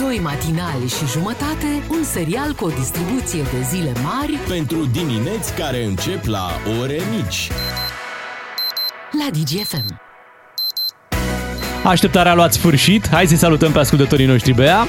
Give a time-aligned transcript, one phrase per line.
[0.00, 5.84] Doi matinali și jumătate, un serial cu o distribuție de zile mari Pentru dimineți care
[5.84, 7.50] încep la ore mici.
[9.10, 10.00] la DGFM.
[11.84, 13.08] Așteptarea a luat sfârșit.
[13.08, 14.86] Hai să salutăm pe ascultătorii noștri, Bea.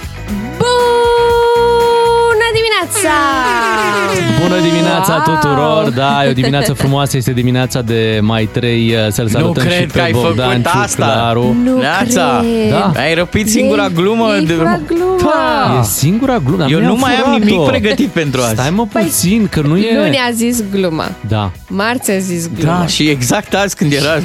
[2.96, 4.42] Bună dimineața!
[4.42, 5.35] Bună dimineața Wow!
[5.35, 5.89] tuturor!
[5.96, 8.94] Da, e o dimineață frumoasă, este dimineața de mai 3.
[9.10, 11.06] Să-l salutăm cred și că pe ai Bogdan făcut asta.
[11.06, 11.56] Ciuclaru.
[11.63, 12.39] Nu Neața!
[12.42, 12.69] cred.
[12.71, 12.92] Da.
[12.96, 14.35] Ai răpit singura E- glumă.
[14.35, 14.46] e de...
[14.53, 15.15] singura glumă.
[15.21, 15.79] Da.
[15.79, 17.43] E singura glumă, dar Eu i-am nu mai am furat-o.
[17.45, 18.53] nimic pregătit pentru asta.
[18.53, 19.94] Stai mă puțin, că nu e...
[19.95, 21.11] Nu ne-a zis gluma.
[21.27, 21.52] Da.
[21.67, 22.77] Marți a zis gluma.
[22.80, 24.16] Da, și exact azi când era...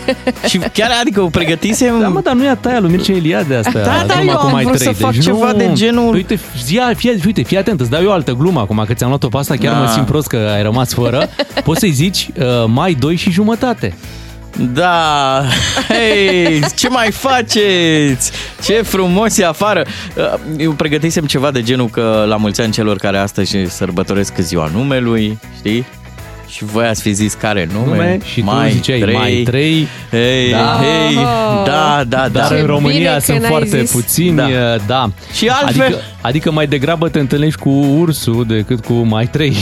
[0.48, 2.00] și chiar, adică o pregătisem...
[2.00, 3.70] Da, mă, dar nu e a ta, lui Mircea Eliade asta.
[3.78, 4.94] Da, da, gluma eu cu am mai vrut trei.
[4.94, 5.56] să fac Deci ceva nu...
[5.58, 6.38] de genul- Uite,
[6.68, 9.36] ia, fii, uite, fii atent, îți dau eu altă glumă acum, că ți-am luat-o pe
[9.36, 9.78] asta, chiar Da.
[9.80, 11.28] mă simt prost că ai rămas fără.
[11.64, 13.94] Poți să-i zici uh, mai 2 și jumătate.
[14.72, 15.42] Da,
[15.88, 18.30] hei, ce mai faceți?
[18.64, 19.84] Ce frumos e afară!
[20.16, 24.70] Uh, Eu pregătisem ceva de genul că la mulți ani celor care astăzi sărbătoresc ziua
[24.74, 25.86] numelui, știi?
[26.48, 27.86] Și voi ați fi zis care nume?
[27.86, 29.86] Nume și tu ziceai mai 3.
[30.10, 30.80] Hei, Da.
[30.82, 31.14] hei,
[31.64, 32.28] da, da, da.
[32.28, 33.90] Dar Ce în România bine că sunt n-ai foarte zis.
[33.90, 34.46] puțini, Da.
[34.46, 34.76] da.
[34.86, 35.10] da.
[35.32, 39.56] Și altfel- Adică, adică mai degrabă te întâlnești cu ursul decât cu mai 3.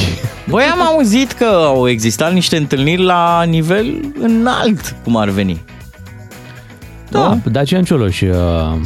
[0.49, 5.61] Băi, am auzit că au existat niște întâlniri la nivel înalt, cum ar veni.
[7.11, 8.35] Da, Dacian Cioloș uh,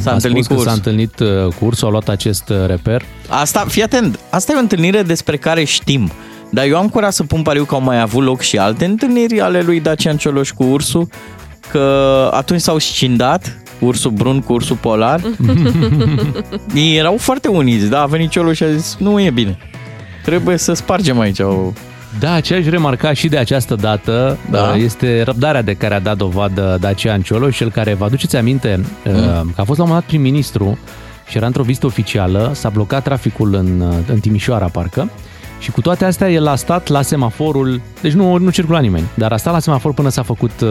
[0.05, 0.75] a întâlnit spus cu că s-a urs.
[0.75, 1.27] întâlnit uh,
[1.59, 3.01] cu ursul, a luat acest uh, reper.
[3.27, 6.11] Asta, fii atent, asta e o întâlnire despre care știm.
[6.51, 9.41] Dar eu am curaj să pun pariu că au mai avut loc și alte întâlniri
[9.41, 11.07] ale lui Dacian Cioloș cu ursul,
[11.71, 15.21] că atunci s-au scindat ursul brun cu ursul polar.
[16.75, 19.57] Ei erau foarte uniți, da, a venit Cioloș și a zis, nu e bine.
[20.23, 21.71] Trebuie să spargem aici o...
[22.19, 24.73] Da, ce aș remarca și de această dată Da.
[24.75, 28.79] uh, este răbdarea de care a dat dovadă Dacian Cioloș, cel care, vă aduceți aminte,
[29.05, 29.51] mm.
[29.55, 30.77] că a fost la un moment dat prim-ministru
[31.27, 35.09] și era într-o vizită oficială, s-a blocat traficul în, uh, în Timișoara, parcă,
[35.61, 39.31] și cu toate astea el a stat la semaforul, deci nu, nu circula nimeni, dar
[39.31, 40.69] a stat la semafor până s-a făcut uh,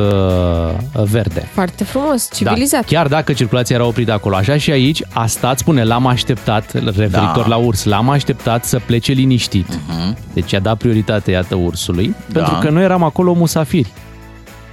[1.10, 1.48] verde.
[1.52, 2.80] Foarte frumos, civilizat.
[2.80, 4.36] Da, chiar dacă circulația era oprită acolo.
[4.36, 7.44] Așa și aici a stat, spune, l-am așteptat, referitor Da.
[7.46, 9.66] la urs, l-am așteptat să plece liniștit.
[9.74, 10.16] Uh-huh.
[10.32, 12.32] Deci a dat prioritate, iată, ursului, Mhm.
[12.32, 12.38] Da.
[12.40, 13.92] pentru că noi eram acolo musafiri.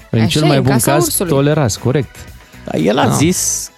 [0.09, 1.31] În Așa cel e, mai în bun casa caz, ursului.
[1.31, 2.15] tolerați, corect.
[2.65, 3.11] Dar el a Da.
[3.11, 3.71] zis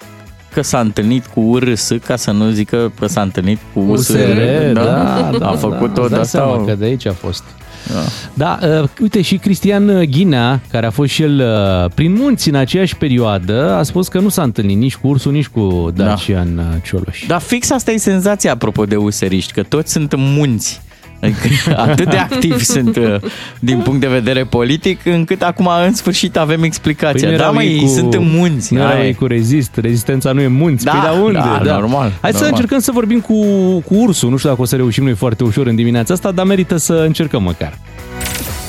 [0.53, 4.13] că s-a întâlnit cu URS, ca să nu zică că s-a întâlnit cu USR.
[4.13, 6.37] USR, da, da, a făcut-o da, îți de dai asta.
[6.37, 7.43] seama că de aici a fost.
[7.87, 7.99] Da.
[8.33, 12.55] Da, uh, uite și Cristian Ghinea, care a fost și el uh, prin munți în
[12.55, 16.63] aceeași perioadă, a spus că nu s-a întâlnit nici cu ursul, nici cu Dacian da.
[16.83, 17.25] Cioloș.
[17.27, 20.81] Dar fix asta e senzația apropo de useriști, că toți sunt munți.
[21.21, 23.15] Adică atât de activi sunt uh,
[23.59, 27.29] din punct de vedere politic, încât acum în sfârșit avem explicația.
[27.29, 28.73] nu da, erau măi, ei ei sunt în munți.
[28.73, 29.05] Nu erau Aia e.
[29.05, 30.83] ei cu rezist, rezistența nu e munți.
[30.85, 31.39] Da, păi, dar unde?
[31.63, 32.49] da, normal, Hai să normal.
[32.49, 33.33] încercăm să vorbim cu,
[33.79, 34.29] cu ursul.
[34.29, 36.93] Nu știu dacă o să reușim noi foarte ușor în dimineața asta, dar merită să
[36.93, 37.77] încercăm măcar.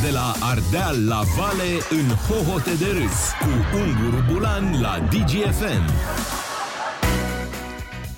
[0.03, 5.85] De la Ardeal la Vale în hohote de râs cu Ungur Bulan la DGFM.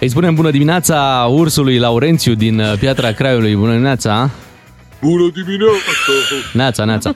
[0.02, 3.54] Îi spunem bună dimineața ursului Laurențiu din uh, Piatra Craiului.
[3.56, 4.30] Bună dimineața!
[5.00, 5.90] Bună dimineața!
[6.52, 7.12] Neața, neața.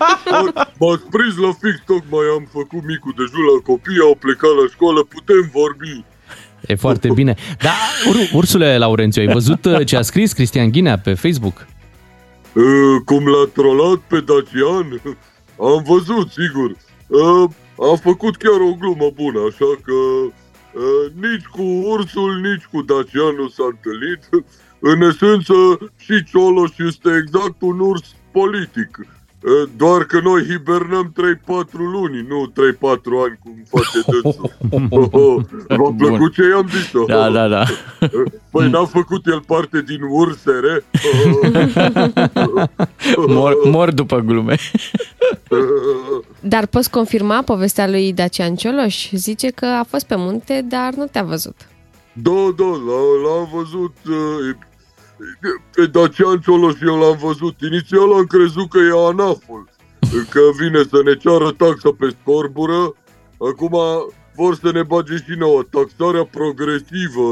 [0.78, 5.00] M-ați prins la fix, tocmai am făcut micul dejun la copii, au plecat la școală,
[5.14, 6.04] putem vorbi.
[6.66, 7.34] E foarte bine.
[7.58, 7.75] Da,
[8.08, 11.66] ur- ursule Laurențiu, ai văzut uh, ce a scris Cristian Ghinea pe Facebook?
[12.52, 12.64] Uh,
[13.04, 14.88] cum l-a trolat pe Dacian?
[15.60, 16.70] Am văzut, sigur.
[17.06, 17.50] Uh,
[17.92, 20.32] a făcut chiar o glumă bună, așa că uh,
[21.14, 24.47] nici cu ursul, nici cu Dacian nu s-a întâlnit.
[24.78, 25.54] În esență,
[25.97, 29.16] și Cioloș este exact un urs politic.
[29.46, 32.54] Uh, Doar că noi hibernăm 3-4 luni, nu 3-4
[33.26, 34.50] ani, cum face dânsul.
[35.76, 36.90] V-a plăcut ce i-am zis?
[37.06, 37.62] Da, da, da.
[38.50, 40.84] Păi n-a făcut el parte din ursere?
[43.26, 44.56] Mor, mor după glume.
[46.40, 49.10] Dar poți confirma povestea lui Dacian Cioloș?
[49.12, 51.56] Zice că a fost pe munte, dar nu te-a văzut.
[52.12, 54.54] Da, da, l- l-am văzut uh,
[55.74, 57.60] pe Dacian Cioloș eu l-am văzut.
[57.60, 59.68] Inițial am crezut că e anaful,
[60.30, 62.94] că vine să ne ceară taxa pe scorbură.
[63.38, 63.76] Acum
[64.34, 67.28] vor să ne bage și nouă taxarea progresivă.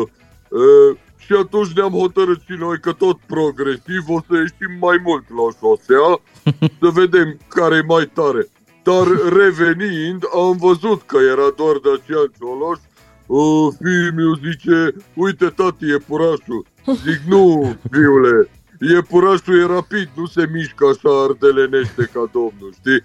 [0.49, 5.25] Uh, și atunci ne-am hotărât și noi că tot progresiv o să ieșim mai mult
[5.29, 6.21] la șosea,
[6.81, 8.49] să vedem care e mai tare.
[8.83, 12.79] Dar revenind, am văzut că era doar Dacian Cioloș
[13.27, 16.67] Uh, fiul meu zice, uite tati, e purașul.
[16.93, 18.49] Zic, nu, fiule,
[18.81, 23.03] e purașul e rapid, nu se mișcă așa ardelenește ca domnul, știi?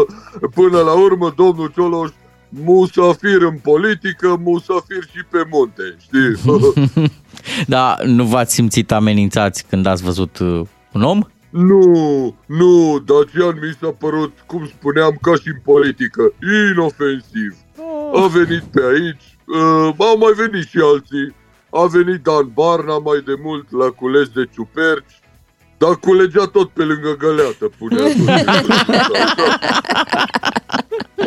[0.58, 2.10] Până la urmă, domnul Cioloș,
[2.48, 7.10] musafir în politică, musafir și pe munte, știi?
[7.74, 10.60] Dar nu v-ați simțit amenințați când ați văzut uh,
[10.92, 11.20] un om?
[11.50, 16.32] Nu, nu, Dacian mi s-a părut, cum spuneam, ca și în politică,
[16.70, 17.56] inofensiv.
[18.12, 21.34] A venit pe aici, uh, au mai venit și alții.
[21.82, 25.20] A venit Dan Barna mai de mult la cules de ciuperci,
[25.78, 28.04] dar culegea tot pe lângă găleată, punea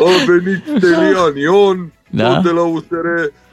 [0.08, 2.24] A venit Stelian Ion, Da.
[2.24, 2.34] da?
[2.34, 3.08] tot de la USR.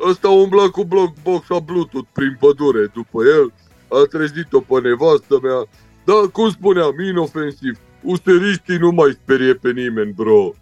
[0.08, 0.84] Ăsta umbla cu
[1.22, 3.52] boxa Bluetooth prin pădure după el.
[3.88, 5.60] A trezit-o pe nevastă mea.
[6.04, 7.78] Dar, cum spuneam, inofensiv.
[8.02, 10.52] Useriștii nu mai sperie pe nimeni, bro.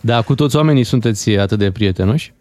[0.00, 2.34] Da, cu toți oamenii sunteți atât de prietenoși?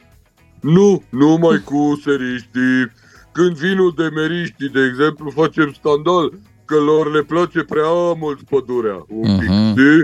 [0.63, 2.91] Nu, numai cu useriștii.
[3.31, 6.33] Când vin udemeriștii, de exemplu, facem scandal
[6.65, 9.05] că lor le place prea mult pădurea.
[9.07, 9.69] Un pic, Mhm.
[9.71, 9.99] știi?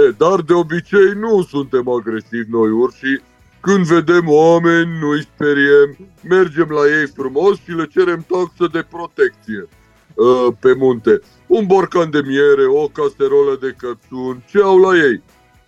[0.00, 3.20] E, dar de obicei nu suntem agresivi noi urși.
[3.60, 5.96] Când vedem oameni, nu îi speriem,
[6.28, 9.68] mergem la ei frumos și le cerem taxă de protecție
[10.14, 11.20] uh, pe munte.
[11.46, 15.22] Un borcan de miere, o caserolă de căpșun, ce au la ei?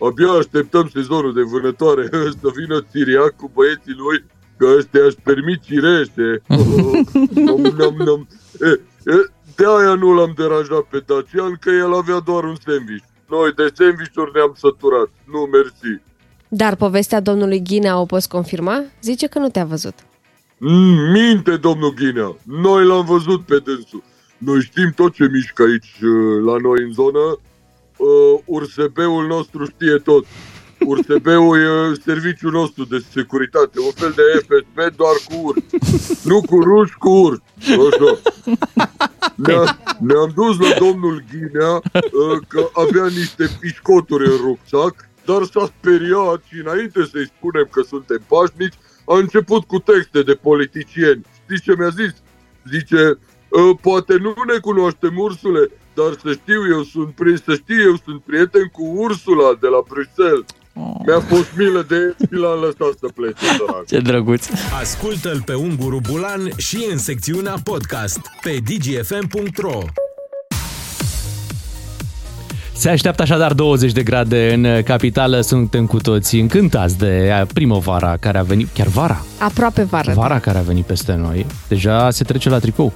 [0.07, 2.09] Abia așteptăm sezonul de vânătoare
[2.41, 4.25] să vină Țiriac cu băieții lui,
[4.57, 6.43] că ăștia își permit cireșe.
[7.49, 8.27] nom, nom, nom.
[8.61, 8.71] E,
[9.13, 13.05] e, de aia nu l-am deranjat pe Dacian, că el avea doar un sandwich.
[13.29, 15.11] Noi de sandwich-uri ne-am săturat.
[15.33, 16.03] Nu, mersi.
[16.49, 18.85] Dar povestea domnului Ghinea o poți confirma?
[19.03, 19.95] Zice că nu te-a văzut.
[20.59, 22.37] Mm, minte, domnul Ghinea.
[22.45, 24.03] Noi l-am văzut pe dânsul.
[24.39, 27.39] Noi știm tot ce mișcă aici uh, la noi în zonă.
[28.01, 30.25] Uh, URSB-ul nostru știe tot.
[30.87, 35.57] URSB-ul e serviciul nostru de securitate, un fel de FSB doar cu ur.
[36.25, 37.43] Nu cu ruși, cu ur.
[37.59, 38.21] Așa.
[39.35, 44.95] Ne-a, ne-am dus la domnul Ghinea uh, că avea niște pișcoturi în rucsac,
[45.25, 50.35] dar s-a speriat și înainte să-i spunem că suntem pașnici, a început cu texte de
[50.35, 51.27] politicieni.
[51.43, 52.13] Știți ce mi-a zis?
[52.71, 53.19] Zice,
[53.49, 55.71] "Uh, poate nu ne cunoaștem ursule,
[56.01, 59.81] dar să știu eu sunt pri- să știu eu sunt prieten cu Ursula de la
[59.91, 60.47] Bruxelles.
[61.07, 63.85] Mi-a fost milă de el și l-am lăsat să plece, sărac.
[63.87, 64.43] Ce drăguț.
[64.81, 69.79] Ascultă-l pe Unguru Bulan și în secțiunea podcast pe dgfm.ro
[72.73, 78.39] Se așteaptă așadar 20 de grade în capitală, suntem cu toții încântați de primăvara care
[78.39, 80.13] a venit, chiar vara, Aproape vară.
[80.15, 81.47] vara care a venit peste noi.
[81.69, 82.93] Deja se trece la tricou.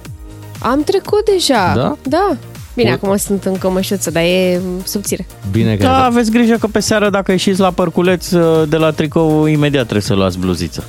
[0.59, 1.73] Am trecut deja.
[1.75, 1.97] Da?
[2.03, 2.37] Da.
[2.75, 2.99] Bine, Bun.
[3.03, 5.25] acum sunt în cămășuță, dar e subțire.
[5.51, 8.91] Bine că Da, aveți grijă că pe seară dacă ieșiți la părculeț uh, de la
[8.91, 10.83] tricou, imediat trebuie să luați bluziță.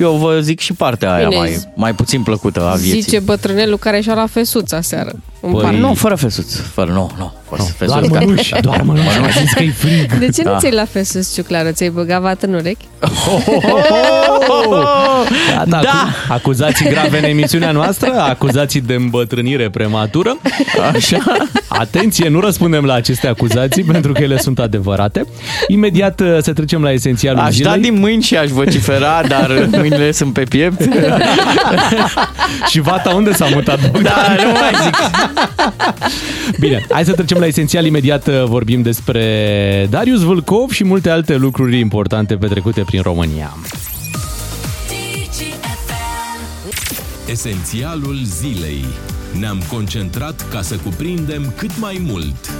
[0.00, 3.00] Eu vă zic și partea aia Bine, mai, zi- mai puțin plăcută a vieții.
[3.00, 5.10] Zice bătrânelul care și-a luat fesuța seară.
[5.40, 5.74] În Păi- parc.
[5.76, 6.54] Nu, fără fesuț.
[6.54, 7.32] Fără, nu, nu.
[7.48, 7.88] Fără fesuț.
[7.88, 10.18] doar mănuși, doar mănuși, a zis că e frig.
[10.18, 10.58] De ce nu Da.
[10.58, 11.70] ți-ai luat fesus, Ciuclaru?
[11.72, 12.84] Ți-ai băgat vat în urechi?
[15.54, 15.78] Gata, Da.
[15.78, 20.36] acu- acuzații grave în emisiunea noastră, acuzații de îmbătrânire prematură.
[20.94, 21.18] Așa.
[21.68, 25.24] Atenție, nu răspundem la aceste acuzații pentru că ele sunt adevărate.
[25.68, 27.70] Imediat uh, să trecem la esențialul Aș zilei.
[27.72, 30.80] da din mâini și aș vocifera, dar mâinile sunt pe piept.
[32.70, 33.90] Și vata unde s-a mutat?
[33.90, 34.02] Bogdan?
[34.02, 34.96] Da, nu mai zic.
[36.60, 37.84] Bine, hai să trecem la esențial.
[37.84, 43.56] Imediat uh, vorbim despre Darius Vâlcov și multe alte lucruri importante petrecute prin România.
[47.30, 48.84] Esențialul zilei.
[49.38, 52.50] Ne-am concentrat ca să cuprindem cât mai mult.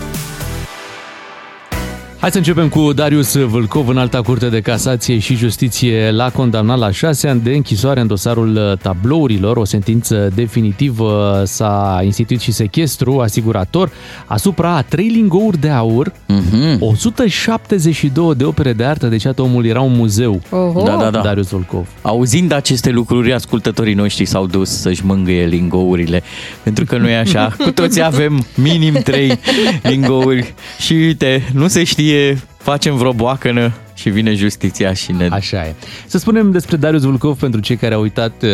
[2.21, 6.79] Hai să începem cu Darius Vâlcov în alta curte de casație și justiție l-a condamnat
[6.79, 9.57] la șase ani de închisoare în dosarul uh, tablourilor.
[9.57, 13.91] O sentință definitivă s-a instituit și sechestru asigurator
[14.27, 16.77] asupra a trei lingouri de aur, Mhm.
[16.81, 20.41] 172 de opere de artă, deci iată omul era un muzeu.
[20.51, 20.83] Oho.
[20.83, 21.21] Da, da, da.
[21.21, 21.87] Darius Vâlcov.
[22.03, 26.23] Auzind aceste lucruri, ascultătorii noștri s-au dus să-și mângâie lingourile,
[26.63, 27.53] pentru că nu e așa.
[27.65, 29.39] Cu toți avem minim trei
[29.83, 32.09] lingouri și uite, nu se știe,
[32.57, 35.29] facem vreo boacănă și vine justiția și ne...
[35.31, 35.75] Așa e.
[36.07, 38.51] Să spunem despre Darius Vulcov pentru cei care au uitat uh,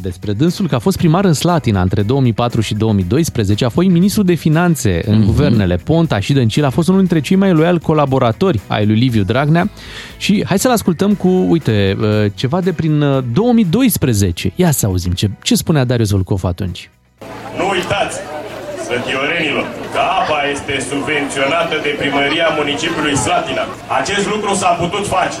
[0.00, 4.22] despre dânsul că a fost primar în Slatina între 2004 și 2012, a fost ministru
[4.22, 5.24] de finanțe în mm-hmm.
[5.24, 9.22] guvernele Ponta și Dăncilă, a fost unul dintre cei mai loiali colaboratori ai lui Liviu
[9.22, 9.70] Dragnea
[10.16, 14.52] și hai să-l ascultăm cu, uite, uh, ceva de prin uh, 2012.
[14.54, 16.90] Ia să auzim ce, ce spunea Darius Vulcov atunci.
[17.58, 18.18] Nu uitați,
[18.88, 19.77] sătiorenilor, că apa
[20.54, 23.64] este subvenționată de primăria municipiului Slatina.
[24.00, 25.40] Acest lucru s-a putut face,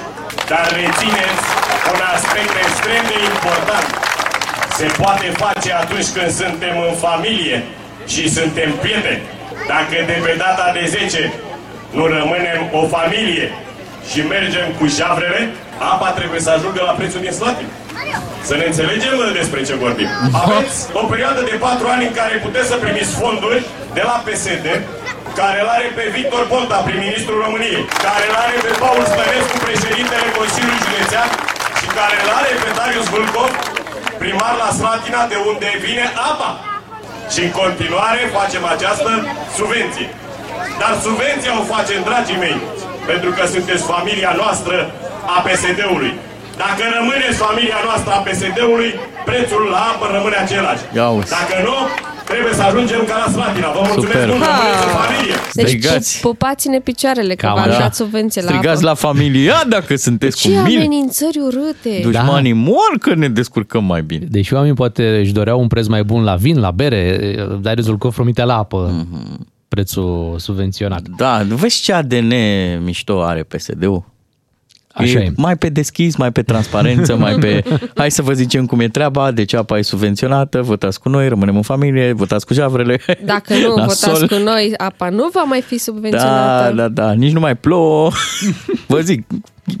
[0.50, 1.44] dar rețineți
[1.92, 3.88] un aspect extrem de important.
[4.78, 7.56] Se poate face atunci când suntem în familie
[8.12, 9.22] și suntem prieteni.
[9.72, 11.32] Dacă de pe data de 10
[11.96, 13.46] nu rămânem o familie
[14.10, 15.40] și mergem cu javrele,
[15.92, 17.72] apa trebuie să ajungă la prețul din Slatina.
[18.48, 20.10] Să ne înțelegem despre ce vorbim.
[20.44, 23.60] Aveți o perioadă de patru ani în care puteți să primiți fonduri
[23.96, 24.66] de la PSD,
[25.40, 30.26] care îl are pe Victor Ponta, prim-ministrul României, care îl are pe Paul Stănescu, președintele
[30.38, 31.28] Consiliului Județean
[31.78, 33.50] și care îl are pe Darius Vâlcov,
[34.22, 36.50] primar la Slatina, de unde vine apa.
[37.32, 39.10] Și în continuare facem această
[39.58, 40.08] subvenție.
[40.80, 42.58] Dar subvenția o facem, dragii mei,
[43.10, 44.76] pentru că sunteți familia noastră
[45.36, 46.12] a PSD-ului.
[46.64, 48.90] Dacă rămâneți familia noastră a PSD-ului,
[49.28, 50.82] prețul la apă rămâne același.
[50.98, 51.30] Ia uzi.
[51.38, 51.76] Dacă nu,
[52.30, 53.68] trebuie să ajungem ca la Slatina.
[53.76, 54.28] Vă mulțumesc Super.
[54.32, 55.36] mult, rămâneți în familie.
[55.58, 56.10] Deci Strigați.
[56.20, 57.78] pu- pupați-ne picioarele că Cam v-am așa.
[57.86, 58.88] dat subvenție la Strigați apă.
[58.90, 60.78] la familie, ia dacă sunteți Ce cu mine.
[60.84, 61.92] amenințări urâte!
[62.08, 64.24] Dușmanii mor că ne descurcăm mai bine.
[64.36, 67.00] Deși oamenii poate își doreau un preț mai bun la vin, la bere,
[67.60, 69.06] Darius Zulcov promitea la apă
[69.68, 71.02] prețul subvenționat.
[71.16, 72.32] Da, nu vezi ce ADN
[72.84, 74.04] mișto are PSD-ul?
[74.98, 75.32] Așa e.
[75.36, 77.62] Mai pe deschis, mai pe transparență, mai pe...
[78.00, 81.56] Hai să vă zicem cum e treaba, deci apa e subvenționată, votați cu noi, rămânem
[81.56, 83.00] în familie, votați cu javrele.
[83.24, 84.26] Dacă nu la votați sol.
[84.28, 86.72] cu noi, apa nu va mai fi Da, subvenționată.
[86.74, 88.10] da, da, nici nu mai plouă.
[88.86, 89.26] Vă zic,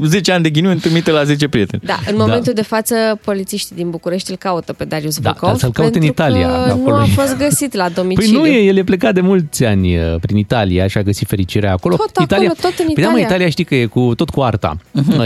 [0.04, 1.82] 10 ani de ghinion trimite la 10 prieteni.
[1.84, 5.58] Da, în momentul de față, polițiștii din București îl caută pe Darius Da, Vâlcov dar
[5.58, 7.12] să-l caute în pentru Italia, că acolo nu a e.
[7.14, 8.38] fost găsit la Păi domiciliu.
[8.38, 11.72] nu e, el e plecat de mulți ani uh, prin Italia și a găsit fericirea
[11.72, 11.96] acolo.
[11.96, 13.26] Tot acolo, Italia, tot în Păi da, mă, Italia.
[13.26, 14.76] Italia știi că e cu, tot cu arta.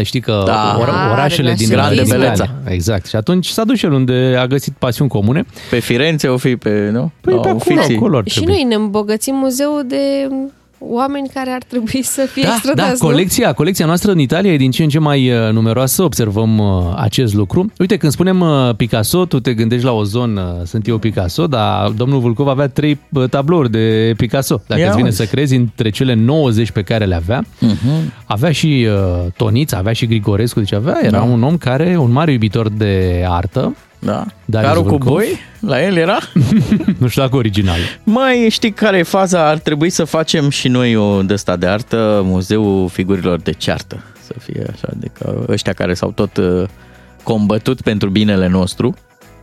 [0.02, 0.76] Știi că Da.
[0.80, 2.32] ora, Ah, orașele din Grande din beleța.
[2.32, 2.54] Italia.
[2.74, 3.06] Exact.
[3.06, 5.44] Și atunci s-a dus și el unde a găsit pasiuni comune.
[5.70, 7.12] Pe Firenze o fi pe, nu?
[7.20, 7.96] Păi La pe acolo, oficii.
[7.96, 8.52] acolo ar Și trebui.
[8.54, 10.28] noi ne îmbogățim muzeul de
[10.88, 13.08] oameni care ar trebui să fie Da, da, extradați, nu?
[13.08, 16.92] colecția, colecția noastră în Italia e din ce în ce mai uh, numeroasă, observăm uh,
[16.96, 17.72] acest lucru.
[17.78, 21.88] Uite, când spunem uh, Picasso, tu te gândești la o zonă, sunt eu Picasso, dar
[21.88, 24.62] domnul Vulcov avea trei uh, tablouri de Picasso.
[24.66, 25.16] Dacă Ia îți vine uzi.
[25.16, 28.12] să crezi, între cele 90 pe care le avea, Mhm.
[28.24, 31.22] avea și uh, Tonița, avea și Grigorescu, deci avea, era Da.
[31.22, 34.26] un om care, un mare iubitor de artă, Da.
[34.44, 35.12] Darius Carul cu Vâlcov.
[35.12, 36.18] boi, la el era?
[36.98, 37.78] nu știu dacă original.
[38.04, 39.48] Mai știi care e faza?
[39.48, 44.02] Ar trebui să facem și noi o de asta de artă, muzeul figurilor de ceartă.
[44.22, 46.64] Să fie așa, de ca ăștia care s-au tot uh,
[47.22, 48.94] combătut pentru binele nostru,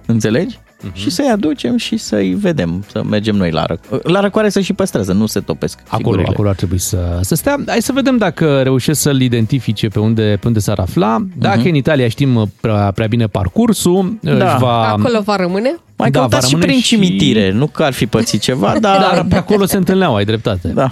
[0.06, 0.60] înțelegi?
[0.84, 0.96] Mhm.
[0.96, 4.04] Și să-i aducem și să-i vedem, să mergem noi la răcoare.
[4.10, 6.28] La răcoare să și păstrează, nu se topesc Acolo, figurile.
[6.30, 7.56] acolo ar trebui să, să stea.
[7.68, 11.18] Hai să vedem dacă reușesc să-l identifice pe unde, pe unde s-ar afla.
[11.38, 14.38] Dacă în Italia știm uh, prea, prea bine parcursul, Mhm.
[14.38, 14.46] Da.
[14.54, 14.88] își va...
[14.90, 15.76] Acolo va rămâne?
[15.96, 18.76] Mai Da, căutați va și rămâne prin și- cimitire, nu că ar fi pățit ceva,
[18.80, 19.00] dar...
[19.00, 20.68] Dar pe acolo se întâlneau, ai dreptate.
[20.68, 20.92] Da,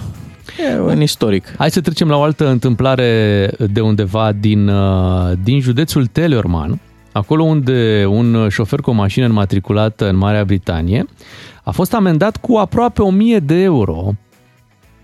[0.74, 1.54] e un istoric.
[1.58, 6.80] Hai să trecem la o altă întâmplare de undeva din, uh, din județul Teleorman,
[7.12, 11.06] acolo unde un șofer cu o mașină înmatriculată în Marea Britanie
[11.62, 14.12] a fost amendat cu aproape 1000 de euro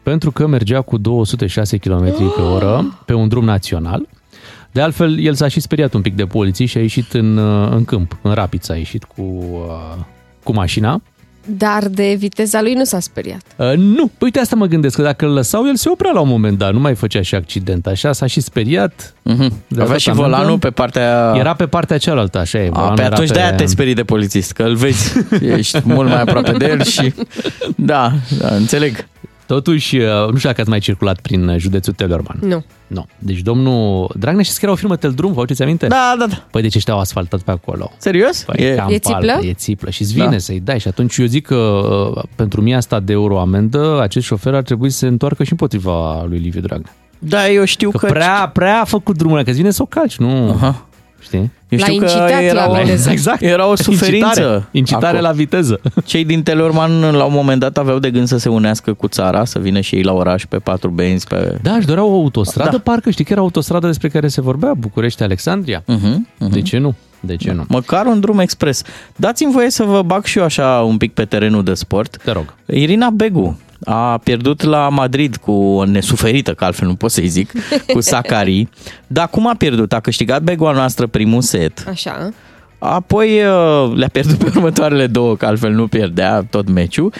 [0.04, 4.08] pentru că mergea cu 206 km pe oră pe un drum național.
[4.72, 7.70] De altfel, el s-a și speriat un pic de poliție și a ieșit în, uh,
[7.70, 10.04] în câmp, în Rapița a ieșit cu, uh,
[10.42, 11.02] cu mașina.
[11.44, 13.40] Dar de viteza lui nu s-a speriat.
[13.56, 16.20] Uh, nu, Păi uite asta mă gândesc, că dacă îl lăsau, el se oprea la
[16.20, 19.14] un moment dat, nu mai făcea și accident, așa s-a și speriat.
[19.22, 19.52] Mhm.
[19.66, 20.28] De Avea dat și amendă.
[20.28, 21.34] volanul pe partea...
[21.36, 22.66] Era pe partea cealaltă, așa e.
[22.66, 23.34] A, volanul pe era atunci pe...
[23.34, 25.12] de-aia te sperii de polițist, că îl vezi,
[25.56, 27.14] ești mult mai aproape de el și...
[27.76, 29.06] Da, da, înțeleg.
[29.54, 32.38] Totuși, uh, nu știu dacă ați mai circulat prin uh, județul Teleorman.
[32.40, 32.64] Nu.
[32.86, 33.06] Nu.
[33.18, 35.86] Deci domnul Dragnea știți că era o firmă Teldrum, vă aduceți aminte?
[35.86, 36.44] Da, da, da.
[36.50, 37.90] Păi de ce ăștia au asfaltat pe acolo?
[37.96, 38.42] Serios?
[38.42, 39.46] Păi, E- cam E paltă, țiplă?
[39.48, 40.38] E țiplă și îți vine Da.
[40.38, 40.80] să-i dai.
[40.80, 41.54] Și atunci eu zic că
[42.16, 45.50] uh, pentru mie asta de euro amendă, acest șofer ar trebui să se întoarcă și
[45.50, 46.94] împotriva lui Liviu Dragnea.
[47.18, 48.06] Da, eu știu Că că...
[48.06, 50.50] prea, prea a făcut drumul ăla, că îți vine să o calci, nu?
[50.50, 50.86] Aha.
[51.24, 51.50] Știi?
[51.68, 53.10] Eu L-a știu că incitat era, la o, viteză.
[53.16, 53.42] Exact.
[53.42, 54.26] era o suferință.
[54.40, 55.22] Incitare, incitare acolo.
[55.22, 55.80] la viteză.
[56.04, 59.44] Cei din Teleorman la un moment dat aveau de gând să se unească cu țara,
[59.44, 61.58] să vină și ei la oraș pe patru benzi, pe...
[61.62, 62.78] Da, își doreau o autostradă, Da.
[62.78, 65.80] parcă știi că era autostrada despre care se vorbea, București-Alexandria.
[65.82, 66.94] Uh-huh, De ce nu?
[67.20, 67.64] De ce nu?
[67.68, 68.82] Măcar un drum expres.
[69.16, 72.16] Dați-mi voie să vă bag și eu așa un pic pe terenul de sport.
[72.24, 72.54] Te rog.
[72.66, 77.52] Irina Begu a pierdut la Madrid cu o nesuferită, că altfel nu pot să-i zic,
[77.92, 78.68] cu Sakari.
[79.06, 79.92] Dar cum a pierdut?
[79.92, 81.84] A câștigat Begu a noastră primul set.
[81.88, 82.30] Așa.
[82.78, 87.12] Apoi uh, le-a pierdut pe următoarele două, că altfel nu pierdea tot meciul.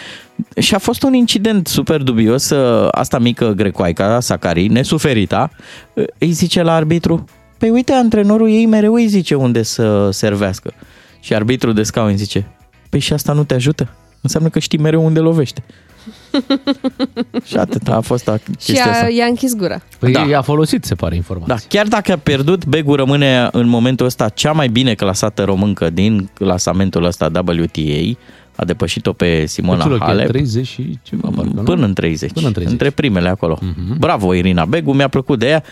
[0.57, 2.49] Și a fost un incident super dubios.
[2.49, 5.49] uh, Asta mică grecoaica, Sakari, nesuferita,
[5.93, 7.25] uh, îi zice la arbitru,
[7.57, 10.73] păi uite, antrenorul ei mereu îi zice unde să servească.
[11.19, 12.47] Și arbitrul de scaun îi zice,
[12.89, 13.89] păi și asta nu te ajută?
[14.21, 15.63] Înseamnă că știi mereu unde lovește.
[17.45, 19.05] și atât a fost a Și chestia asta.
[19.05, 19.81] a, i-a închis gura.
[19.99, 20.21] Păi Da.
[20.21, 21.67] i-a folosit, se pare, Da, informații.
[21.69, 26.29] chiar dacă a pierdut, Begu rămâne în momentul ăsta cea mai bine clasată româncă din
[26.33, 28.17] clasamentul ăsta WTA.
[28.55, 30.03] A depășit-o pe Simona Cât loc e?
[30.03, 30.27] Halep.
[30.27, 31.63] 30 și ceva, parcă, nu?
[31.63, 32.31] Până în 30.
[32.31, 32.71] Până în 30.
[32.71, 33.59] Între primele acolo.
[33.61, 33.99] Mhm.
[33.99, 35.63] Bravo, Irina Begu, mi-a plăcut de ea.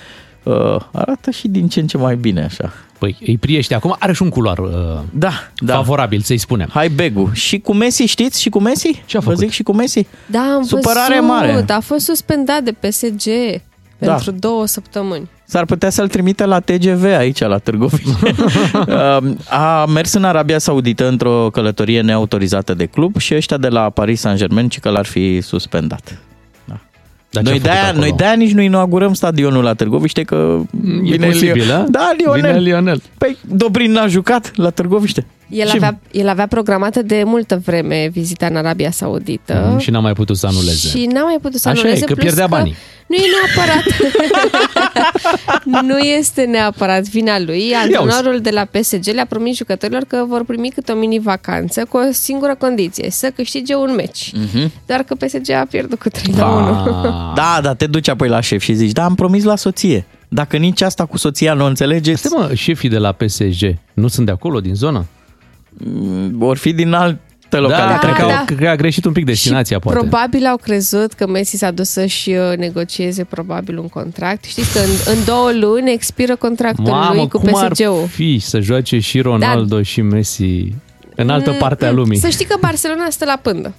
[0.44, 2.74] Uh, arată și din ce în ce mai bine așa.
[3.04, 4.70] Păi, îi priește acum, are și un culoar uh,
[5.14, 5.74] Da, da.
[5.74, 6.70] favorabil, să-i spunem.
[6.74, 7.30] Hai Begu.
[7.34, 8.42] Și cu Messi, știți?
[8.42, 9.02] Și cu Messi?
[9.06, 9.40] Ce a Vă făcut?
[9.40, 10.06] zic și cu Messi?
[10.26, 11.28] Da, am Supărare văzut.
[11.28, 11.66] mare.
[11.68, 13.26] A fost suspendat de PSG
[13.98, 14.14] Da.
[14.14, 15.30] pentru două săptămâni.
[15.46, 18.36] S-ar putea să-l trimite la TGV aici, la Târgoviște.
[18.88, 23.90] Um, a mers în Arabia Saudită într-o călătorie neautorizată de club și ăștia de la
[23.90, 26.18] Paris Saint-Germain ci că l-ar fi suspendat.
[27.34, 28.00] Dar ce a Noi făcut de-aia, acolo?
[28.02, 30.60] noi de-aia nici nu inauguram stadionul la Târgoviște, că
[31.04, 31.86] E posibil, Lio- a?
[31.90, 32.42] Da, Lionel.
[32.52, 33.02] Vine Lionel.
[33.18, 35.26] Păi Dobrin n-a jucat la Târgoviște.
[35.50, 39.68] El Și- avea, el avea programată de multă vreme vizita în Arabia Saudită.
[39.72, 40.88] Mm, Și n-a mai putut să anuleze.
[40.98, 42.06] Și n-a mai putut să Așa e, anuleze.
[42.06, 42.76] că plus pierdea banii.
[43.08, 43.22] Nu e
[43.56, 43.84] neapărat.
[45.88, 47.74] nu este neapărat vina lui.
[47.74, 52.02] Antrenorul de la PSG le-a promis jucătorilor că vor primi câte o mini-vacanță cu o
[52.12, 54.32] singură condiție, să câștige un meci.
[54.36, 54.72] Mhm.
[54.86, 56.58] Doar că PSG a pierdut cu 3 la 1.
[56.68, 57.12] Ah.
[57.36, 60.06] Da, da, te duci apoi la șef și zici, da, am promis la soție.
[60.28, 64.08] Dacă nici asta cu soția nu o înțelegeți, Stai mă, șefii de la PSG nu
[64.08, 65.06] sunt de acolo, din zonă?
[66.32, 68.06] Vor fi din altă Da, localitate.
[68.06, 68.44] cred, că, da.
[68.46, 70.00] cred că a greșit un pic destinația, și poate.
[70.00, 74.44] probabil au crezut că Messi s-a dus să-și uh, negocieze probabil un contract.
[74.44, 78.08] Știți că în, în două luni expiră contractul Mamă, lui cu cum ar PSG-ul.
[78.08, 80.74] fi să joace și Ronaldo și Messi
[81.16, 82.16] în altă parte a lumii?
[82.16, 83.74] Mm, Să știi că Barcelona stă la pândă.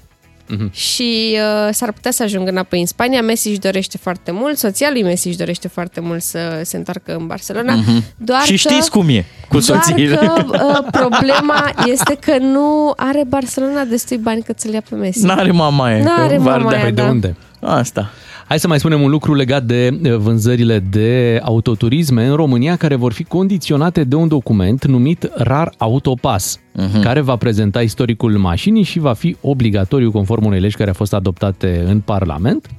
[0.48, 0.72] Mhm.
[0.72, 1.32] Și
[1.66, 3.22] uh, s-ar putea să ajungă înapoi în Spania.
[3.22, 7.14] Messi își dorește foarte mult, soția lui Messi își dorește foarte mult să se întoarcă
[7.18, 7.74] în Barcelona.
[8.16, 8.52] Doar Mhm.
[8.54, 10.16] Și că, știți cum e cu doar soțiile.
[10.16, 15.24] că uh, problema este că nu are Barcelona destui bani cât să-l ia pe Messi.
[15.24, 16.02] N-are mamaie.
[16.02, 16.82] N-are că v-ar mamaie, da.
[16.82, 17.08] Păi de da.
[17.08, 17.36] unde?
[17.60, 18.10] Asta.
[18.48, 22.94] Hai să mai spunem un lucru legat de eh, vânzările de autoturisme în România care
[22.94, 27.02] vor fi condiționate de un document numit RAR Autopass, uh-huh.
[27.02, 31.14] care va prezenta istoricul mașinii și va fi obligatoriu conform unei legi care a fost
[31.14, 32.70] adoptate în Parlament.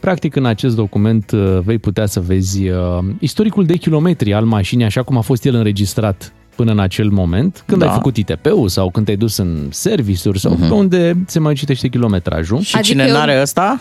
[0.00, 2.74] Practic, în acest document eh, vei putea să vezi eh,
[3.18, 7.62] istoricul de kilometri al mașinii, așa cum a fost el înregistrat până în acel moment,
[7.66, 7.86] când Da.
[7.88, 10.68] ai făcut ITP-ul sau când te-ai dus în serviciuri sau uh-huh.
[10.68, 12.60] pe unde se mai citește kilometrajul.
[12.60, 13.80] Și Adică cine eu- n-are ăsta?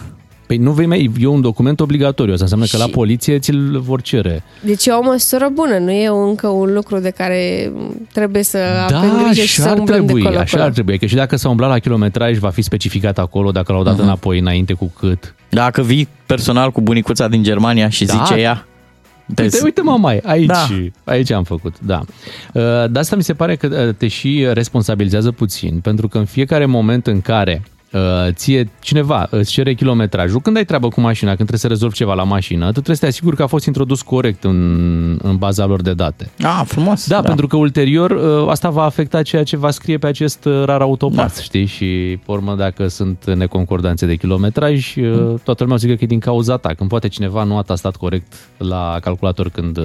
[0.49, 3.79] Păi nu vei mai, e un document obligatoriu, asta înseamnă că la Și- poliție ți-l
[3.79, 4.43] vor cere.
[4.61, 7.71] Deci e o măsură bună, nu e încă un lucru de care
[8.13, 10.71] trebuie să avem Da, grijă și așa să ar umblăm de trebui, colo așa ar
[10.71, 10.99] trebui.
[10.99, 14.01] Că și dacă s-a umblat la kilometraj, va fi specificat acolo, dacă l-au dat uh-huh.
[14.01, 15.35] înapoi înainte cu cât.
[15.49, 18.13] Dacă vii personal cu bunicuța din Germania și Da.
[18.13, 18.67] zice ea,
[19.37, 20.67] Uite, uite mă mai, aici, Da.
[21.03, 21.11] da.
[21.11, 22.01] aici am făcut, da.
[22.53, 26.25] Uh, De asta mi se pare că uh, te și responsabilizează puțin, pentru că în
[26.25, 27.78] fiecare moment în care uh,
[28.29, 32.13] ție cineva îți cere kilometrajul, când ai treabă cu mașina, când trebuie să rezolvi ceva
[32.13, 35.65] la mașină, tu trebuie să te asiguri că a fost introdus corect în, în baza
[35.65, 36.31] lor de date.
[36.41, 37.07] Ah, frumos.
[37.07, 40.45] Da, da, pentru că ulterior uh, asta va afecta ceea ce va scrie pe acest
[40.45, 41.41] uh, rar autopas, da.
[41.41, 41.65] știi?
[41.65, 46.07] Și, pe urmă, dacă sunt neconcordanțe de kilometraj, uh, toată lumea o zică că e
[46.07, 46.73] din cauza ta.
[46.73, 49.79] Când poate cineva nu a tastat corect la calculator când...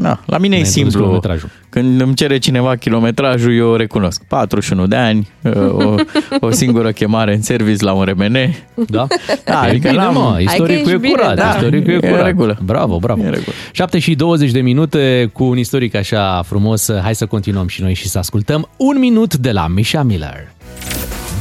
[0.00, 1.00] uh, Da, la mine e Mi-ai introdus simplu.
[1.00, 1.48] kilometrajul.
[1.68, 4.22] Când îmi cere cineva kilometrajul, eu o recunosc.
[4.28, 5.28] 41 de ani,
[5.72, 5.94] o,
[6.40, 8.36] o singură chemare în service la un RMN.
[8.86, 9.06] Da?
[9.44, 11.48] Da, e adică bine, n-am- mă, Hai că istoricul ești e bine, curat, da.
[11.54, 12.24] istoricul e E în curat.
[12.26, 12.58] regulă.
[12.64, 13.20] Bravo, bravo.
[13.22, 13.52] E în regulă.
[13.72, 16.90] 7 și 20 de minute cu un istoric așa frumos.
[17.02, 20.48] Hai să continuăm și noi și să ascultăm un minut de la Misha Miller.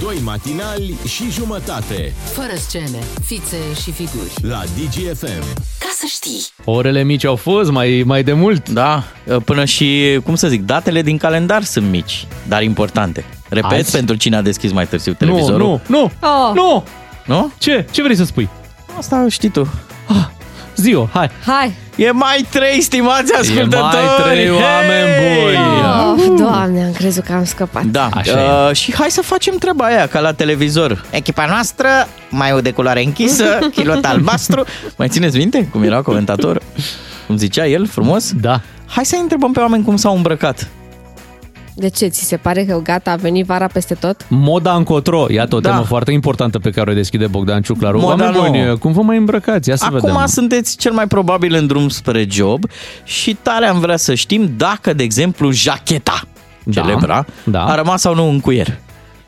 [0.02, 4.32] Doi matinali și jumătate Fără scene, fițe și figuri.
[4.42, 5.44] la DGFM.
[5.80, 6.46] Ca să știi.
[6.64, 8.70] Orele mici au fost mai, mai de mult.
[8.70, 9.04] Da,
[9.46, 13.26] până și, cum să zic, datele din calendar sunt mici, dar importante.
[13.50, 13.92] Repet, Azi?
[13.92, 15.60] pentru cine a deschis mai târziu Nu, televizorul.
[15.68, 16.52] nu, nu, Oh.
[16.54, 16.84] nu!
[17.26, 17.52] Nu?
[17.58, 17.86] Ce?
[17.92, 18.50] Ce vrei să spui?
[18.98, 19.68] Asta știi tu.
[20.80, 21.30] Zi-o, hai!
[21.46, 21.74] Hai!
[21.96, 23.82] E mai trei, stimați ascultători!
[23.82, 25.58] mai trei oameni buni!
[26.10, 27.84] Oh, doamne, am crezut că am scăpat.
[27.84, 31.06] Da, Așa uh, și hai să facem treaba aia ca la televizor.
[31.10, 31.88] Echipa noastră,
[32.30, 34.64] mai de culoare închisă, kilot albastru.
[34.96, 36.62] Mai țineți minte cum era comentator?
[37.28, 38.32] Cum zicea el, frumos?
[38.32, 38.62] Da.
[38.88, 40.68] Hai să întrebăm pe oameni cum s-au îmbrăcat.
[41.80, 42.08] De ce?
[42.08, 44.26] Ți se pare că gata, a venit vara peste tot?
[44.30, 45.26] Moda încotro.
[45.30, 45.70] Iată o Da.
[45.70, 48.00] temă foarte importantă pe care o deschide Bogdan Ciuclaru.
[48.00, 48.48] Moda Oameni nouă.
[48.66, 49.70] buni, cum vă mai îmbrăcați?
[49.70, 50.26] Ia să Acum vedem.
[50.26, 52.64] sunteți cel mai probabil în drum spre job
[53.04, 56.22] și tare am vrea să știm dacă, de exemplu, jacheta
[56.64, 57.64] Da, celebra da.
[57.66, 58.78] a rămas sau nu în cuier.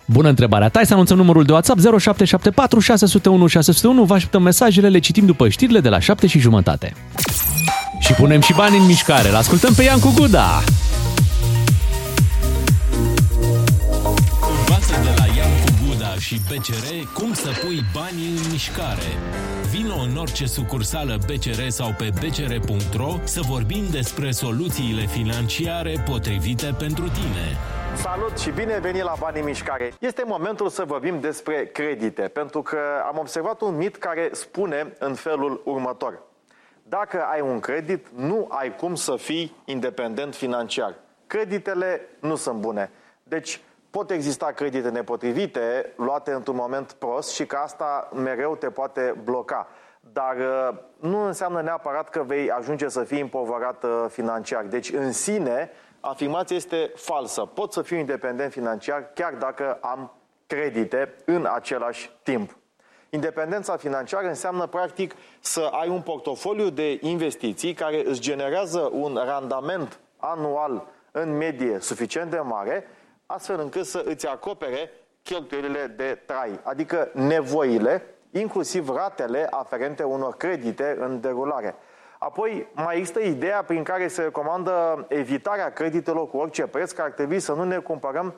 [0.05, 0.69] Bună întrebare.
[0.69, 4.03] Tai să anunțăm numărul de WhatsApp 0774 601 601.
[4.03, 6.93] Vă așteptăm mesajele, le citim după știrile de la 7 și jumătate.
[7.99, 9.29] Și punem și bani în mișcare.
[9.29, 10.63] L ascultăm pe Iancu Guda.
[16.31, 19.11] Și BCR cum să pui banii în mișcare.
[19.71, 27.03] Vino în orice sucursală BCR sau pe bcr.ro să vorbim despre soluțiile financiare potrivite pentru
[27.03, 27.45] tine.
[27.95, 29.93] Salut și bine venit la Banii în Mișcare!
[29.99, 35.13] Este momentul să vorbim despre credite, pentru că am observat un mit care spune în
[35.13, 36.21] felul următor.
[36.83, 40.95] Dacă ai un credit, nu ai cum să fii independent financiar.
[41.27, 42.91] Creditele nu sunt bune.
[43.23, 43.59] Deci
[43.91, 49.67] pot exista credite nepotrivite luate într-un moment prost și că asta mereu te poate bloca.
[49.99, 54.63] Dar uh, nu înseamnă neapărat că vei ajunge să fii împovărat uh, financiar.
[54.63, 57.41] Deci în sine, afirmația este falsă.
[57.41, 60.13] Pot să fiu independent financiar chiar dacă am
[60.47, 62.57] credite în același timp.
[63.09, 69.99] Independența financiară înseamnă, practic, să ai un portofoliu de investiții care îți generează un randament
[70.17, 72.85] anual în medie suficient de mare,
[73.33, 74.91] astfel încât să îți acopere
[75.23, 81.75] cheltuielile de trai, adică nevoile, inclusiv ratele aferente unor credite în derulare.
[82.19, 87.11] Apoi mai există ideea prin care se recomandă evitarea creditelor cu orice preț, că ar
[87.11, 88.33] trebui să nu ne cumpărăm,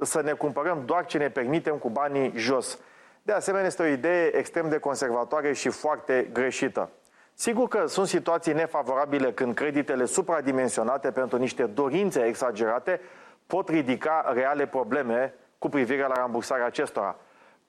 [0.00, 2.78] să ne cumpărăm doar ce ne permitem cu banii jos.
[3.22, 6.90] De asemenea, este o idee extrem de conservatoare și foarte greșită.
[7.34, 13.00] Sigur că sunt situații nefavorabile când creditele supradimensionate pentru niște dorințe exagerate
[13.46, 17.16] pot ridica reale probleme cu privire la rambursarea acestora.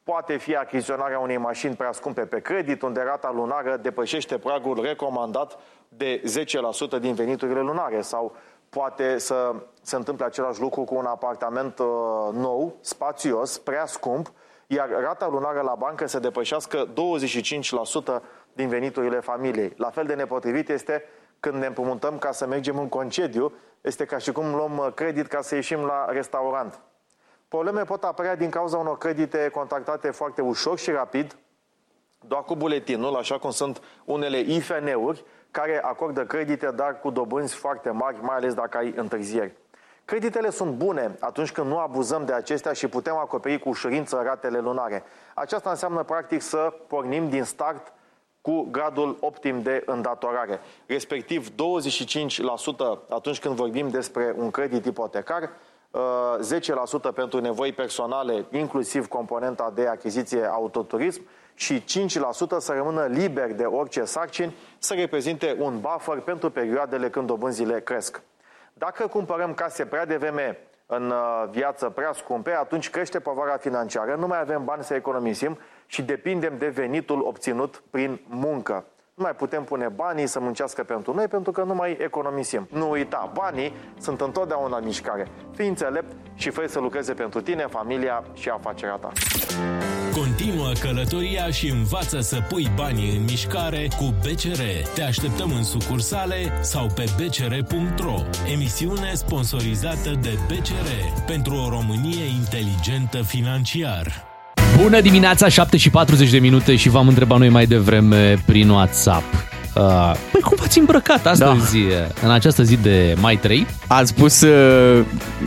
[0.03, 5.59] Poate fi achiziționarea unei mașini prea scumpe pe credit, unde rata lunară depășește pragul recomandat
[5.87, 6.21] de
[6.97, 8.35] 10% din veniturile lunare sau
[8.69, 11.85] poate să se întâmple același lucru cu un apartament uh,
[12.31, 14.31] nou, spațios, prea scump,
[14.67, 16.87] iar rata lunară la bancă să depășească
[18.19, 18.21] 25%
[18.53, 19.73] din veniturile familiei.
[19.77, 21.03] La fel de nepotrivit este
[21.39, 23.53] când ne împrumutăm ca să mergem în concediu,
[23.85, 26.79] este ca și cum luăm uh, credit ca să ieșim la restaurant.
[27.47, 31.35] Probleme pot apărea din cauza unor credite contactate foarte ușor și rapid,
[32.19, 37.89] doar cu buletinul, așa cum sunt unele IFN-uri, care acordă credite, dar cu dobânzi foarte
[37.89, 39.53] mari, mai ales dacă ai întârzieri.
[40.05, 44.59] Creditele sunt bune atunci când nu abuzăm de acestea și putem acoperi cu ușurință ratele
[44.59, 45.03] lunare.
[45.33, 47.93] Aceasta înseamnă practic să pornim din start
[48.45, 51.53] cu gradul optim de îndatorare, respectiv 25%
[53.09, 55.51] atunci când vorbim despre un credit ipotecar, 10%
[55.91, 61.21] uh, pentru nevoi personale, inclusiv componenta de achiziție autoturism
[61.53, 61.85] și 5%
[62.57, 68.21] să rămână liber de orice sarcini, să reprezinte un buffer pentru perioadele când dobânzile cresc.
[68.73, 74.27] Dacă cumpărăm case prea devreme în uh, viață prea scumpe, atunci crește povara financiară, nu
[74.27, 78.85] mai avem bani să economisim și depindem de venitul obținut prin muncă.
[79.15, 82.67] Nu mai putem pune banii să muncească pentru noi pentru că nu mai economisim.
[82.71, 85.27] Nu uita, banii sunt întotdeauna în mișcare.
[85.55, 89.11] Fii înțelept și fă să lucreze pentru tine, familia și afacerea ta.
[90.13, 94.61] Continuă călătoria și învață să pui banii în mișcare cu BCR.
[94.93, 98.15] Te așteptăm în sucursale sau pe bcr.ro.
[98.53, 104.34] Emisiune sponsorizată de BCR pentru o Românie inteligentă financiar.
[104.81, 109.23] Bună dimineața, 7 și 40 de minute și v-am întrebat noi mai devreme prin WhatsApp.
[109.75, 112.25] Uh, păi cum v-ați îmbrăcat astăzi, da.
[112.27, 113.67] în această zi de mai 3?
[113.87, 115.03] Ați pus, uh,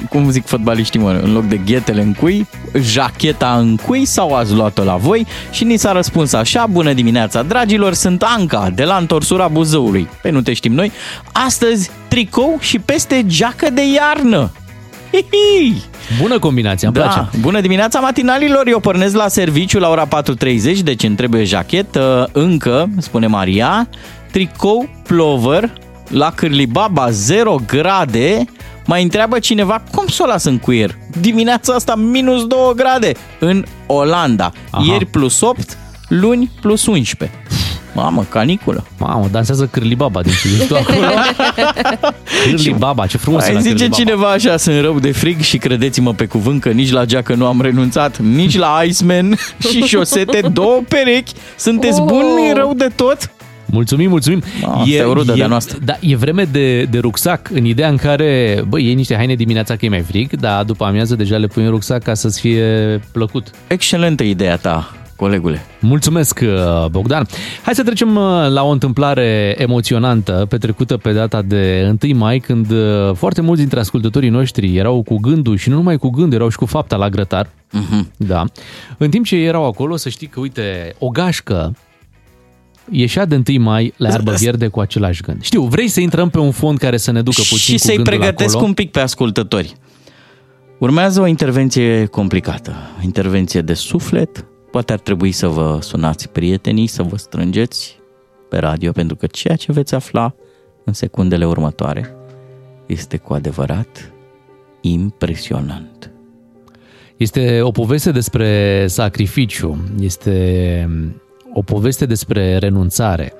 [0.08, 2.46] cum zic fotbaliștii, mă, în loc de ghetele în cui,
[2.80, 5.26] jacheta în cui sau ați luat-o la voi?
[5.50, 10.08] Și ni s-a răspuns așa, bună dimineața, dragilor, sunt Anca, de la întorsura Buzăului.
[10.22, 10.92] Pe nu te știm noi.
[11.32, 14.50] Astăzi, tricou și peste geacă de iarnă.
[15.12, 15.82] Hihi!
[16.20, 17.02] Bună combinație, îmi da.
[17.02, 17.28] place.
[17.40, 18.66] Bună dimineața, matinalilor!
[18.68, 23.88] Eu pornesc la serviciu la ora 4.30, deci îmi trebuie jachetă, încă, spune Maria,
[24.32, 25.72] tricou, plover,
[26.08, 28.44] la Cârlibaba 0 grade,
[28.86, 30.98] mai întreabă cineva cum să o las în cuier.
[31.20, 34.52] Dimineața asta minus 2 grade în Olanda.
[34.70, 34.84] Aha.
[34.86, 37.38] Ieri plus 8, luni plus 11.
[38.02, 38.84] Mamă, caniculă.
[38.98, 41.06] Mamă, dansează Cârlibaba din ce tu acolo.
[42.44, 46.60] Cârlibaba, ce frumos Ai zice cineva așa, sunt rău de frig și credeți-mă pe cuvânt
[46.60, 49.36] că nici la geacă nu am renunțat, nici la Iceman
[49.70, 51.32] și șosete, două perechi.
[51.56, 52.06] Sunteți oh.
[52.06, 53.30] buni rău de tot?
[53.70, 54.42] Mulțumim, mulțumim.
[54.62, 55.78] Ma, e, o rudă e, de noastră.
[55.84, 59.76] Da, e vreme de, de rucsac, în ideea în care, băi, iei niște haine dimineața
[59.76, 63.00] că e mai frig, dar după amiază deja le pui în rucsac ca să-ți fie
[63.12, 63.50] plăcut.
[63.66, 65.66] Excelentă ideea ta colegule.
[65.80, 67.26] Mulțumesc, uh, Bogdan.
[67.62, 72.70] Hai să trecem uh, la o întâmplare emoționantă petrecută pe data de 1 mai, când
[72.70, 76.48] uh, foarte mulți dintre ascultătorii noștri erau cu gândul și nu numai cu gândul, erau
[76.48, 77.46] și cu fapta la grătar.
[77.46, 78.16] Uh-huh.
[78.16, 78.44] Da.
[78.98, 81.76] În timp ce erau acolo, să știi că, uite, o gașcă
[82.90, 85.42] ieșea de 1 mai la iarbă verde cu același gând.
[85.42, 88.02] Știu, vrei să intrăm pe un fond care să ne ducă puțin Și cu să-i
[88.02, 88.66] pregătesc acolo?
[88.66, 89.74] un pic pe ascultători.
[90.78, 97.02] Urmează o intervenție complicată, intervenție de suflet, Poate ar trebui să vă sunați prietenii, să
[97.02, 98.00] vă strângeți
[98.48, 100.34] pe radio, pentru că ceea ce veți afla
[100.84, 102.14] în secundele următoare
[102.86, 104.12] este cu adevărat
[104.80, 106.10] impresionant.
[107.16, 110.88] Este o poveste despre sacrificiu, este
[111.52, 113.32] o poveste despre renunțare,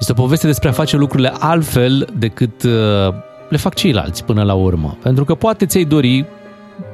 [0.00, 3.14] Este o poveste despre a face lucrurile altfel decât uh,
[3.48, 4.98] le fac ceilalți până la urmă.
[5.02, 6.26] Pentru că poate ți-ai dori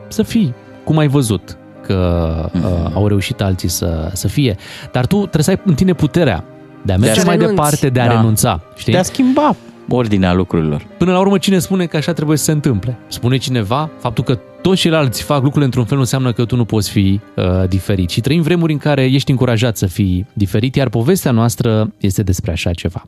[0.09, 2.91] să fii cum ai văzut că uh, Mhm.
[2.97, 4.57] au reușit alții să, să fie.
[4.93, 6.45] Dar tu trebuie să ai în tine puterea
[6.83, 7.55] de a merge să mai renunți.
[7.57, 8.13] departe, de a Da.
[8.13, 8.61] renunța.
[8.77, 8.93] Știi?
[8.93, 9.57] De a schimba
[9.89, 10.87] ordinea lucrurilor.
[10.99, 12.99] Până la urmă, cine spune că așa trebuie să se întâmple?
[13.09, 16.65] Spune cineva, faptul că toți ceilalți fac lucrurile într-un fel nu înseamnă că tu nu
[16.65, 18.11] poți fi uh, diferit.
[18.11, 22.53] Și trăim vremuri în care ești încurajat să fii diferit, iar povestea noastră este despre
[22.53, 23.07] așa ceva.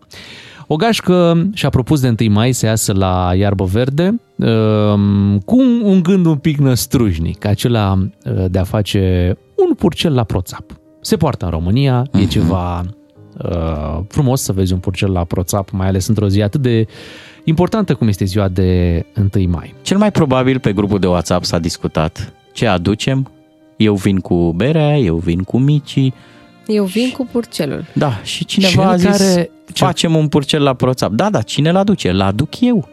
[0.67, 4.47] O gașcă și-a propus de 1 mai să iasă la iarbă verde uh,
[5.45, 10.25] cu un, un gând un pic năstrujnic, acela uh, de a face un purcel la
[10.25, 10.65] proțap.
[11.01, 15.87] Se poartă în România, e ceva uh, frumos să vezi un purcel la proțap, mai
[15.87, 16.87] ales într-o zi atât de
[17.45, 19.75] importantă cum este ziua de 1 mai.
[19.83, 23.31] Cel mai probabil pe grupul de WhatsApp s-a discutat ce aducem.
[23.77, 26.15] Eu vin cu berea, eu vin cu micii.
[26.67, 27.85] Eu vin cu purcelul.
[27.93, 31.11] Da, și cineva Cel a zis, care- facem un purcel la proțap.
[31.13, 32.13] Da, da, cine l-aduce?
[32.13, 32.89] L-aduc eu.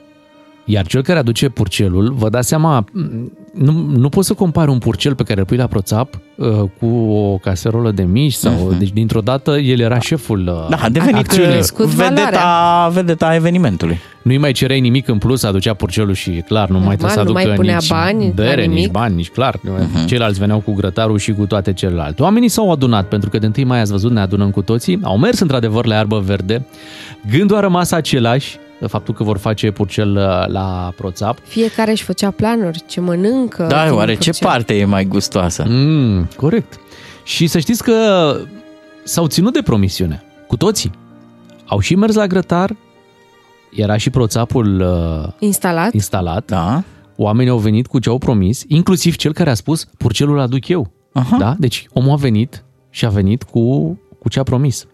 [0.66, 2.86] Iar cel care aduce purcelul, vă dați seama,
[3.54, 6.48] nu, nu poți să compari un purcel pe care îl pui la proțap uh,
[6.80, 8.52] cu o caserolă de mici sau...
[8.54, 8.78] Uh-huh.
[8.78, 11.52] Deci, dintr-o dată, el era șeful uh, Da, a devenit acțiunii.
[11.52, 14.00] crescut vedeta, vedeta evenimentului.
[14.22, 17.32] Nu-i mai cereai nimic în plus, aducea purcelul și clar, nu mai trebuie să nu
[17.32, 18.92] mai aducă punea nici bani la bere, nici nimic.
[18.92, 19.60] bani, nici clar.
[19.64, 20.04] Mhm.
[20.04, 20.06] Uh-huh.
[20.06, 22.22] Ceilalți veneau cu grătarul și cu toate celelalte.
[22.22, 25.00] Oamenii s-au adunat, pentru că de întâi mai ați văzut, ne adunăm cu toții.
[25.04, 26.66] Au mers într-adevăr la iarbă verde.
[27.32, 31.38] Gândul a rămas același, faptul că vor face purcel uh, la proțap.
[31.44, 33.66] Fiecare își făcea planuri, ce mănâncă.
[33.70, 34.48] Da, din oare ce purcel.
[34.48, 35.66] parte e mai gustoasă?
[35.68, 36.80] Mm, corect.
[37.24, 37.94] Și să știți că
[39.04, 40.24] s-au ținut de promisiune.
[40.48, 40.92] Cu toții.
[41.66, 42.76] Au și mers la grătar,
[43.72, 45.94] era și proțapul uh, Instalat?
[45.94, 46.46] instalat.
[46.46, 46.84] Da.
[47.16, 50.92] Oamenii au venit cu ce au promis, inclusiv cel care a spus, purcelul aduc eu.
[51.14, 51.38] Aha.
[51.38, 51.56] Da?
[51.58, 54.86] Deci omul a venit și a venit cu, cu ce a promis.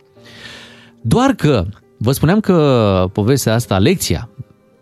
[1.02, 1.66] Doar că,
[2.02, 4.30] vă spuneam că povestea asta, lecția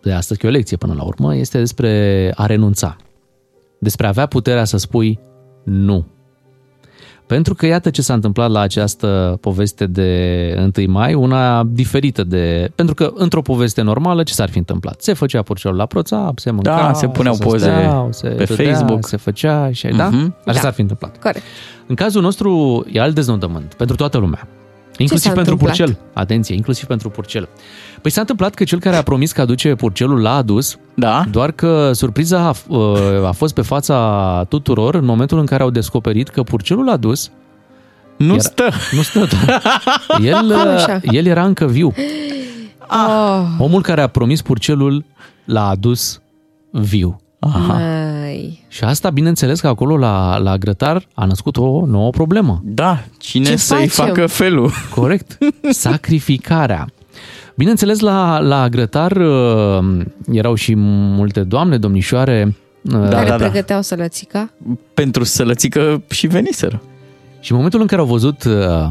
[0.02, 2.96] de astăzi, că e o lecție până la urmă, este despre a renunța.
[3.78, 5.18] Despre a avea puterea să spui
[5.64, 6.06] nu.
[7.26, 12.70] Pentru că iată ce s-a întâmplat la această poveste de 1 mai, una diferită de...
[12.74, 15.00] Pentru că într-o poveste normală ce s-ar fi întâmplat?
[15.02, 18.72] Se făcea purcelul la proțap, se mânca, Da, se puneau poze steau, se pe râdea,
[18.74, 19.06] Facebook.
[19.06, 20.08] se făcea și da?
[20.08, 20.34] Mhm.
[20.44, 20.60] Așa Da.
[20.60, 21.18] s-ar fi întâmplat.
[21.18, 21.42] Corect.
[21.86, 24.48] În cazul nostru e alt deznodământ pentru toată lumea.
[25.02, 25.76] Inclusiv s-a pentru întâmplat?
[25.76, 25.98] purcel.
[26.12, 27.48] Atenție, inclusiv pentru purcel.
[28.02, 31.24] Păi s-a întâmplat că cel care a promis că aduce purcelul l-a adus, Da.
[31.30, 35.70] doar că surpriza a, f- a fost pe fața tuturor în momentul în care au
[35.70, 37.30] descoperit că purcelul adus
[38.16, 38.68] Nu Era- stă.
[38.92, 39.62] nu stă doar.
[40.22, 41.00] El, așa?
[41.02, 41.92] el era încă viu.
[42.90, 45.04] Oh, Omul care a promis purcelul
[45.44, 46.20] l-a adus
[46.70, 47.20] viu.
[47.40, 48.64] Mai.
[48.68, 52.60] Și asta, bineînțeles, că acolo la, la grătar a născut o nouă problemă.
[52.64, 54.14] Da, cine Ce să-i facem?
[54.14, 54.70] facă felul?
[54.94, 55.38] Corect.
[55.70, 56.86] Sacrificarea.
[57.56, 60.00] Bineînțeles, la, la grătar uh,
[60.32, 63.44] erau și multe doamne, domnișoare, uh, Da, Care da, da.
[63.44, 64.50] pregăteau sălățica?
[64.94, 66.82] Pentru sălățică și veniseră.
[67.40, 68.88] și în momentul în care au văzut uh,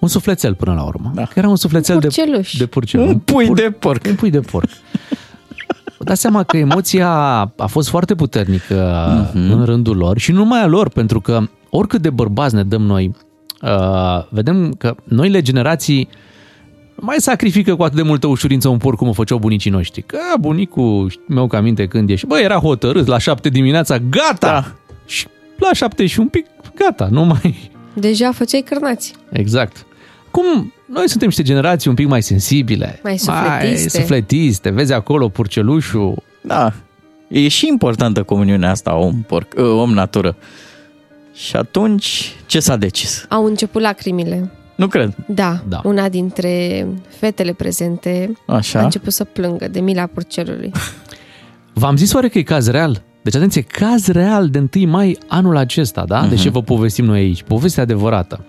[0.00, 1.22] un sufletel până la urmă, Da.
[1.22, 2.56] că era un sufletel de, Purceluș.
[2.56, 3.00] de purcel.
[3.00, 4.04] Un pui de porc.
[4.08, 4.68] Un pui de porc.
[5.98, 7.08] Vă dați seama că emoția
[7.56, 9.28] a fost foarte puternică Mhm.
[9.30, 9.52] mm-hmm.
[9.52, 12.82] în rândul lor și nu numai a lor, pentru că oricât de bărbați ne dăm
[12.82, 13.14] noi,
[13.62, 16.08] uh, vedem că noile generații
[16.94, 20.02] mai sacrifică cu atât de multă ușurință un porc cum o făceau bunicii noștri.
[20.02, 24.36] Că bunicul meu că aminte când ești, bă, era hotărât la șapte dimineața, gata!
[24.40, 24.64] Da.
[25.06, 25.26] Și
[25.58, 27.70] la șapte și un pic, gata, nu mai...
[27.94, 29.14] Deja făceai cârnați.
[29.32, 29.86] Exact.
[30.30, 33.66] Cum noi suntem niște generații un pic mai sensibile, Mai sufletiste.
[33.66, 34.70] mai sufletiste.
[34.70, 36.72] Vezi acolo purcelușul, Da.
[37.28, 40.36] E și importantă comuniunea asta om-porc, ă, om-natură.
[41.34, 43.26] Și atunci, ce s-a decis?
[43.28, 44.50] Au început lacrimile.
[44.76, 45.14] Nu cred.
[45.26, 45.80] Da, Da.
[45.84, 46.86] una dintre
[47.18, 48.82] fetele prezente a Așa.
[48.82, 50.70] început să plângă de mila purcelului.
[51.72, 53.02] V-am zis oare că e caz real?
[53.22, 56.20] Deci atenție, caz real de 1 mai anul acesta, da?
[56.20, 56.28] Mhm.
[56.28, 57.42] De ce vă povestim noi aici?
[57.42, 58.44] Povestea adevărată.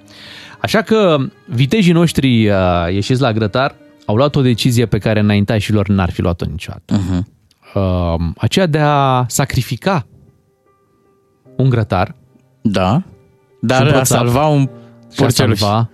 [0.62, 2.56] Așa că vitejii noștri uh,
[2.92, 6.94] ieșiți la grătar au luat o decizie pe care înaintașii lor n-ar fi luat-o niciodată.
[6.94, 7.28] Mhm.
[7.76, 10.06] Uh, aceea de a sacrifica
[11.58, 12.16] un grătar
[12.62, 12.90] Da.
[12.90, 13.04] Și
[13.62, 14.06] un Dar a proțap.
[14.06, 15.58] salva un și a purceluș.
[15.60, 15.90] salva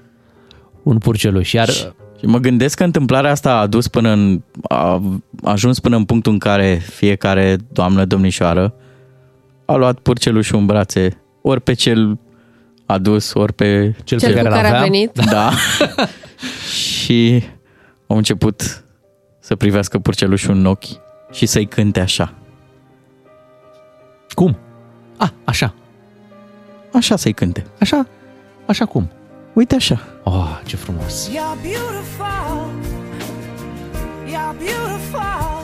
[0.83, 1.51] un purceluș.
[1.51, 5.01] Iar Și mă gândesc că întâmplarea asta a adus până în, a
[5.43, 8.73] ajuns până în punctul în care fiecare doamnă domnișoară
[9.65, 12.17] a luat purcelușul în brațe, ori pe cel
[12.85, 13.95] adus, ori pe...
[14.03, 15.11] cel, Cel pe cu care, care l a aveam, venit.
[15.29, 15.51] Da.
[16.77, 17.43] și
[18.07, 18.83] au început
[19.39, 20.85] să privească purcelușul în ochi
[21.31, 22.33] și să-i cânte așa.
[24.29, 24.57] Cum?
[25.17, 25.73] A, așa.
[26.93, 27.65] Așa să-i cânte.
[27.79, 28.07] Așa?
[28.65, 29.09] Așa cum?
[29.53, 30.01] Uite așa.
[30.23, 31.29] Oh, ce frumos.
[31.29, 32.69] You're beautiful,
[34.27, 35.63] You're beautiful.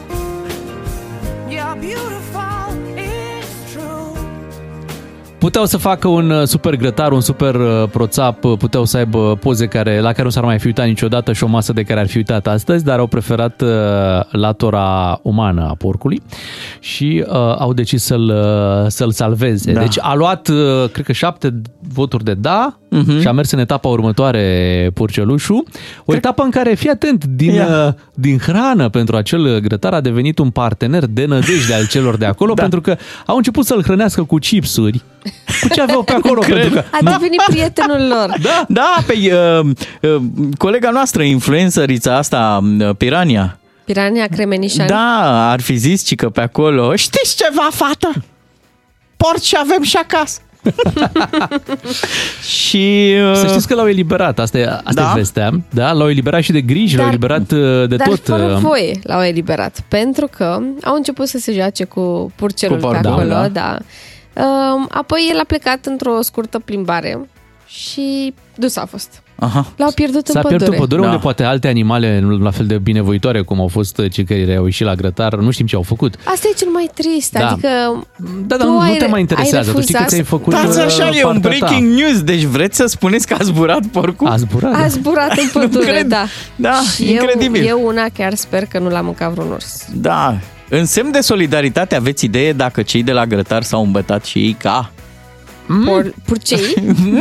[1.50, 2.71] You're beautiful.
[5.42, 5.52] It's true.
[5.52, 9.36] Puteau să facă un uh, super grătar, un super uh, proțap, uh, puteau să aibă
[9.36, 12.00] poze care, la care nu s-ar mai fi uitat niciodată și o masă de care
[12.00, 13.70] ar fi uitat astăzi, dar au preferat uh,
[14.32, 16.22] latura umană a porcului
[16.80, 19.72] și uh, au decis să-l, uh, să-l salveze.
[19.72, 19.80] Da.
[19.80, 21.62] Deci a luat, uh, cred că șapte
[21.94, 23.20] voturi de da Mhm.
[23.20, 25.64] și a mers în etapa următoare purcelușul.
[26.06, 27.86] O etapă în care, fii atent, din, Ia.
[27.88, 32.26] uh, din hrană pentru acel grătar a devenit un partener de nădejde al celor de
[32.26, 32.62] acolo, Da.
[32.62, 35.02] pentru că au început să-l hrănească cu chipsuri,
[35.62, 36.58] cu ce aveau pe acolo, Cred.
[36.62, 38.36] pentru că A devenit prietenul lor.
[38.42, 39.70] Da, da pe, uh,
[40.16, 40.22] uh,
[40.58, 44.88] colega noastră, influențărița asta, uh, Pirania, Pirania Cremenișan.
[44.88, 48.12] da, ar fi zis ci că pe acolo, știți ceva, fată?
[49.18, 50.40] Porci avem și acasă.
[52.58, 53.14] și...
[53.30, 55.12] Uh, Să știți că l-au eliberat, asta e, asta Da?
[55.12, 55.52] e vestea.
[55.70, 58.20] Da, l-au eliberat și de griji, l-au Dar- eliberat uh, de Dar tot.
[58.26, 62.88] fără uh, voie l-au eliberat, pentru că au început să se joace cu purcelul Cu
[62.88, 63.48] pe porcul, acolo, da.
[63.48, 63.78] da.
[64.34, 67.30] Um, apoi el a plecat într-o scurtă plimbare
[67.68, 69.22] și dus a fost.
[69.44, 69.66] Aha.
[69.78, 70.76] L-au pierdut S-a în pierdut pădure.
[70.78, 71.08] în pădure, Da.
[71.08, 74.56] unde poate alte animale, nu la fel de binevoitoare cum au fost uh, cei care
[74.56, 76.16] au ieșit la grătar, nu știm ce au făcut.
[76.24, 77.48] Asta e cel mai trist, Da.
[77.50, 77.68] adică
[78.48, 79.72] Da, dar tu nu, ai, nu te mai interesează.
[79.72, 81.66] Tu știi că refuzat- ți-ai făcut Dați uh, așa, e un partea ta.
[81.66, 84.28] breaking news, deci vreți să spuneți că a zburat porcul?
[84.28, 84.74] A zburat.
[84.76, 86.08] A zburat în pădure, cred.
[86.08, 86.26] da.
[86.56, 87.62] Da, Și incredibil.
[87.62, 89.86] Eu, eu una chiar sper că nu l-a mâncat vreun urs.
[89.94, 90.38] Da.
[90.70, 94.56] În semn de solidaritate aveți idee dacă cei de la grătar s-au îmbătat și ei
[94.60, 94.92] ca?
[95.86, 96.74] Por, purcei?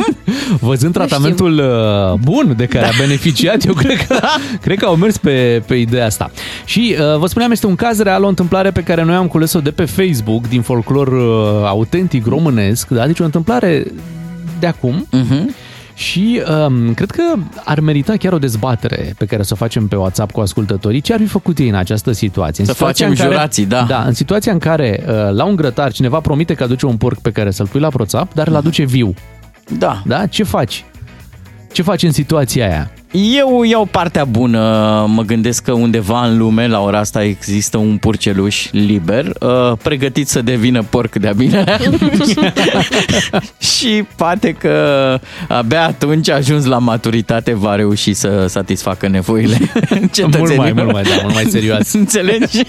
[0.59, 4.19] Văzând tratamentul uh, bun de care a beneficiat, eu cred că,
[4.61, 6.31] cred că au mers pe, pe ideea asta.
[6.65, 9.59] Și uh, vă spuneam, este un caz real, o întâmplare pe care noi am cules-o
[9.59, 13.05] de pe Facebook, din folclor uh, autentic românesc, da?
[13.05, 13.85] deci o întâmplare
[14.59, 15.07] de acum.
[15.07, 15.70] Uh-huh.
[15.93, 17.23] Și um, cred că
[17.63, 21.01] ar merita chiar o dezbatere pe care să o facem pe WhatsApp cu ascultătorii.
[21.01, 22.63] Ce ar fi făcut ei în această situație?
[22.63, 23.83] În Să situația facem în care, jurații, da.
[23.83, 27.19] Da, în situația în care uh, la un grătar cineva promite că aduce un porc
[27.19, 29.13] pe care să-l pui la proțap, dar îl aduce viu.
[29.77, 30.01] Da.
[30.05, 30.25] Da?
[30.25, 30.85] Ce faci?
[31.71, 32.91] Ce faci în situația aia?
[33.13, 34.59] Eu iau partea bună,
[35.09, 40.27] mă gândesc că undeva în lume la ora asta există un purceluș liber, uh, pregătit
[40.27, 41.63] să devină porc de-a bine.
[43.77, 44.75] și poate că
[45.47, 49.57] abia atunci ajuns la maturitate va reuși să satisfacă nevoile
[50.11, 50.39] cetățenilor.
[50.39, 51.93] Mult mai, mult mai, da, mult mai serios.
[52.03, 52.61] Înțelegi?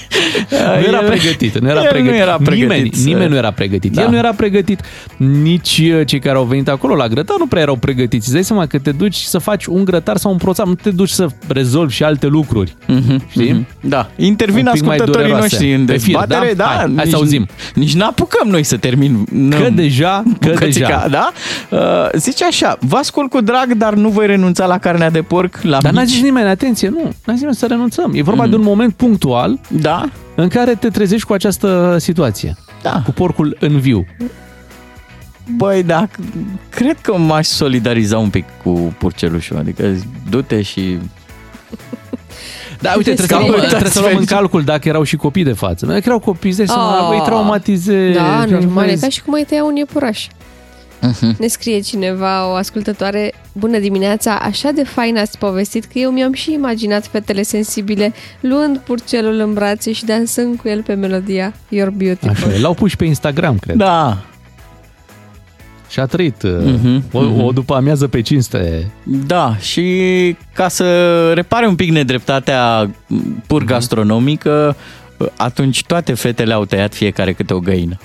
[0.50, 2.12] Nu era pregătit, nu era El pregătit.
[2.12, 3.92] Nu era pregătit Nimeni, să- nimeni nu era pregătit.
[3.92, 4.02] Da.
[4.02, 4.80] El nu era pregătit.
[5.16, 8.24] Nici uh, cei care au venit acolo la grătar nu prea erau pregătiți.
[8.24, 10.90] Îți dai seama că te duci să faci un grătar sau un proțap, nu te
[10.90, 12.74] duci să rezolvi și alte lucruri.
[12.86, 13.52] Mhm, Știi?
[13.52, 13.66] mhm.
[13.80, 15.56] Da, intervin Un pic mai ascultătorii dureroase.
[15.56, 16.64] noștri în Pe fir, dezbatere, da?
[16.64, 17.46] da, Hai, hai nici, să auzim.
[17.74, 19.24] Nici n-apucăm noi să termin.
[19.50, 21.08] Că deja, că Bucățica, deja.
[21.08, 21.30] da?
[21.70, 25.58] Uh, zice așa, vă ascult cu drag, dar nu voi renunța la carnea de porc,
[25.62, 26.10] la Dar n-a mici.
[26.10, 28.12] zis nimeni, atenție, nu, n-a zis nimeni să renunțăm.
[28.14, 32.54] E vorba de un moment punctual Da, în care te trezești cu această situație.
[32.82, 33.02] da.
[33.04, 34.06] Cu porcul în viu.
[35.56, 36.08] Băi, da,
[36.70, 39.94] cred că m-aș solidariza un pic cu purcelușul, adică
[40.30, 40.98] du-te și...
[42.80, 43.48] Da, uite, trebuie să, Scrie.
[43.56, 44.36] luăm, trebuie să luăm în Fericit.
[44.36, 45.86] calcul dacă erau și copii de față.
[45.86, 47.16] Dacă erau copii, îți dai seama, Oh.
[47.18, 48.16] îi traumatizezi.
[48.16, 49.02] Da, normal, e vezi.
[49.02, 50.26] ca și cum ai tăia un iepuraș.
[51.00, 51.36] Mhm.
[51.38, 56.32] Ne scrie cineva, o ascultătoare, bună dimineața, așa de fain ați povestit că eu mi-am
[56.32, 61.92] și imaginat fetele sensibile luând purcelul în brațe și dansând cu el pe melodia You're
[61.94, 62.30] Beautiful.
[62.30, 62.58] Așa e.
[62.58, 63.76] L-au pus și pe Instagram, cred.
[63.76, 64.22] Da,
[65.92, 68.90] Și a trăit Mhm, uh, o, o după amiază pe cinste.
[69.02, 72.90] da, și ca să repare un pic nedreptatea
[73.46, 74.76] pur gastronomică,
[75.36, 77.96] atunci toate fetele au tăiat fiecare câte o găină.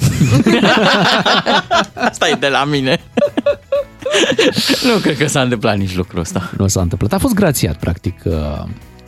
[2.09, 2.99] Asta e de la mine.
[4.93, 6.51] nu cred că s-a întâmplat nici lucrul ăsta.
[6.57, 7.13] Nu s-a întâmplat.
[7.13, 8.21] A fost grațiat, practic.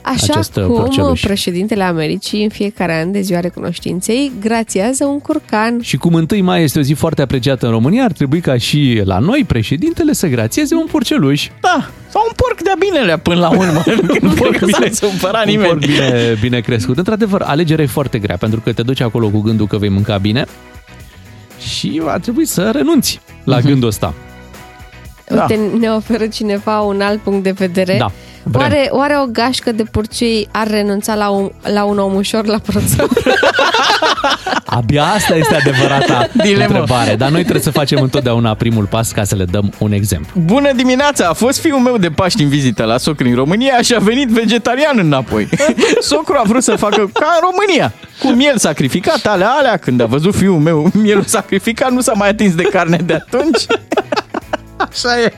[0.10, 1.22] Uh, Așa acest, uh, cum purceluș.
[1.22, 5.80] președintele Americii în fiecare an de ziua recunoștinței grațiază un curcan.
[5.82, 9.02] Și cum 1 mai este o zi foarte apreciată în România, ar trebui ca și
[9.04, 11.48] la noi președintele să grațieze un purceluș.
[11.62, 13.84] Da, sau un porc de-a binelea până la urmă.
[14.22, 15.68] nu cred că s-a supărat Un nimeni.
[15.70, 16.98] porc bine, bine crescut.
[16.98, 20.18] Într-adevăr, alegerea e foarte grea, pentru că te duci acolo cu gândul că vei mânca
[20.18, 20.46] bine
[21.70, 23.68] și va trebui să renunți la Mhm.
[23.68, 24.14] gândul ăsta.
[25.30, 25.42] Da.
[25.50, 27.96] Uite, ne oferă cineva un alt punct de vedere.
[28.00, 28.12] Da,
[28.44, 28.62] vrem.
[28.62, 32.58] Oare, oare o gașcă de purcei ar renunța la un, la un om ușor la
[32.58, 33.10] proțap?
[34.66, 36.64] Abia asta este adevărata Dilemă.
[36.64, 40.42] întrebare, dar noi trebuie să facem întotdeauna primul pas ca să le dăm un exemplu.
[40.42, 41.28] Bună dimineața!
[41.28, 44.28] A fost fiul meu de Paști în vizită la socru în România și a venit
[44.30, 45.50] vegetarian înapoi.
[46.00, 47.94] Socru a vrut să facă ca în România.
[48.20, 49.78] Cu miel sacrificat, alea, alea.
[49.78, 53.66] Când a văzut fiul meu mielul sacrificat, nu s-a mai atins de carne de atunci.
[54.80, 55.34] Așa e.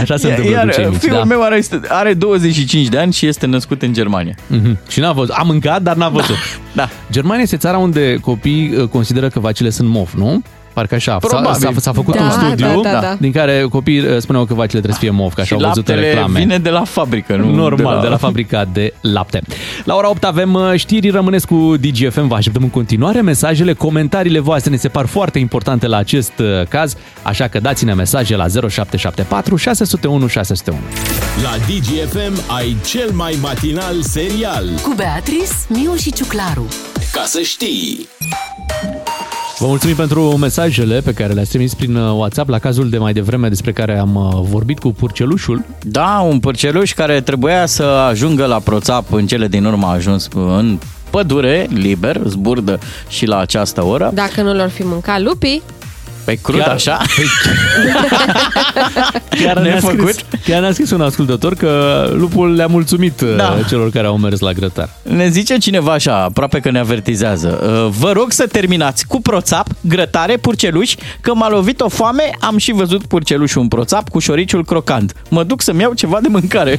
[0.00, 0.98] Așa se întâmplă Iar cu cei mici.
[1.00, 1.24] fiul da.
[1.24, 4.34] meu are, are 25 de ani și este născut în Germania.
[4.46, 4.78] Mhm.
[4.88, 5.34] Și n-a văzut.
[5.34, 6.36] A mâncat, dar n-a văzut.
[6.72, 6.88] Da.
[7.10, 10.42] Germania este țara unde copiii uh, consideră că vacile sunt mof, nu?
[10.78, 11.18] Parcă așa.
[11.20, 11.60] S-a, Probabil.
[11.60, 13.16] s-a, s-a făcut Da, un studiu da, da, da.
[13.20, 15.68] din care copiii uh, spuneau că vacile trebuie să fie mof, că așa și au
[15.68, 16.38] văzut în laptele reclame.
[16.38, 18.00] vine de la fabrică, nu Normal, de la...
[18.00, 19.42] de la fabrica de lapte.
[19.84, 23.20] La ora 8 avem uh, știri, rămâneți cu DGFM, vă așteptăm în continuare.
[23.20, 27.94] Mesajele, comentariile voastre ne se par foarte importante la acest uh, caz, așa că dați-ne
[27.94, 30.80] mesaje la 0774 601 601.
[31.42, 34.68] La DGFM ai cel mai matinal serial.
[34.82, 36.66] Cu Beatrice, Miu și Ciuclaru.
[37.12, 38.08] Ca să știi!
[39.58, 43.12] Vă mulțumim pentru mesajele pe care le-ați trimis prin uh, WhatsApp la cazul de mai
[43.12, 45.64] devreme despre care am uh, vorbit cu Purcelușul.
[45.82, 50.28] Da, un părceluș care trebuia să ajungă la proțap în cele din urmă a ajuns
[50.34, 50.78] în
[51.10, 52.78] pădure, liber, zburdă
[53.08, 54.10] și la această oră.
[54.14, 55.62] Dacă nu lor fi mâncat lupii,
[56.28, 57.00] Pe crud, Chiar- așa?
[59.42, 59.98] Chiar ne-a, Nefăcut?
[60.12, 63.36] scris, chiar ne-a scris un ascultător că lupul le-a mulțumit da.
[63.36, 63.56] Da.
[63.68, 64.88] celor care au mers la grătar.
[65.02, 67.58] Ne zice cineva așa, aproape că ne avertizează.
[67.62, 72.56] "Uh, Vă rog să terminați cu proțap, grătare, purceluși, că m-a lovit o foame, am
[72.56, 75.12] și văzut purcelușul în proțap cu șoriciul crocant.
[75.28, 76.78] Mă duc să-mi iau ceva de mâncare.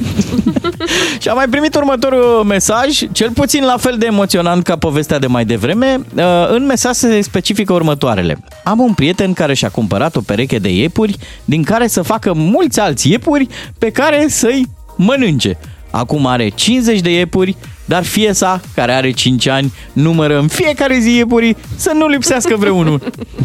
[1.20, 5.26] și am mai primit următorul mesaj, cel puțin la fel de emoționant ca povestea de
[5.26, 6.00] mai devreme.
[6.16, 8.38] Uh, În mesaj se specifică următoarele.
[8.64, 12.80] Am un prieten care și-a cumpărat o pereche de iepuri, din care să facă mulți
[12.80, 13.46] alți iepuri
[13.78, 14.66] pe care să-i
[14.96, 15.58] mănânce.
[15.90, 21.16] Acum are 50 de iepuri, dar fiesa, care are 5 ani, numără în fiecare zi
[21.16, 23.00] iepuri să nu lipsească vreunul.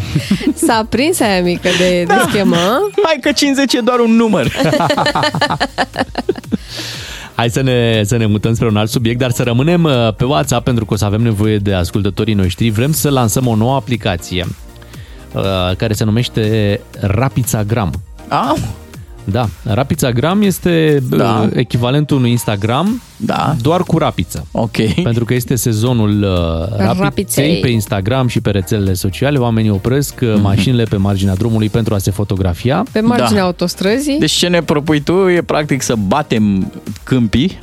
[0.66, 2.56] s-a prins aia mică de, de schemă.
[3.02, 4.52] Hai că 50 e doar un număr.
[7.34, 10.24] Hai să ne, să ne mutăm spre un alt subiect, dar să rămânem uh, pe
[10.24, 12.70] WhatsApp pentru că o să avem nevoie de ascultătorii noștri.
[12.70, 14.65] Vrem să lansăm o nouă aplicație uh,
[15.76, 17.90] care se numește Rapizagram.
[18.28, 18.58] Au,
[19.28, 21.16] Da, Rapizagram este Da.
[21.16, 21.48] da.
[21.54, 23.54] echivalentul unui Instagram, Da.
[23.60, 24.46] doar cu rapiță.
[24.52, 24.76] ok.
[25.02, 27.58] Pentru că este sezonul uh, rapiței Rapiței.
[27.60, 29.38] pe Instagram și pe rețelele sociale.
[29.38, 30.32] Oamenii opresc Mhm.
[30.34, 32.84] uh, mașinile pe marginea drumului pentru a se fotografia.
[32.92, 33.46] Pe marginea Da.
[33.46, 34.18] autostrăzii.
[34.18, 36.72] Deci ce ne propui tu e practic să batem
[37.04, 37.58] câmpii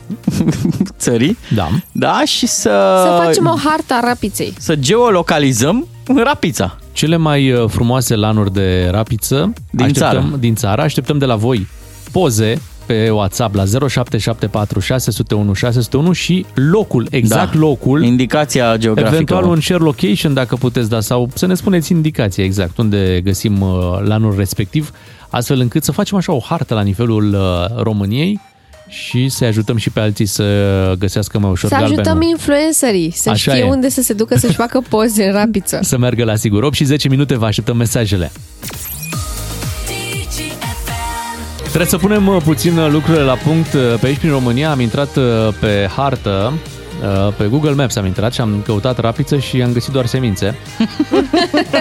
[0.97, 1.69] țării, Da.
[1.91, 4.53] da, și să, Să facem o harta a rapiței.
[4.59, 5.87] să geolocalizăm
[6.23, 6.77] Rapița.
[6.91, 10.37] Cele mai uh, frumoase lanuri de rapiță Din așteptăm, țară.
[10.39, 10.81] din țară.
[10.81, 11.67] Așteptăm de la voi
[12.11, 17.59] poze pe WhatsApp la 0774 601 601 și locul, exact Da.
[17.59, 19.13] locul, Indicația geografică.
[19.15, 23.61] eventual un share location dacă puteți da sau să ne spuneți indicația exact unde găsim
[23.61, 23.69] uh,
[24.05, 24.91] lanul respectiv,
[25.29, 28.39] astfel încât să facem așa o hartă la nivelul uh, României
[28.93, 32.29] și să ajutăm și pe alții să găsească mai ușor Să ajutăm galbenul.
[32.29, 33.69] influencerii să Așa știe e.
[33.69, 35.79] unde să se ducă să-și facă poze în rapiță.
[35.81, 36.63] Să meargă la sigur.
[36.63, 38.31] 8 și 10 minute vă așteptăm mesajele.
[41.63, 44.71] Trebuie să punem uh, puțin uh, lucrurile la punct uh, pe aici prin România.
[44.71, 45.23] Am intrat uh,
[45.59, 46.59] pe hartă, uh,
[47.37, 50.55] pe Google Maps am intrat și am căutat rapiță și am găsit doar semințe.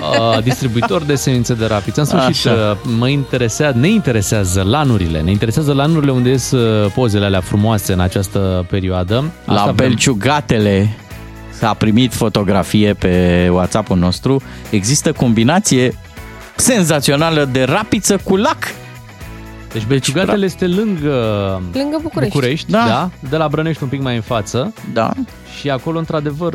[0.02, 2.00] Uh, Distribuitor de semințe de rapiță.
[2.00, 2.70] În sfârșit, Așa.
[2.70, 5.20] uh, mă interesează, ne interesează lanurile.
[5.20, 9.32] Ne interesează lanurile unde ies uh, pozele alea frumoase în această perioadă.
[9.44, 9.88] La Asta vrem.
[9.88, 10.96] Belciugatele
[11.50, 14.42] s-a primit fotografie pe WhatsApp-ul nostru.
[14.70, 15.98] Există combinație
[16.56, 18.58] senzațională de rapiță cu lac.
[19.72, 21.10] Deci Belciugatele este lângă,
[21.72, 22.34] Lângă București.
[22.34, 22.78] București, Da.
[22.78, 22.84] da.
[22.86, 25.10] da, de la Brănești un pic mai în față Da.
[25.60, 26.54] și acolo într-adevăr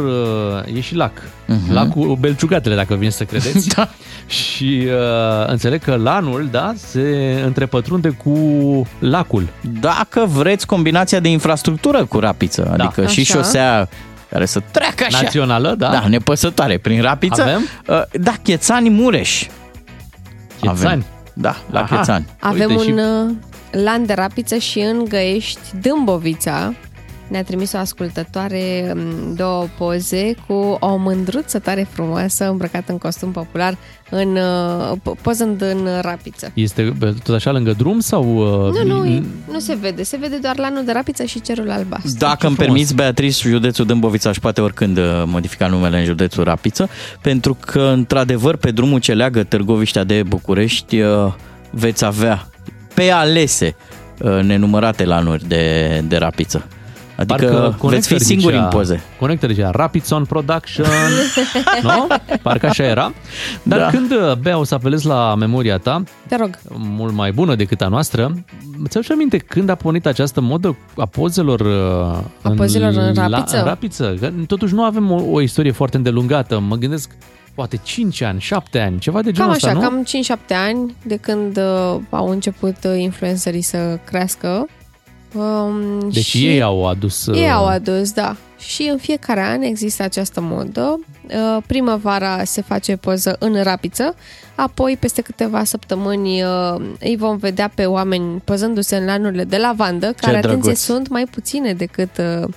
[0.75, 1.11] e și lac.
[1.47, 1.57] Mhm.
[1.69, 1.71] Uh-huh.
[1.73, 3.67] Lacul Belciugatele, dacă vine să credeți.
[3.75, 3.89] Da.
[4.27, 8.33] Și uh, înțeleg că lanul, da, se întrepătrunde cu
[8.99, 9.47] lacul.
[9.79, 13.33] Dacă vreți combinația de infrastructură cu rapiță, adică și Așa.
[13.33, 13.89] șosea
[14.29, 15.21] care să treacă așa.
[15.21, 15.89] Națională, da.
[15.89, 17.41] Da, nepăsătoare prin rapiță.
[17.41, 17.61] Avem?
[17.87, 19.45] Uh, Da, Chețani Mureș.
[20.59, 20.79] Chețani.
[20.79, 21.05] Avem.
[21.39, 21.95] Da, la Aha.
[21.97, 22.25] Chețani.
[22.39, 23.33] Avem Uite, și- un uh,
[23.71, 26.73] lan de rapiță și în Găiești, Dâmbovița.
[27.27, 33.31] Ne-a trimis o ascultătoare um, două poze cu o mândruță tare frumoasă îmbrăcată în costum
[33.31, 33.77] popular
[34.09, 36.51] în, uh, po- pozând în rapiță.
[36.53, 38.23] Este bă, tot așa lângă drum sau...
[38.67, 40.03] Uh, Nu, nu, nu se vede.
[40.03, 42.11] Se vede doar lanul de rapiță și cerul albastru.
[42.17, 42.73] Dacă îmi frumos.
[42.73, 46.89] permiți, Beatrice, județul Dâmbovița își poate oricând uh, modifica numele în județul Rapiță,
[47.21, 51.33] pentru că, într-adevăr, pe drumul ce leagă Târgoviștea de București, uh,
[51.69, 52.47] veți avea
[52.93, 53.75] pe alese
[54.21, 56.67] uh, nenumărate lanuri de, de rapiță.
[57.17, 59.01] Adică veți fi singuri în poze.
[59.19, 60.85] Conector zicea Rapidson Production,
[61.83, 62.07] nu?
[62.41, 63.13] Parcă așa era.
[63.63, 63.83] Dar Da.
[63.85, 63.91] da.
[63.91, 66.59] când, uh, Bea, o să apelez la memoria ta, Te rog.
[66.77, 68.31] mult mai bună decât a noastră.
[68.87, 73.57] Ți-au aminte când a pornit această modă a pozelor uh, A pozelor în la- rapiță?
[73.57, 74.15] în rapiță?
[74.19, 76.59] Că totuși nu avem o, o istorie foarte îndelungată.
[76.59, 77.11] Mă gândesc
[77.55, 79.79] poate 5 ani, 7 ani, ceva de Cam genul așa, ăsta, nu?
[79.79, 80.05] cam
[80.37, 84.67] 5-7 ani de când uh, au început uh, influencerii să crească.
[85.33, 87.25] Um, Deci și ei au adus...
[87.25, 88.35] uh, Ei au adus, da.
[88.59, 90.99] Și în fiecare an există această modă.
[91.27, 94.15] Uh, Primăvara se face poză în rapiță,
[94.55, 100.13] apoi peste câteva săptămâni uh, îi vom vedea pe oameni pozându-se în lanurile de lavandă,
[100.21, 100.79] care, atenție, drăguț.
[100.79, 102.47] sunt mai puține decât uh,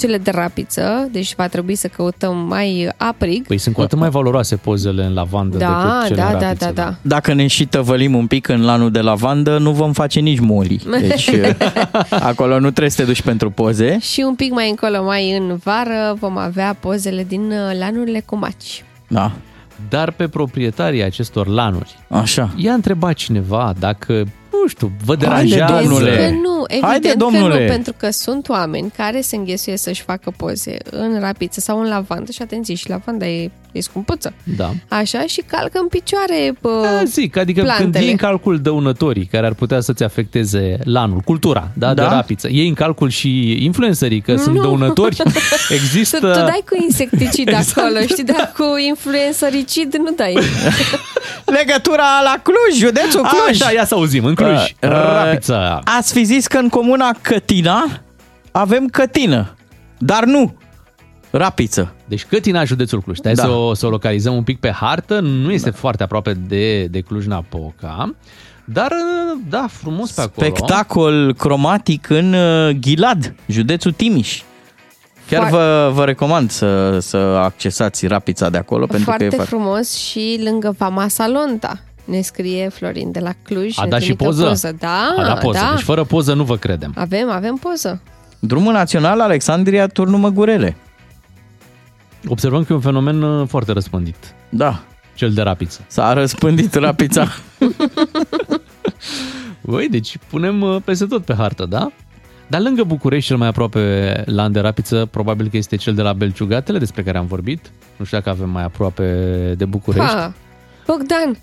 [0.00, 3.46] cele de rapiță, deci va trebui să căutăm mai aprig.
[3.46, 6.46] Păi sunt cu atât mai valoroase pozele în lavandă Da, decât cele da, în da,
[6.46, 6.94] rapiță, da, da.
[7.02, 10.82] Dacă ne și tăvălim un pic în lanul de lavandă, nu vom face nici moli.
[11.00, 11.30] Deci
[12.30, 13.98] acolo nu trebuie să te duci pentru poze.
[14.00, 18.36] Și un pic mai încolo, mai în vară, vom avea pozele din uh, lanurile cu
[18.36, 18.84] maci.
[19.08, 19.32] Da,
[19.88, 22.52] Dar pe proprietarii acestor lanuri, așa.
[22.56, 24.24] i-a întrebat cineva dacă,
[24.62, 25.82] nu știu, vă Haide, deranjează...
[25.88, 26.16] domnule.
[26.16, 27.60] Că nu, evident Haide, că domnule.
[27.66, 31.88] nu, pentru că sunt oameni care se înghesuie să-și facă poze în rapiță sau în
[31.88, 34.32] lavandă și atenție, și lavanda e, e scumpuță.
[34.56, 34.70] Da.
[34.88, 38.04] Așa, și calcă în picioare pă, Da, zic, adică când plantele.
[38.04, 42.02] iei în calcul dăunătorii care ar putea să-ți afecteze lanul, cultura, da, Da?
[42.02, 44.60] de rapiță, iei în calcul și influencerii, că sunt Nu.
[44.62, 45.22] dăunători, Tu,
[45.82, 46.18] există...
[46.18, 47.78] tu dai cu insecticid Exact.
[47.78, 50.38] acolo, știi, dar cu influencericid nu dai.
[51.58, 53.60] Legătura la Cluj, județul Cluj.
[53.60, 55.80] Așa, ia să auzim, în Cluj, Uh, uh, rapiță.
[55.84, 57.84] Ați fi zis că în comuna Cătina
[58.52, 59.54] avem cătină,
[59.98, 60.54] dar nu
[61.30, 61.94] rapiță.
[62.08, 63.16] Deci Cătina, județul Cluj.
[63.16, 63.42] Stai Da.
[63.42, 65.20] să, o, să o localizăm un pic pe hartă.
[65.20, 68.14] Nu este foarte aproape de, de Cluj-Napoca.
[68.64, 68.92] Dar,
[69.48, 70.46] da, frumos pe acolo.
[70.46, 74.42] Spectacol cromatic în uh, Ghilad, județul Timiș.
[75.28, 79.36] Chiar Foar- vă, vă recomand să, să accesați rapița de acolo pentru Foarte că e
[79.36, 79.54] foarte...
[79.54, 81.78] frumos și lângă Vama Salonta.
[82.10, 83.78] Ne scrie Florin de la Cluj.
[83.78, 84.44] A ne dat și trimite o poză?
[84.46, 84.76] poză.
[84.78, 85.58] Da, A dat poză.
[85.58, 85.72] da.
[85.74, 86.92] Deci fără poză nu vă credem.
[86.96, 88.02] Avem, avem poză.
[88.38, 90.76] Drumul național Alexandria Turnul Măgurele.
[92.28, 94.16] Observăm că e un fenomen uh, foarte răspândit.
[94.48, 94.82] Da,
[95.14, 95.80] Cel de rapiță.
[95.86, 97.26] s-a răspândit rapița.
[99.60, 101.90] Băi, deci punem uh, peste tot pe hartă, da?
[102.46, 106.12] Dar lângă București, cel mai aproape lan de rapiță, probabil că este cel de la
[106.12, 107.70] Belciugatele, despre care am vorbit.
[107.96, 109.04] Nu știu dacă avem mai aproape
[109.56, 110.14] de București.
[110.14, 110.32] Ha,
[110.86, 111.38] Bogdan,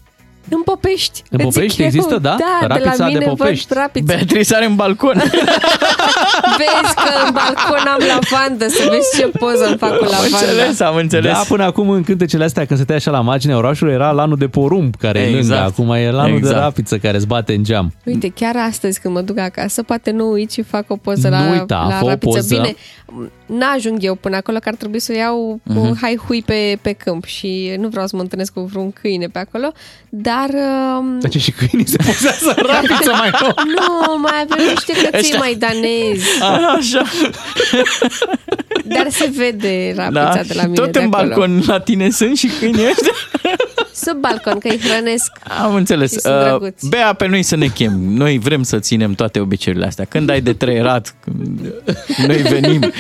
[0.50, 1.24] în Popești.
[1.30, 1.88] În îți zic Popești eu.
[1.88, 2.36] există, da?
[2.40, 3.66] Da, de Rapița la de mine Popești.
[3.68, 4.06] văd rapița.
[4.16, 5.14] Beatrice are în balcon.
[6.60, 10.38] Vezi că în balcon am lavandă, să vezi ce poză îmi fac cu am lavanda.
[10.38, 11.32] înțeles, am înțeles.
[11.32, 14.48] Da, până acum în cântecele astea, când stătea așa la marginea orașului, era lanul de
[14.48, 15.48] porumb care e Exact.
[15.48, 15.64] lângă.
[15.64, 16.56] Acum e lanul Exact.
[16.56, 17.94] de rapiță care îți bate în geam.
[18.06, 21.36] Uite, chiar astăzi când mă duc acasă, poate nu uit și fac o poză Nu
[21.38, 22.38] la, uita, la fă o rapiță.
[22.38, 22.56] poză.
[22.56, 22.76] Bine,
[23.46, 25.78] n-ajung eu până acolo, că ar trebui să iau Mhm.
[25.78, 29.28] un hai hui pe, pe câmp și nu vreau să mă întâlnesc cu vreun câine
[29.28, 29.72] pe acolo,
[30.10, 30.50] dar...
[30.98, 33.54] um, Deci și câinii se pozează în rapiță mai nou.
[33.66, 36.42] Nu, mai avem niște căței Ăștia- maidanezi,
[36.78, 37.04] Așa.
[38.84, 41.28] dar se vede rapița Da, de la și mine tot de în acolo.
[41.28, 43.12] balcon la tine sunt și câinii ăștia.
[44.06, 45.32] Sub balcon, că îi hrănesc.
[45.64, 46.12] Am înțeles.
[46.12, 46.90] Și sunt Uh, drăguți.
[46.90, 48.00] Bea pe noi să ne chem.
[48.00, 50.06] Noi vrem să ținem toate obiceiurile astea.
[50.06, 51.74] Când ai de trăierat, când
[52.28, 52.92] noi venim.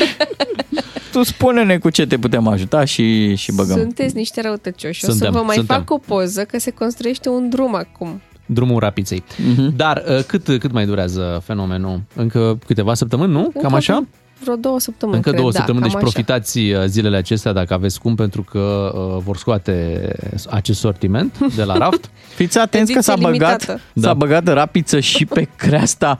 [1.12, 3.78] Tu spune-ne cu ce te putem ajuta și, și băgăm.
[3.78, 5.06] Sunteți niște răutăcioși.
[5.06, 5.76] O Suntem, să vă mai suntem.
[5.76, 8.22] fac o poză, că se construiește un drum acum.
[8.45, 9.24] Drumul rapiței.
[9.38, 9.76] Mhm.
[9.76, 12.02] Dar uh, cât, cât mai durează fenomenul?
[12.16, 13.41] Încă câteva săptămâni, nu?
[13.41, 14.08] Cam Încă așa?
[14.40, 16.12] Vreo două săptămâni, Încă cred, două da, săptămâni, cam deci așa.
[16.12, 20.08] profitați uh, zilele acestea dacă aveți cum, pentru că uh, vor scoate
[20.50, 22.10] acest sortiment de la raft.
[22.36, 23.82] Fiți atenți că Ediție s-a băgat, limitată.
[23.94, 24.14] s-a Da.
[24.14, 26.20] băgat rapiță și pe creasta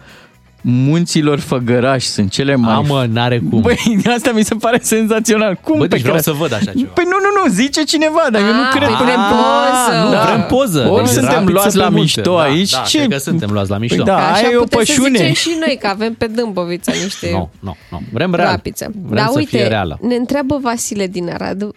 [0.62, 2.08] munților Făgărași.
[2.08, 2.74] Sunt cele mai...
[2.74, 3.62] A, mă, n-are cum.
[3.62, 5.60] Băi, asta mi se pare senzațional.
[5.64, 6.32] Cum Bă, pe deci vreau creasta?
[6.32, 6.92] să văd așa ceva.
[6.94, 8.88] Păi nu, nu, nu, zice cineva, dar eu nu Ah, cred.
[8.88, 10.04] păi vrem Ah, poză.
[10.04, 10.24] Nu, Da.
[10.26, 10.88] vrem poză.
[10.92, 12.00] Ori Deci suntem rapiță luați pe la munte.
[12.00, 13.96] mișto da, aici, Da, ce- cred că suntem luați la mișto.
[13.96, 15.18] Păi da, Că așa aia e o putem să pășune.
[15.18, 18.02] zicem și noi, că avem pe Dâmbovița niște Nu, nu, nu.
[18.14, 18.50] Vrem real.
[18.50, 18.92] rapiță.
[19.06, 19.98] Vrem da, să uite, fie reală.
[20.02, 21.72] ne întreabă Vasile din Arad, uh,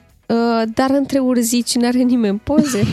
[0.74, 2.86] dar între urzici n-are nimeni poze?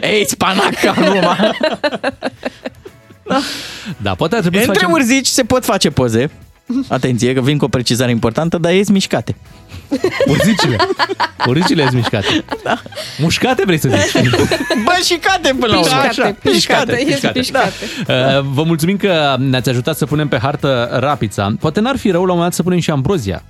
[0.00, 1.36] Ei, spanaca acum.
[3.96, 5.00] Da, poate ar trebui să Între facem...
[5.02, 6.30] urzici se pot face poze.
[6.88, 9.36] Atenție că vin cu o precizare importantă, dar ies mișcate.
[10.26, 10.76] Urzicile.
[11.46, 12.44] Urzicile sunt mișcate.
[12.64, 12.80] Da.
[13.18, 14.22] Mușcate vrei să zici?
[14.84, 15.96] Bă, și cate până la urmă.
[15.96, 17.72] Pișcate, pișcate, ies pișcate.
[18.08, 21.54] Uh, Vă mulțumim că ne-ați ajutat să punem pe hartă rapița.
[21.60, 23.42] Poate n-ar fi rău la un moment dat să punem și ambrozia.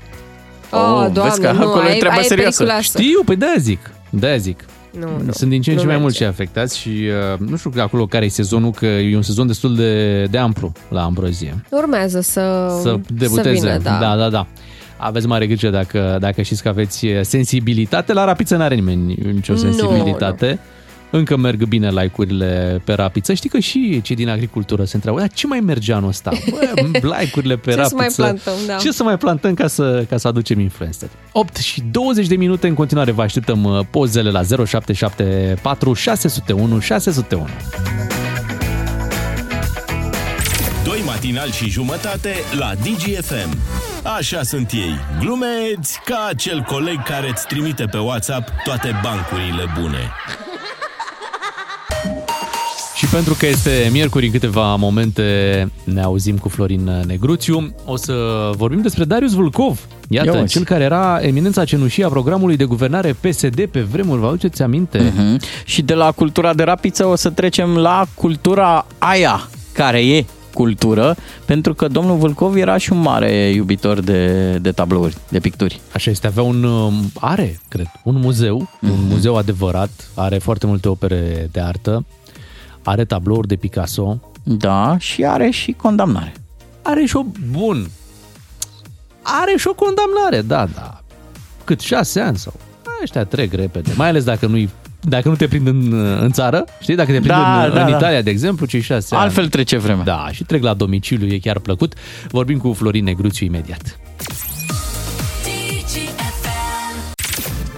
[0.70, 2.56] Oh, Oh, vezi doamne, că nu, acolo e ai, treaba ai serioasă.
[2.56, 3.02] periculoasă.
[3.02, 3.90] Știu, păi de-aia zic.
[4.10, 4.64] De-aia zic.
[5.00, 6.00] Nu, nu, Sunt din ce în nu ce mai merge.
[6.00, 9.46] mulți cei afectați și uh, nu știu acolo care e sezonul, că e un sezon
[9.46, 11.64] destul de, de amplu la ambrozie.
[11.70, 13.56] Urmează să, Să debuteze.
[13.58, 13.98] să vină, da.
[14.00, 14.28] da, da.
[14.28, 14.46] da.
[14.96, 18.12] Aveți mare grijă dacă, dacă știți că aveți sensibilitate.
[18.12, 20.58] La rapiță n-are nimeni nicio Nu, sensibilitate.
[21.16, 23.32] Încă merg bine like-urile pe rapiță.
[23.34, 26.30] Știi că și cei din agricultură se întreabă, "Dar ce mai merge anul ăsta?
[26.50, 26.68] Bă,
[27.18, 27.96] like-urile pe Ce să rapiță.
[27.96, 28.76] mai plantăm, da.
[28.76, 31.08] Ce să mai plantăm ca să, ca să aducem influencer?
[31.32, 37.46] 8 și 20 de minute în continuare vă așteptăm uh, pozele la 0774 601 601.
[40.84, 43.58] Doi matinali și jumătate la DGFM.
[44.16, 50.10] Așa sunt ei, glumeți ca acel coleg care îți trimite pe WhatsApp toate bancurile bune.
[52.94, 55.22] Și pentru că este miercuri în câteva momente
[55.84, 58.14] ne auzim cu Florin Negruțiu, o să
[58.56, 59.80] vorbim despre Darius Vulcov.
[60.08, 60.48] Ia Iată, uite.
[60.48, 65.12] cel care era eminența cenușie a programului de guvernare PSD pe vremuri, vă aduceți aminte?
[65.16, 65.40] Mhm.
[65.64, 71.16] Și de la cultura de rapiță o să trecem la cultura aia, care e cultură,
[71.44, 75.80] pentru că domnul Vâlcov era și un mare iubitor de, de tablouri, de picturi.
[75.94, 79.06] Așa este, avea un, um, are, cred, un muzeu, un Mhm.
[79.08, 82.04] muzeu adevărat, are foarte multe opere de artă,
[82.84, 86.32] are tablouri de Picasso, Da, și are și condamnare.
[86.82, 87.88] are și o, bun,
[89.22, 91.00] are și o condamnare, da, da,
[91.64, 92.52] cât șase ani sau,
[93.02, 94.68] ăștia trec repede, mai ales dacă nu
[95.08, 97.90] dacă nu te prind în, în țară, știi, dacă te prind Da, în, da, în
[97.90, 97.96] da.
[97.96, 99.24] Italia, de exemplu, cei șase ani.
[99.24, 100.04] Altfel trece vremea.
[100.04, 101.94] Da, și trec la domiciliu, e chiar plăcut.
[102.28, 103.98] Vorbim cu Florin Negruțiu imediat.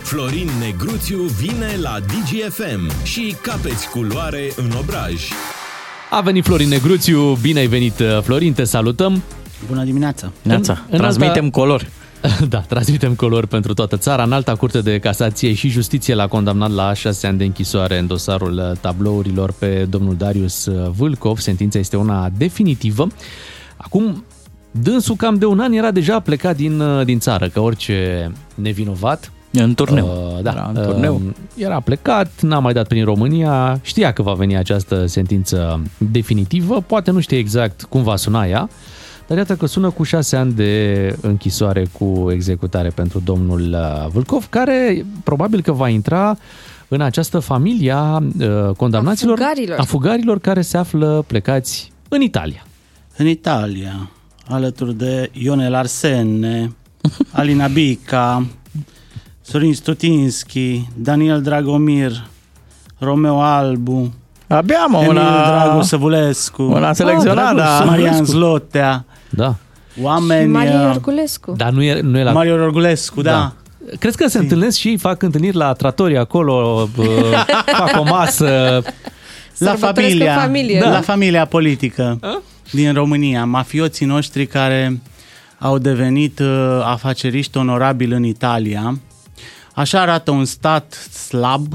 [0.06, 5.28] Florin Negruțiu vine la DGFM și capeți culoare în obraj.
[6.10, 9.22] A venit Florin Negruțiu, bine ai venit, Florin, te salutăm.
[9.68, 10.32] Bună dimineața!
[10.42, 11.86] Neața, în transmitem alta- color.
[12.48, 14.22] Da, transmitem color pentru toată țara.
[14.22, 18.06] În alta curte de casație și justiție l-a condamnat la șase ani de închisoare în
[18.06, 21.38] dosarul uh, tablourilor pe domnul Darius uh, Vâlcov.
[21.38, 23.06] Sentința este una definitivă.
[23.76, 24.24] Acum,
[24.70, 29.30] dânsul cam de un an era deja plecat din, uh, din țară, că orice nevinovat
[29.62, 30.06] În turneu.
[30.36, 31.14] Uh, da, Era în turneu.
[31.14, 36.80] Uh, era plecat, n-a mai dat prin România, știa că va veni această sentință definitivă,
[36.86, 38.68] poate nu știe exact cum va suna ea,
[39.26, 44.46] dar iată că sună cu șase ani de închisoare cu executare pentru domnul uh, Vâlcov,
[44.50, 46.36] care probabil că va intra
[46.88, 49.78] în această familie a uh, condamnaților, A fugarilor.
[49.78, 52.66] a fugarilor care se află plecați în Italia.
[53.16, 54.10] În Italia,
[54.48, 56.72] alături de Ionel Arsene,
[57.32, 58.46] Alina Bica,
[59.48, 62.26] Sorin Stutinski, Daniel Dragomir,
[62.98, 64.14] Romeo Albu,
[64.46, 65.46] Abia, mă, Emil una...
[65.46, 67.84] Dragu Săvulescu, una selecționată, Ah, Dragoș da.
[67.84, 68.38] Marian Săvulescu.
[68.38, 69.54] Zlotea, Da.
[69.94, 70.50] Și oameni...
[70.50, 71.52] Maria uh, Iorculescu.
[71.56, 72.32] Dar nu e, nu e la...
[72.32, 73.52] Mario Orgulescu, da.
[73.98, 77.04] Crezi că se întâlnesc și fac întâlniri la tratorii acolo, bă,
[77.78, 78.82] fac o masă,
[79.58, 80.86] La Sărbătoresc familia, în familie, da.
[80.86, 80.92] nu?
[80.92, 82.18] la familia politică
[82.70, 85.00] din România, mafioții noștri care
[85.58, 88.98] au devenit uh, afaceriști onorabili în Italia.
[89.76, 91.72] Așa arată un stat slab,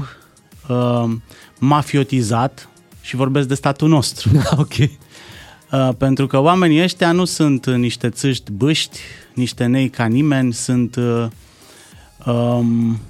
[0.68, 1.10] uh,
[1.58, 2.68] mafiotizat
[3.00, 4.30] și vorbesc de statul nostru.
[4.56, 4.72] ok.
[4.78, 8.98] Uh, pentru că oamenii ăștia nu sunt uh, niște țâști bâști,
[9.34, 11.26] niște nei ca nimeni, sunt uh,
[12.26, 13.00] um,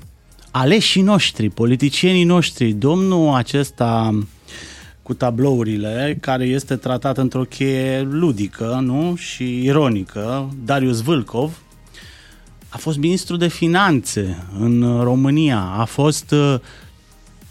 [0.50, 2.72] aleșii noștri, politicienii noștri.
[2.72, 4.18] Domnul acesta
[5.02, 9.14] cu tablourile, care este tratat într-o cheie ludică nu?
[9.16, 11.62] și ironică, Darius Vâlcov,
[12.72, 16.54] a fost ministru de finanțe în uh, România, a fost uh,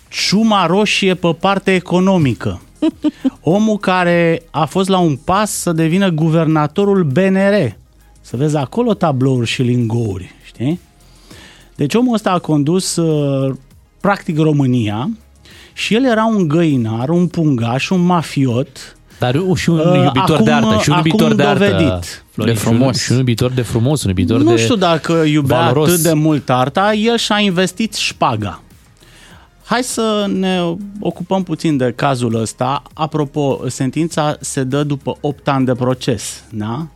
[0.09, 2.61] ciuma roșie pe partea economică.
[3.41, 7.77] Omul care a fost la un pas să devină guvernatorul BNR.
[8.21, 10.79] Să vezi acolo tablouri și lingouri, știi?
[11.75, 13.55] Deci omul ăsta a condus uh,
[13.99, 15.09] practic România
[15.73, 18.97] și el era un găinar, un pungaș, un mafiot.
[19.21, 21.63] Dar și un Uh, iubitor acum- de artă, și un acum iubitor de artă.
[21.69, 22.23] dovedit.
[22.31, 22.97] Florin, De și un- frumos.
[23.03, 25.89] Și un iubitor de frumos, un iubitor nu de știu dacă iubea valoros.
[25.89, 28.61] atât de mult arta, el și-a investit șpaga.
[29.65, 30.59] Hai să ne
[30.99, 32.83] ocupăm puțin de cazul ăsta.
[32.93, 36.87] Apropo, sentința se dă după 8 ani de proces, da?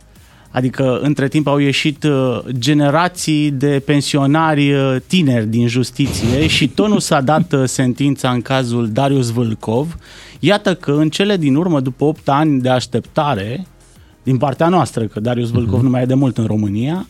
[0.50, 6.88] Adică, între timp, au ieșit uh, generații de pensionari uh, tineri din justiție și tot
[6.88, 9.96] nu s-a dat uh, sentința în cazul Darius Vâlcov.
[10.40, 13.66] Iată că, în cele din urmă, după 8 ani de așteptare,
[14.22, 17.06] din partea noastră, că Darius Vâlcov nu mai e de mult în România,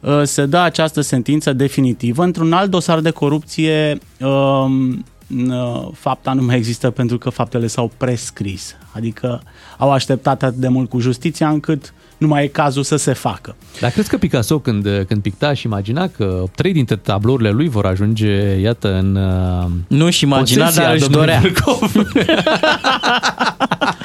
[0.00, 2.22] uh, se dă această sentință definitivă.
[2.24, 5.04] Într-un alt dosar de corupție, um,
[5.48, 8.74] uh, fapta nu mai există pentru că faptele s-au prescris.
[8.92, 9.42] Adică
[9.78, 13.56] au așteptat atât de mult cu justiția încât nu mai e cazul să se facă.
[13.80, 17.86] Dar crezi că Picasso când, când picta și imagina că trei dintre tablourile lui vor
[17.86, 21.40] ajunge, iată, în uh, Nu și imagina, posesia dar își domnului dorea.
[21.40, 21.92] Vâlcov?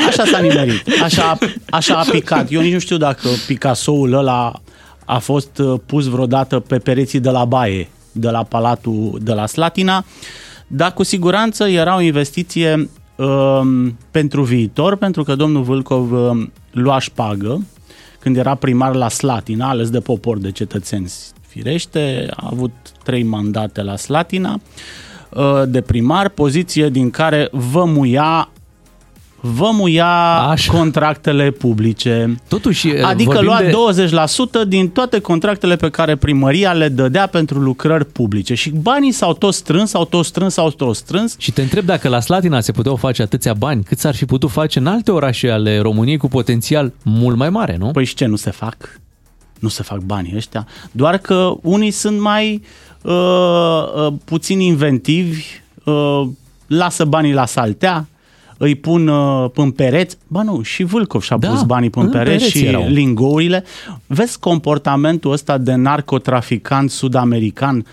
[0.08, 1.38] Așa s-a nimerit, așa,
[1.70, 2.52] așa a picat.
[2.52, 4.54] Eu nici nu știu dacă Picasso-ul ăla
[5.06, 9.46] a fost uh, pus vreodată pe pereții de la baie, de la palatul de la
[9.46, 10.06] Slatina,
[10.68, 17.00] dar cu siguranță era o investiție um, pentru viitor, pentru că domnul Vâlcov um, lua
[17.00, 17.62] șpagă
[18.20, 21.12] când era primar la Slatina, ales de popor de cetățeni
[21.48, 22.72] firește, a avut
[23.04, 24.60] trei mandate la Slatina
[25.30, 28.50] uh, de primar, poziție din care vă muia
[29.56, 30.74] vă muia Așa.
[30.74, 32.36] contractele publice.
[32.48, 37.60] Totuși, Adică vorbim lua de- 20% din toate contractele pe care primăria le dădea pentru
[37.60, 38.54] lucrări publice.
[38.54, 41.36] Și banii s-au tot strâns, s-au tot strâns, s-au tot strâns.
[41.38, 44.50] Și te întreb dacă la Slatina se puteau face atâția bani, cât s-ar fi putut
[44.52, 47.92] face în alte orașe ale României cu potențial mult mai mare, nu?
[47.92, 49.00] Păi și ce, nu se fac?
[49.60, 50.68] Nu se fac banii ăștia.
[50.92, 52.62] Doar că unii sunt mai
[53.02, 55.46] uh, uh, puțin inventivi,
[55.84, 56.22] uh,
[56.68, 58.08] lasă banii la saltea,
[58.58, 60.18] îi pun uh, în pereți.
[60.28, 62.88] Ba nu, și Vâlcov și-a Da, pus banii pe în pereți pereți și erau.
[62.88, 63.64] lingourile.
[64.08, 67.86] Vezi comportamentul ăsta de narcotraficant sud-american,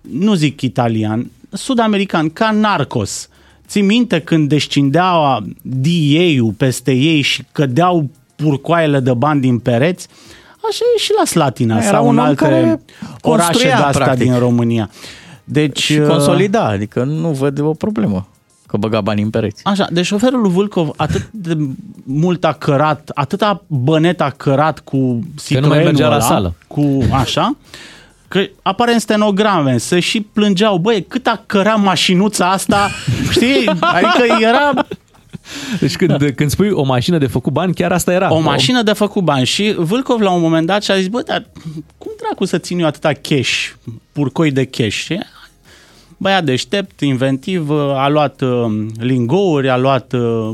[0.00, 3.28] nu zic italian, sud-american, ca narcos.
[3.66, 10.08] Ții minte când descindea DEA-ul peste ei și cădeau purcoaiele de bani din pereți?
[10.70, 12.80] Așa e și la Slatina Era sau un în om alte care
[13.22, 14.26] orașe construia, de-astea practic.
[14.30, 14.90] din România.
[15.44, 18.26] Deci, Și uh, consolida, adică nu văd o problemă
[18.66, 19.64] că băga bani în pereți.
[19.64, 21.56] Așa, deci șoferul lui Vâlcov atât de
[22.04, 26.24] mult a cărat, atâta bănet a cărat cu Că nu mai Citroenul mergea la ăla,
[26.24, 26.54] sală.
[26.66, 27.56] Cu așa,
[28.28, 32.88] că apare în stenograme, să și plângeau, băi, cât a cărat mașinuța asta,
[33.34, 33.68] știi?
[33.80, 34.72] Adică era
[35.80, 38.34] Deci când, când spui o mașină de făcut bani, chiar asta era.
[38.34, 41.46] o mașină de făcut bani și Vâlcov la un moment dat și-a zis, bă, dar
[41.98, 43.68] cum dracu să țin eu atâta cash,
[44.12, 44.94] purcoi de cash?
[44.94, 45.18] Și
[46.16, 50.50] Băiat deștept, inventiv, a luat uh, lingouri, a luat uh,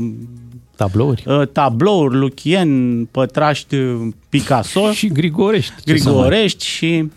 [0.75, 1.23] Tablouri.
[1.27, 5.73] uh, tablouri, Luchien, Pătraști, uh, Picasso, Și Grigorești.
[5.85, 7.09] Ce să mai- Grigorești și...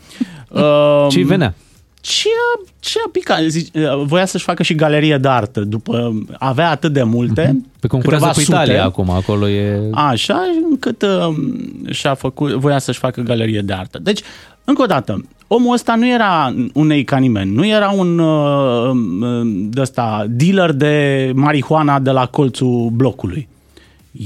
[0.51, 1.55] Uh, Ce-i venea?
[2.01, 3.41] Ce a, ce a picat?
[3.43, 5.61] Zic, uh, Voia să-și facă și galerie de artă.
[5.61, 7.61] După, avea atât de multe.
[7.81, 8.87] Pe concurează câteva cu Italia sute.
[8.87, 9.81] acum, acolo e...
[9.93, 11.35] Așa, încât uh,
[11.91, 13.99] și-a făcut, voia să-și facă galerie de artă.
[14.03, 14.21] Deci,
[14.65, 18.91] încă o dată, omul ăsta nu era un ei ca nimeni, nu era un uh,
[19.21, 23.49] uh, de ăsta, dealer de marihuana de la colțul blocului.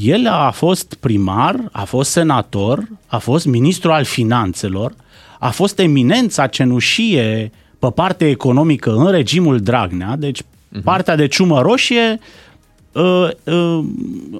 [0.02, 4.92] El a fost primar, a fost senator, a fost ministru al finanțelor,
[5.38, 10.82] a fost eminența cenușie pe partea economică în regimul Dragnea, deci uh-huh.
[10.84, 12.49] partea de ciumă roșie uh, uh,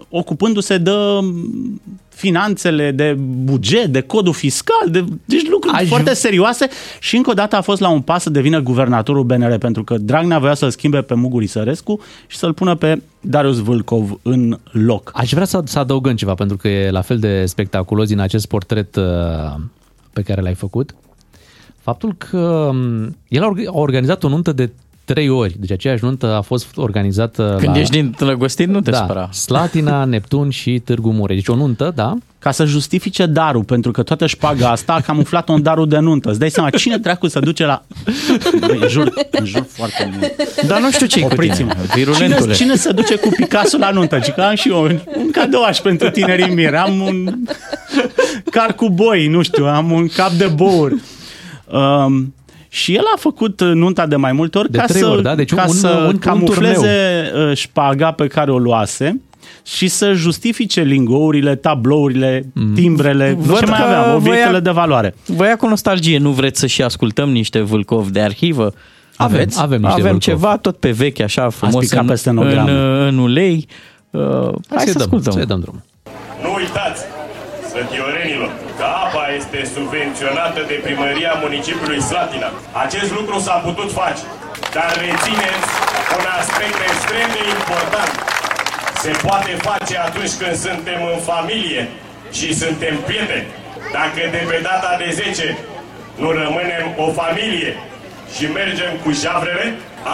[0.09, 0.91] ocupându-se de
[2.09, 5.89] finanțele, de buget, de codul fiscal, de, deci lucruri Aș- Aș...
[5.89, 6.69] foarte serioase
[7.01, 9.99] și încă o dată a fost la un pas să devină guvernatorul BNR pentru că
[9.99, 15.11] Dragnea voia să-l schimbe pe Muguri Sărescu și să-l pună pe Darius Vâlcov în loc.
[15.15, 18.47] Aș vrea să, să adăugăm ceva, pentru că e la fel de spectaculos din acest
[18.47, 19.05] portret uh,
[20.13, 20.95] pe care l-ai făcut.
[21.79, 22.39] Faptul că
[22.73, 24.71] um, el a org- a organizat o nuntă de
[25.13, 27.81] trei ori, deci aceeași nuntă a fost organizată Când la...
[27.81, 29.29] ești din Tălăgostit, nu te da, spera.
[29.33, 31.37] Slatina, Neptun și Târgu Mureș.
[31.37, 32.17] Deci o nuntă, da?
[32.39, 36.31] Ca să justifice darul, pentru că toată șpaga asta a camuflat-o în darul de nuntă.
[36.31, 37.83] Îți dai seama, cine dracu se duce la...
[38.67, 40.67] Băi, în jur, în jur foarte mult.
[40.67, 41.73] Dar nu știu ce cu Opriți-mă.
[41.73, 42.41] tine, virulentule.
[42.41, 44.19] Cine, cine se duce cu Picasso la nuntă?
[44.19, 46.77] Ci că am și eu un, un cadouaș pentru tinerii miri.
[46.77, 47.35] Am un
[48.51, 50.93] car cu boi, nu știu, am un cap de bour.
[51.67, 52.35] Um,
[52.73, 55.35] și el a făcut nunta de mai multe ori De ca trei să, ori, da?
[55.35, 59.21] Deci ca un- să un- un camufleze uh, șpaga pe care o luase
[59.67, 65.15] și să justifice lingourile, tablourile, timbrele, Văd ce mai că avea, obiectele voia- de valoare.
[65.27, 68.73] Voia cu nostalgie, nu vreți să și ascultăm niște Vâlcov de arhivă?
[69.17, 69.61] Avem, Aveți?
[69.61, 70.21] avem niște avem Vâlcov.
[70.21, 72.71] ceva tot pe vechi, așa frumos, picat în, pe stenogramă.
[72.71, 73.67] în, în ulei.
[74.11, 75.33] Uh, hai să-i să dăm, ascultăm.
[75.33, 75.83] să-i dăm drumul.
[76.43, 77.03] Nu uitați,
[77.69, 78.10] sfătiorenilor, că apa
[79.53, 82.51] este subvenționată de primăria municipiului Slatina.
[82.85, 84.25] Acest lucru s-a putut face,
[84.77, 85.71] dar rețineți
[86.19, 88.13] un aspect extrem de important.
[89.05, 91.83] Se poate face atunci când suntem în familie
[92.39, 93.47] și suntem prieteni.
[93.97, 95.59] Dacă de pe data de 10
[96.23, 97.73] nu rămânem o familie
[98.35, 99.67] și mergem cu javrele,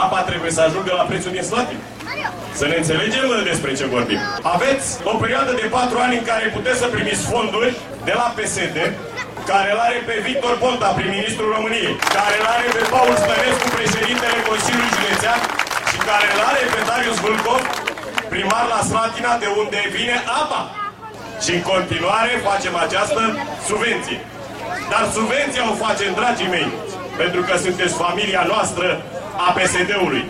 [0.03, 1.83] apa trebuie să ajungă la prețul din Slatina.
[2.61, 4.21] Să ne înțelegem despre ce vorbim.
[4.55, 7.71] Aveți o perioadă de patru ani în care puteți să primiți fonduri
[8.09, 8.79] de la PSD,
[9.51, 14.39] care îl are pe Victor Ponta, prim-ministrul României, care îl are pe Paul Stănescu, președintele
[14.51, 15.41] Consiliului Județean
[15.91, 17.63] și care îl are pe Darius Vâlcov,
[18.33, 20.61] primar la Slatina, de unde vine apa.
[21.45, 23.23] Și în continuare facem această
[23.69, 24.21] subvenție.
[24.93, 26.69] Dar subvenția o facem, dragii mei,
[27.21, 28.87] pentru că sunteți familia noastră
[29.47, 30.25] a PSD-ului.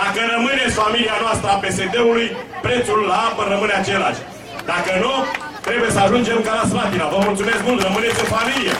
[0.00, 2.26] Dacă rămâneți familia noastră a PSD-ului,
[2.66, 4.20] prețul la apă rămâne același.
[4.72, 5.12] Dacă nu,
[5.68, 7.06] trebuie să ajungem ca la Slatina.
[7.14, 8.72] Vă mulțumesc mult, rămâneți în familie.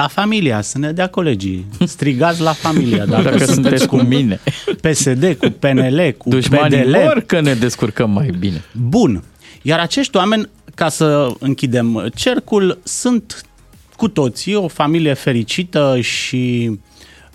[0.00, 1.66] La familia, să ne dea colegii.
[1.94, 3.04] Strigați la familia.
[3.06, 4.40] Dacă, Dacă sunteți cu mine.
[4.80, 6.96] PSD, cu PNL, cu Dușmanii PDL.
[6.96, 8.64] vor că ne descurcăm mai bine.
[8.72, 9.24] Bun.
[9.62, 13.40] Iar acești oameni, ca să închidem cercul, sunt
[13.96, 16.70] cu toții o familie fericită și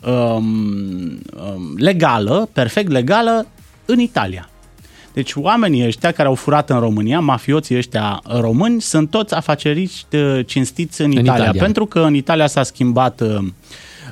[0.05, 3.47] um, um, legală, perfect legală,
[3.85, 4.49] în Italia.
[5.13, 10.39] Deci oamenii ăștia care au furat în România, mafioții ăștia români, sunt toți afaceriști uh,
[10.45, 11.61] cinstiți în, În Italia, Italia.
[11.61, 13.47] Pentru că în Italia s-a schimbat uh, uh,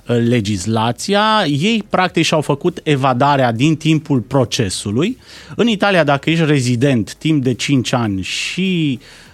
[0.05, 5.17] legislația, ei practic și-au făcut evadarea din timpul procesului.
[5.55, 9.32] În Italia, dacă ești rezident timp de 5 ani și um,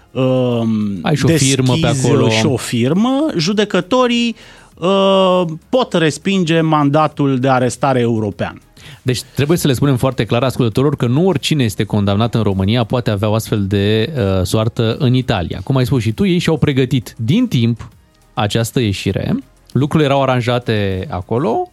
[1.02, 2.30] Ai și o firmă pe deschizi acolo.
[2.30, 4.36] și o firmă, judecătorii
[4.76, 8.62] uh, pot respinge mandatul de arestare european.
[9.02, 12.84] Deci trebuie să le spunem foarte clar ascultătorilor că nu oricine este condamnat în România
[12.84, 15.60] poate avea o astfel de uh, soartă în Italia.
[15.64, 17.90] Cum ai spus și tu, ei și-au pregătit din timp
[18.34, 19.36] această ieșire.
[19.72, 21.70] Lucrurile erau aranjate acolo,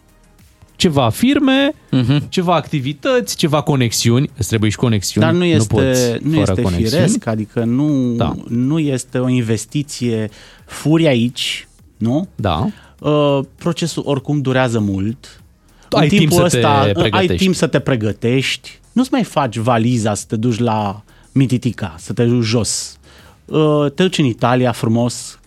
[0.77, 2.29] ceva firme, uh-huh.
[2.29, 4.31] ceva activități, ceva conexiuni.
[4.37, 5.27] Îți trebuie și conexiuni.
[5.27, 6.89] Dar nu este, nu, poți nu fără este conexiuni.
[6.91, 8.25] firesc, adică nu, Da.
[8.25, 8.43] da.
[8.49, 10.31] nu este o investiție
[10.67, 12.29] furi aici, nu?
[12.35, 12.67] Da.
[13.01, 15.41] Uh, procesul oricum durează mult.
[15.89, 17.37] Tu ai În timp timpul să te ăsta, ai pregătești.
[17.37, 18.79] timp să te pregătești.
[18.93, 21.03] Nu-ți mai faci valiza să te duci la
[21.33, 22.99] Mititica, să te duci jos.
[23.45, 25.39] Uh, te duci în Italia frumos,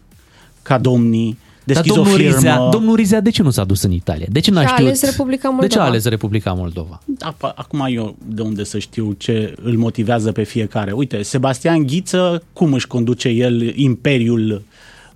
[0.61, 1.37] ca domnii,
[1.73, 2.35] Dar deschizi domnul o firmă.
[2.35, 4.25] Rizea, domnul Rizea de ce nu s-a dus în Italia?
[4.29, 4.87] De ce n-a Și-a știut?
[4.87, 5.83] ales Republica De ce a Moldova.
[5.85, 7.01] ales Republica Moldova?
[7.05, 10.91] Da, pa- acum eu de unde să știu ce îl motivează pe fiecare.
[10.91, 14.61] Uite, Sebastian Ghiță, cum își conduce el imperiul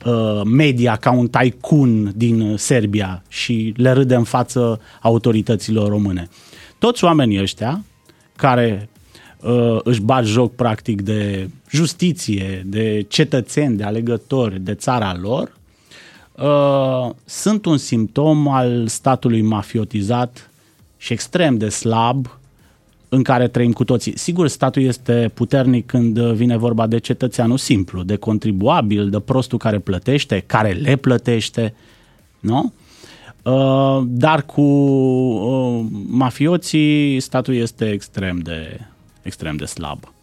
[0.05, 6.29] uh, media ca un tycoon din Serbia și le râde în față autorităților române.
[6.79, 7.83] Toți oamenii ăștia
[8.35, 8.89] care
[9.41, 15.51] uh, își bat joc practic de justiție, de cetățeni, de alegători, de țara lor,
[16.43, 20.49] uh, sunt un simptom al statului mafiotizat
[20.97, 22.37] și extrem de slab
[23.09, 24.17] în care trăim cu toții.
[24.17, 29.79] Sigur, statul este puternic când vine vorba de cetățeanul simplu, de contribuabil, de prostul care
[29.79, 31.73] plătește, care le plătește,
[32.39, 32.73] nu?
[33.43, 38.79] Uh, dar cu uh, mafioții statul este extrem de,
[39.21, 40.13] extrem de slab.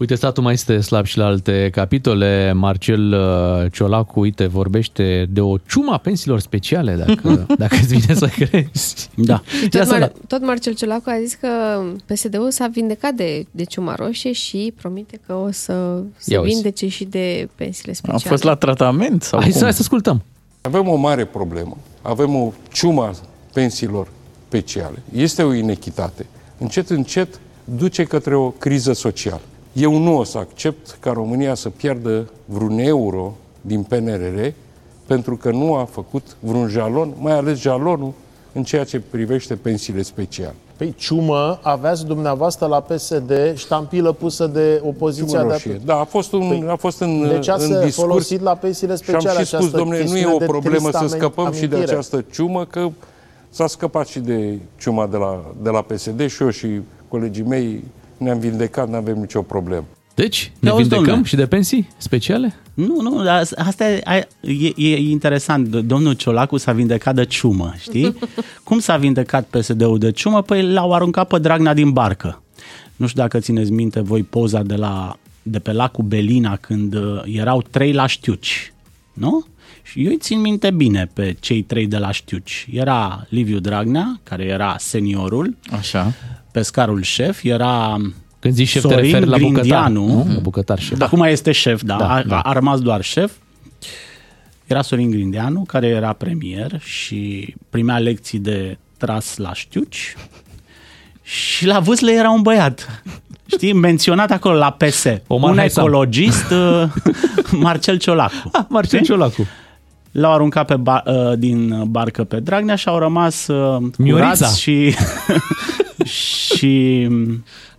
[0.00, 2.52] Uite, statul mai este slab și la alte capitole.
[2.52, 8.26] Marcel uh, Ciolacu, uite, vorbește de o ciuma pensiilor speciale, dacă, dacă îți vine să
[8.26, 9.10] crezi.
[9.14, 9.42] Da.
[9.70, 11.48] Tot, Mar- tot Marcel Ciolacu a zis că
[12.06, 16.52] PSD-ul s-a vindecat de, de ciuma roșie și promite că o să se Ia uzi.
[16.52, 18.30] vindece și de pensiile A speciale.
[18.30, 19.22] fost la tratament?
[19.22, 19.58] Sau Hai cum?
[19.58, 20.22] să, hai să ascultăm.
[20.60, 21.76] Avem o mare problemă.
[22.02, 23.10] Avem o ciumă
[23.52, 24.08] pensiilor
[24.46, 25.02] speciale.
[25.14, 26.26] Este o inechitate.
[26.58, 29.40] Încet, încet duce către o criză socială.
[29.72, 34.46] Eu nu o să accept ca România să pierdă vreun euro din PNRR
[35.06, 38.12] pentru că nu a făcut vreun jalon, mai ales jalonul
[38.52, 40.54] în ceea ce privește pensiile speciale.
[40.76, 45.70] Păi ciumă aveați dumneavoastră la PSD ștampilă pusă de opoziția Ciumă de roșie.
[45.70, 45.86] atunci.
[45.86, 47.94] Da, a fost, un, Păi, a fost în, de ce ați în discurs.
[48.08, 50.44] folosit la pensiile Și am speciale și spus, această domnule, nu e chestiune o de
[50.44, 51.82] problemă tristă să scăpăm și de amintire?
[51.92, 52.88] această ciumă, că
[53.50, 56.68] s-a scăpat și de ciuma de la, de la PSD și eu și
[57.08, 57.84] colegii mei
[58.20, 59.84] ne-am vindecat, nu avem nicio problemă.
[60.14, 61.28] Deci, ne Auzi, vindecăm domnule.
[61.28, 62.54] și de pensii speciale?
[62.74, 65.68] Nu, nu, dar asta e, e, e interesant.
[65.68, 68.16] Domnul Ciolacu s-a vindecat de ciumă, știi?
[68.64, 70.42] Cum s-a vindecat PSD-ul de ciumă?
[70.42, 72.42] Păi l-au aruncat pe Dragnea din barcă.
[72.96, 77.22] Nu știu dacă țineți minte voi poza de, la, de pe lacul Belina când uh,
[77.24, 78.72] erau trei la știuci,
[79.12, 79.44] nu?
[79.82, 82.66] Și eu îi țin minte bine pe cei trei de la știuci.
[82.72, 86.12] Era Liviu Dragnea, care era seniorul, Așa.
[86.52, 87.96] Pescarul șef, era
[88.38, 90.06] Când zici șef, te Sorin referi la bucătar, Grindeanu.
[90.06, 90.26] nu?
[90.34, 90.98] La bucătar șef.
[90.98, 91.04] Da.
[91.04, 92.38] Acum este șef, da, Da, da, a, da.
[92.38, 93.32] a rămas doar șef.
[94.66, 100.14] Era Sorin Grindeanu, care era premier și primea lecții de tras la știuci.
[101.22, 103.02] Și la vâsle era un băiat.
[103.46, 105.04] Știi, menționat acolo la PS.
[105.26, 105.84] Omar un Haisam.
[105.86, 106.50] ecologist,
[106.82, 106.82] uh,
[107.50, 108.50] Marcel Ciolacu.
[108.52, 109.10] Ah, Marcel Știi?
[109.14, 109.46] Ciolacu.
[110.10, 114.30] L-au aruncat pe ba- uh, din barcă pe Dragnea și au rămas uh, Miorița.
[114.32, 114.94] curați și...
[116.60, 117.08] și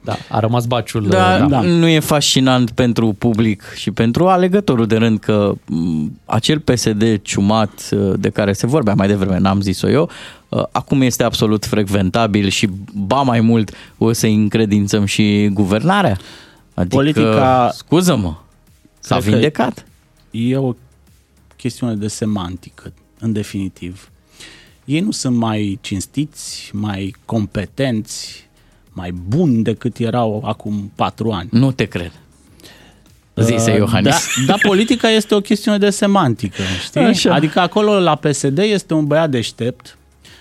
[0.01, 1.07] Da, a rămas baciul.
[1.07, 1.61] Da, uh, da.
[1.61, 7.89] nu e fascinant pentru public și pentru alegătorul de rând că m, acel PSD ciumat
[7.91, 10.09] uh, de care se vorbea mai devreme, n-am zis-o eu,
[10.49, 16.17] uh, acum este absolut frecventabil și ba mai mult o să încredințăm și guvernarea.
[16.73, 18.33] Adică, Politica- scuză-mă,
[18.99, 19.85] s-a Cred că vindecat.
[20.31, 20.73] E o
[21.55, 24.09] chestiune de semantică, în definitiv.
[24.85, 28.49] Ei nu sunt mai cinstiți, mai competenți,
[28.93, 31.49] mai buni decât erau acum patru ani.
[31.51, 32.11] Nu te cred.
[33.35, 34.27] Zise Uh, Iohannis.
[34.45, 37.01] Da, da, politica este o chestiune de semantică, știi?
[37.01, 37.33] Așa.
[37.33, 39.97] Adică acolo la PSD este un băiat deștept,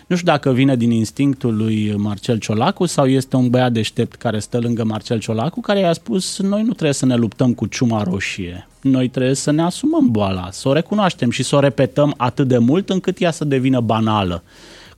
[0.07, 4.39] nu știu dacă vine din instinctul lui Marcel Ciolacu sau este un băiat deștept care
[4.39, 8.03] stă lângă Marcel Ciolacu care i-a spus noi nu trebuie să ne luptăm cu ciuma
[8.03, 12.49] roșie, noi trebuie să ne asumăm boala, să o recunoaștem și să o repetăm atât
[12.49, 14.43] de mult încât ea să devină banală.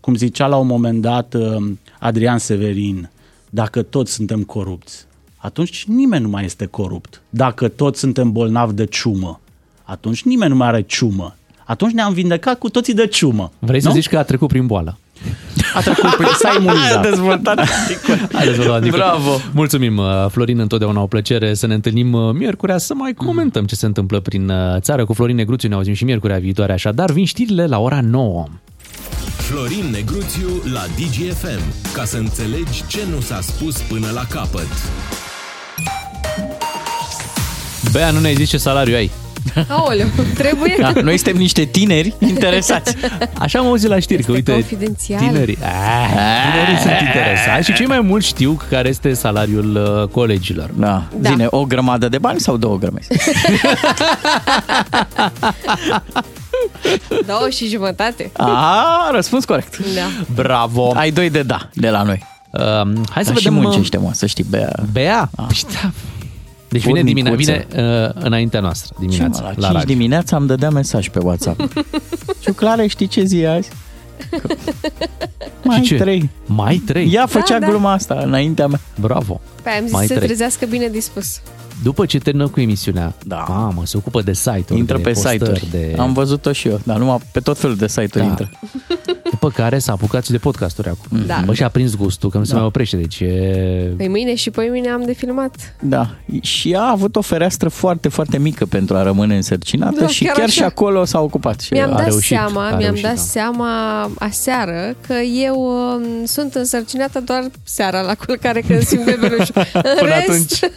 [0.01, 3.11] Cum zicea la un moment dat uh, Adrian Severin,
[3.55, 7.21] dacă toți suntem corupți, atunci nimeni nu mai este corupt.
[7.31, 9.41] Dacă toți suntem bolnavi de ciumă,
[9.83, 11.37] atunci nimeni nu mai are ciumă.
[11.65, 13.53] Atunci ne-am vindecat cu toții de ciumă.
[13.59, 13.95] Vrei să nu?
[13.95, 14.99] zici că a trecut prin boală?
[15.75, 16.29] A trecut prin...
[16.39, 17.03] S-a imunizat.
[17.03, 17.69] dezvoltat.
[18.33, 18.97] Haideți să luăm, Nicu.
[18.97, 19.41] Bravo.
[19.53, 23.75] Mulțumim, uh, Florin, întotdeauna o plăcere să ne întâlnim uh, miercurea să mai comentăm ce
[23.75, 25.69] se întâmplă prin uh, țară cu Florin Negruțiu.
[25.69, 28.45] Ne auzim și miercurea viitoare, așadar vin știrile la ora 9.
[29.43, 34.67] Florin Negruțiu la DGFM, ca să înțelegi ce nu s-a spus până la capăt.
[37.93, 39.11] Bea, nu ne-ai zis ce salariu ai.
[39.69, 40.77] Aoleu, trebuie?
[40.81, 42.97] Da, noi suntem niște tineri interesați.
[43.39, 45.19] Așa am auzit la știri, că uite, confidențial.
[45.21, 46.11] tinerii, ah,
[46.51, 50.71] tinerii sunt interesați și cei mai mulți știu care este salariul uh, colegilor.
[50.75, 51.05] Da.
[51.17, 51.31] Da.
[51.31, 53.09] Zine, o grămadă de bani sau două grămezi?
[57.27, 58.31] Două și jumătate.
[58.37, 59.77] A, răspuns corect.
[59.95, 60.25] Da.
[60.35, 60.93] Bravo!
[60.97, 62.27] Ai doi de da de la noi.
[62.51, 62.61] Uh,
[63.11, 63.57] hai să Dar și vedem...
[63.57, 64.73] uh, muncește, mă, să știi, Bea.
[64.93, 65.31] Bea?
[65.37, 65.91] Păi da.
[66.69, 67.67] Deci vine, dimine- Furnicuțe.
[67.71, 69.95] vine uh, înaintea noastră, Ce, dimineața, mă, la, la 5 radio.
[69.95, 71.61] dimineața am dădea mesaj pe WhatsApp.
[72.43, 73.69] Și Clare, știi ce zi e azi?
[74.31, 75.97] Că- Mai ce?
[75.97, 76.31] trei.
[76.47, 77.11] Mai trei?
[77.13, 77.67] Ea făcea da.
[77.69, 78.81] gluma asta înaintea mea.
[79.01, 79.41] Bravo!
[79.63, 80.27] Pe aia am zis Mai să se trei.
[80.27, 81.41] trezească bine dispus.
[81.83, 83.45] După ce termină cu emisiunea, Da.
[83.49, 85.67] mamă, se ocupă de site-uri, Intră de pe postări, site-uri.
[85.71, 85.95] De...
[85.99, 88.25] Am văzut-o și eu, dar numai pe tot felul de site-uri Da.
[88.25, 88.51] intră.
[89.43, 91.23] După care s-a apucat și de podcasturi acum.
[91.27, 91.43] Da.
[91.45, 92.59] Bă, și-a prins gustul, că nu se Da.
[92.59, 93.95] mai oprește, deci e...
[93.97, 95.75] Păi mâine și poi mâine am de filmat.
[95.81, 96.11] Da.
[96.41, 100.25] Și ea a avut o fereastră foarte, foarte mică pentru a rămâne însărcinată Da, și
[100.25, 100.53] chiar chiar, așa.
[100.53, 101.61] și acolo s-a ocupat.
[101.61, 102.37] Și Mi-am a dat reușit.
[102.37, 103.21] seama, a mi-am reușit, dat da.
[103.21, 105.15] seama aseară că
[105.45, 109.55] eu um, sunt însărcinată doar seara la culcare când simt bebelușul.
[109.73, 110.59] În Până rest, atunci.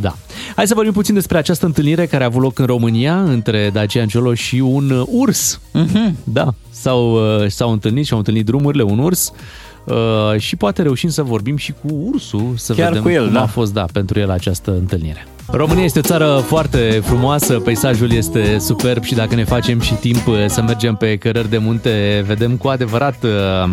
[0.00, 0.16] Da.
[0.56, 4.06] Hai să vorbim puțin despre această întâlnire care a avut loc în România între Dacian
[4.08, 5.60] Ciolo și un uh, urs.
[5.72, 6.16] Mhm.
[6.24, 9.32] Da, s-au, uh, s-au întâlnit și au întâlnit drumurile, un urs.
[9.84, 13.32] Uh, și poate reușim să vorbim și cu ursul, să Chiar vedem cu el, cum
[13.32, 13.42] da.
[13.42, 15.26] a fost da, pentru el această întâlnire.
[15.46, 20.26] România este o țară foarte frumoasă, peisajul este superb și dacă ne facem și timp
[20.26, 23.70] uh, să mergem pe cărări de munte, vedem cu adevărat uh,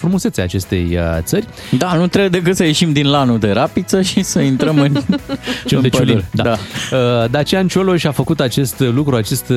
[0.00, 1.46] frumusețea acestei uh, țări.
[1.78, 4.92] Da, nu trebuie decât să ieșim din lanul de rapiță și să intrăm în,
[5.66, 6.28] Cel în de ciulin, pădure.
[6.30, 6.42] da.
[6.42, 6.56] da.
[6.96, 9.56] Uh, Dacian Cioloș a făcut acest lucru, acest uh,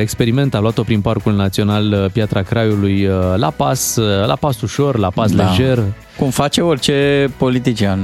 [0.00, 4.60] experiment, a luat-o prin Parcul Național uh, Piatra Craiului uh, la pas, uh, la pas
[4.60, 5.44] ușor, la pas Da.
[5.48, 5.82] lejer.
[6.18, 7.98] Cum face orice politician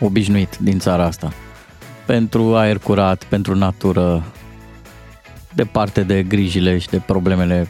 [0.00, 1.32] obișnuit din țara asta.
[2.06, 4.22] Pentru aer curat, pentru natură,
[5.54, 7.68] departe de grijile și de problemele.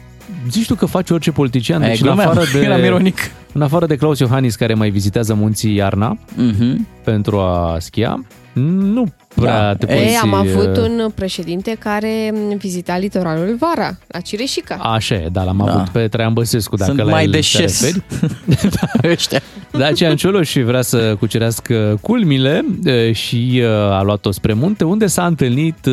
[0.49, 3.17] Zici tu că face orice politician, E, deci în glumeam, afară, de, eram ironic.
[3.53, 6.87] în afară de Claus Iohannis care mai vizitează munții iarna Mhm.
[7.03, 9.75] pentru a schia, nu prea Da.
[9.75, 10.15] te Ei, poți...
[10.21, 14.75] am avut uh, un președinte care vizita litoralul vara, la Cireșica.
[14.75, 15.73] Așa e, da, l-am Da.
[15.73, 17.81] avut pe Traian Băsescu, dacă Sunt la mai el de te șes.
[17.81, 18.03] referi.
[19.13, 19.41] Ăștia.
[19.71, 25.25] Dacian Cioloș vrea să cucerească culmile e, și e, a luat-o spre munte, unde s-a
[25.25, 25.91] întâlnit e,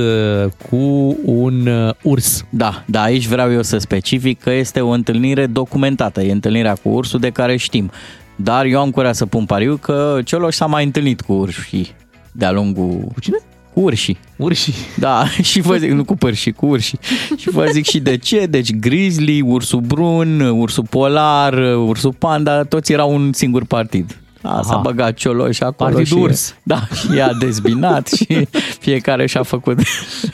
[0.71, 2.45] cu un e, urs.
[2.49, 6.21] Da, da, aici vreau eu să specific că este o întâlnire documentată.
[6.23, 7.91] E întâlnirea cu ursul de care știm.
[8.37, 11.95] Dar eu am curat să pun pariu că Cioloș s-a mai întâlnit cu urșii
[12.33, 13.09] de-a lungul...
[13.13, 13.37] Cu cine?
[13.73, 14.19] Cu urșii.
[14.37, 14.75] Urșii.
[14.99, 16.97] Da, și vă zic, nu cu părși, cu urși.
[17.37, 18.47] Și vă zic și de ce.
[18.47, 24.17] Deci grizzly, ursul brun, ursul polar, ursul panda, toți erau un singur partid.
[24.43, 24.81] A, s-a Aha.
[24.81, 26.55] băgat Cioloș acolo Partidul și, urs.
[26.63, 28.49] Da, și i-a dezbinat și
[28.81, 29.79] fiecare și-a făcut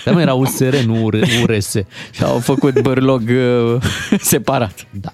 [0.04, 1.74] Dar mă, era USR, nu UR- URS.
[2.16, 3.82] și-au făcut bărlog uh,
[4.20, 4.86] separat.
[4.90, 5.12] Da.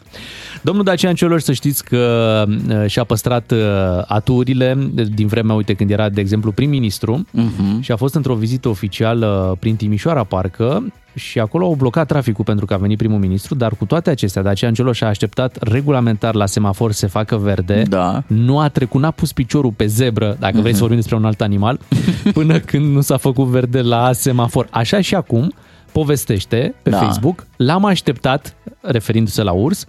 [0.65, 3.59] Domnul Dacian Cioloș, să știți că uh, și-a păstrat uh,
[4.07, 4.77] aturile
[5.15, 7.81] din vremea, uite, când era, de exemplu, prim-ministru Mhm.
[7.81, 12.67] și a fost într-o vizită oficială prin Timișoara, parcă, și acolo au blocat traficul pentru
[12.67, 16.47] că a venit primul ministru, dar cu toate acestea, Dacian Cioloș a așteptat regulamentar la
[16.47, 18.23] semafor să se facă verde, Da.
[18.27, 21.41] nu a trecut, n-a pus piciorul pe zebră, dacă vrei să vorbim despre un alt
[21.41, 21.79] animal,
[22.35, 24.67] până când nu s-a făcut verde la semafor.
[24.71, 25.53] Așa și acum
[25.93, 26.99] povestește pe Da.
[26.99, 29.87] Facebook, l-am așteptat, referindu-se la urs,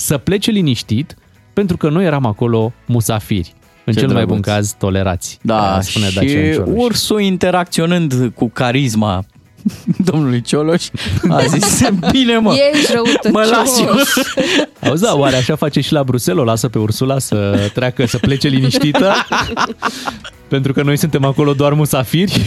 [0.00, 1.16] să plece liniștit,
[1.52, 3.54] pentru că noi eram acolo musafiri.
[3.84, 4.32] În Ce cel mai drăguț.
[4.34, 5.38] bun caz, tolerați.
[5.42, 6.68] Da, Aia spune și Dacian Cioloș.
[6.74, 9.24] ursul interacționând cu carisma
[10.10, 10.86] domnului Cioloș
[11.28, 13.32] a zis, bine mă, Ești răutăcios.
[13.32, 13.94] mă las eu.
[14.90, 16.42] Auzi, da, oare așa face și la Bruxelles?
[16.42, 19.14] O lasă pe Ursula să treacă, să plece liniștită?
[20.48, 22.40] Pentru că noi suntem acolo doar musafiri?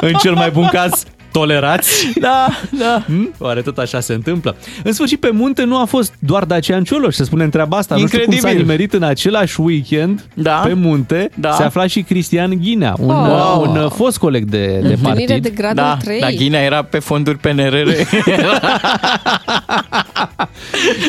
[0.00, 1.02] în cel mai bun caz,
[1.32, 2.08] tolerați.
[2.20, 2.46] Da,
[2.78, 3.02] da.
[3.06, 3.32] Hmm?
[3.38, 4.56] Oare tot așa se întâmplă?
[4.84, 7.94] În sfârșit, pe munte nu a fost doar Dacian Cioloș, să spunem treaba asta.
[7.96, 8.64] Nu știu cum s-a Incredibil.
[8.66, 10.52] nimerit în același weekend Da.
[10.52, 11.30] pe munte.
[11.34, 11.52] Da.
[11.52, 13.60] Se afla și Cristian Ghinea, un, Wow.
[13.70, 15.42] un uh, fost coleg de, de Întâlnire partid.
[15.42, 16.20] de gradul Da, 3.
[16.20, 17.88] dar Ghinea era pe fonduri PNRR.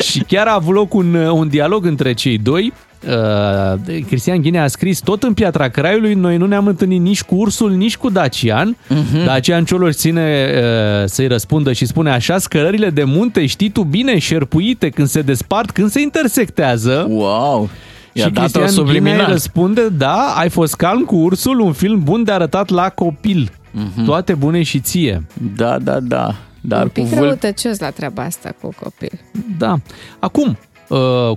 [0.10, 2.72] și chiar a avut loc un, un dialog între cei doi.
[3.06, 7.34] Uh, Cristian Ghinea a scris tot în Piatra Craiului, noi nu ne-am întâlnit nici cu
[7.34, 8.76] ursul, nici cu Dacian.
[8.76, 9.24] Uh-huh.
[9.24, 14.18] Dacian Cioloș ține uh, să-i răspundă și spune așa, scărările de munte știi tu bine,
[14.18, 17.06] șerpuite, când se despart, când se intersectează.
[17.08, 17.70] Wow!
[18.12, 19.26] I-a și dat-o Cristian Ghinea subliminal.
[19.26, 23.50] îi răspunde, da, ai fost calm cu ursul, un film bun de arătat la copil.
[23.50, 24.04] Uh-huh.
[24.04, 25.24] Toate bune și ție.
[25.56, 26.34] Da, da, da.
[26.60, 27.24] Dar Un cu pic vâl...
[27.24, 29.20] răutăcios la treaba asta cu copil.
[29.58, 29.76] Da.
[30.18, 30.56] Acum, uh,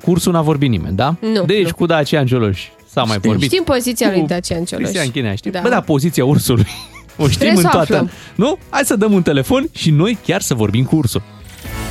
[0.03, 1.15] cursul n-a vorbit nimeni, da?
[1.33, 1.73] Nu, Deci nu.
[1.75, 3.51] cu Dacian Cioloș s-a mai vorbit.
[3.51, 4.85] Știm poziția lui Cu Dacian Cioloș.
[4.87, 5.51] Cristian Ghinea, știi?
[5.51, 5.59] Da.
[5.61, 6.67] Bă, da, poziția ursului.
[7.17, 7.93] O știm Trebuie în să o toată.
[7.93, 8.09] aflăm.
[8.35, 8.57] Nu?
[8.69, 11.21] Hai să dăm un telefon și noi chiar să vorbim cu ursul.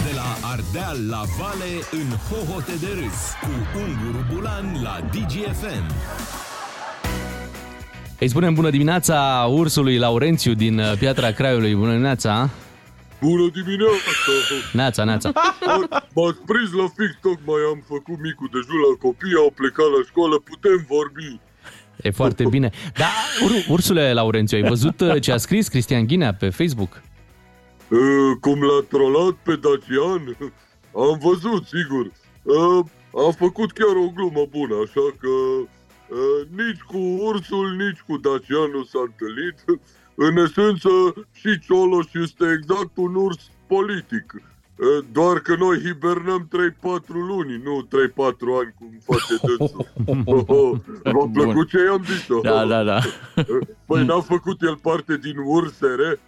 [0.07, 5.95] De la Ardeal la Vale în hohote de râs cu Unguru Bulan la DGFM.
[8.19, 11.75] Îi spunem bună dimineața ursului Laurențiu din uh, Piatra Craiului.
[11.75, 12.51] Bună dimineața!
[13.27, 14.11] Bună dimineața!
[14.73, 15.29] Neața, neața.
[16.15, 20.37] M-ați prins la fix, tocmai am făcut micul dejun la copii, au plecat la școală,
[20.51, 21.29] putem vorbi.
[22.03, 22.71] E foarte bine.
[23.03, 23.11] Da,
[23.45, 27.03] ur- ursule Laurențiu, ai văzut uh, ce a scris Cristian Ghinea pe Facebook?
[27.89, 30.37] Uh, cum l-a trolat pe Dacian?
[31.07, 32.05] Am văzut, sigur.
[32.43, 32.85] Uh,
[33.27, 35.67] a făcut chiar o glumă bună, așa că uh,
[36.49, 39.81] nici cu ursul, nici cu Dacian nu s-a întâlnit.
[40.15, 40.89] În esență,
[41.33, 44.43] și Cioloș este exact un urs politic.
[44.79, 47.89] Uh, Doar că noi hibernăm 3-4 luni, nu 3-4
[48.61, 49.87] ani, cum face dânsul.
[51.03, 52.27] V-a plăcut ce i-am zis?
[52.43, 52.99] Da, da, da.
[53.87, 56.21] Păi n-a făcut el parte din ursere?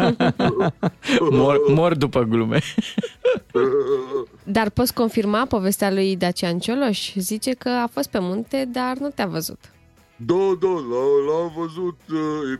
[1.30, 2.60] Mor, mor după glume.
[4.44, 7.12] Dar poți confirma povestea lui Dacian Cioloș?
[7.14, 9.58] Zice că a fost pe munte, dar nu te-a văzut.
[10.16, 12.58] Da, da, l- l-am văzut uh,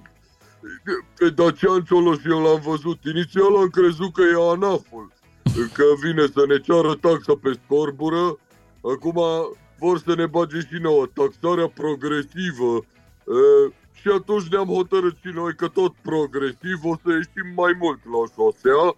[1.19, 2.99] pe Dacian Cioloș eu l-am văzut.
[3.05, 5.13] Inițial am crezut că e anaful,
[5.73, 8.39] că vine să ne ceară taxa pe scorbură.
[8.93, 9.19] Acum
[9.79, 12.73] vor să ne bage și nouă taxarea progresivă.
[13.25, 18.01] Uh, și atunci ne-am hotărât și noi că tot progresiv o să ieșim mai mult
[18.05, 18.97] la șosea,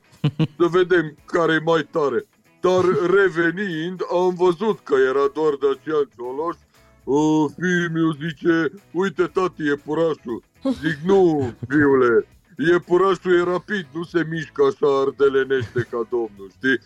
[0.58, 2.26] să vedem care e mai tare.
[2.60, 2.84] Dar
[3.18, 6.56] revenind, am văzut că era doar Dacian Cioloș
[7.04, 10.42] Uh, Filmiu zice, uite tati, e purașul.
[10.70, 16.78] Zic, nu, fiule, e purașul e rapid, nu se mișcă așa ardelenește ca domnul, știi?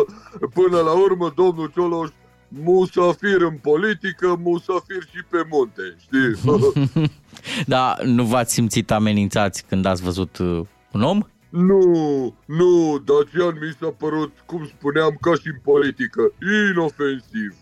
[0.58, 2.08] Până la urmă, domnul Cioloș,
[2.48, 7.10] musafir în politică, musafir și pe munte, știi?
[7.66, 10.60] Da, nu v-ați simțit amenințați când ați văzut uh,
[10.92, 11.22] un om?
[11.48, 11.80] Nu,
[12.44, 16.32] nu, Dacian mi s-a părut, cum spuneam, ca și în politică,
[16.70, 17.54] inofensiv.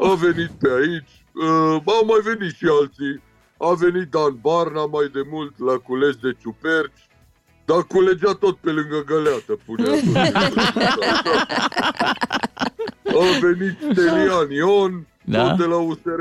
[0.00, 3.22] A venit pe aici, uh, au mai venit și alții.
[3.58, 7.08] A venit Dan Barna mai de mult la cules de ciuperci,
[7.64, 10.16] dar culegea tot pe lângă găleată, punea tot.
[13.06, 15.48] A venit Stelian Ion, Da?
[15.48, 16.20] tot de la USR.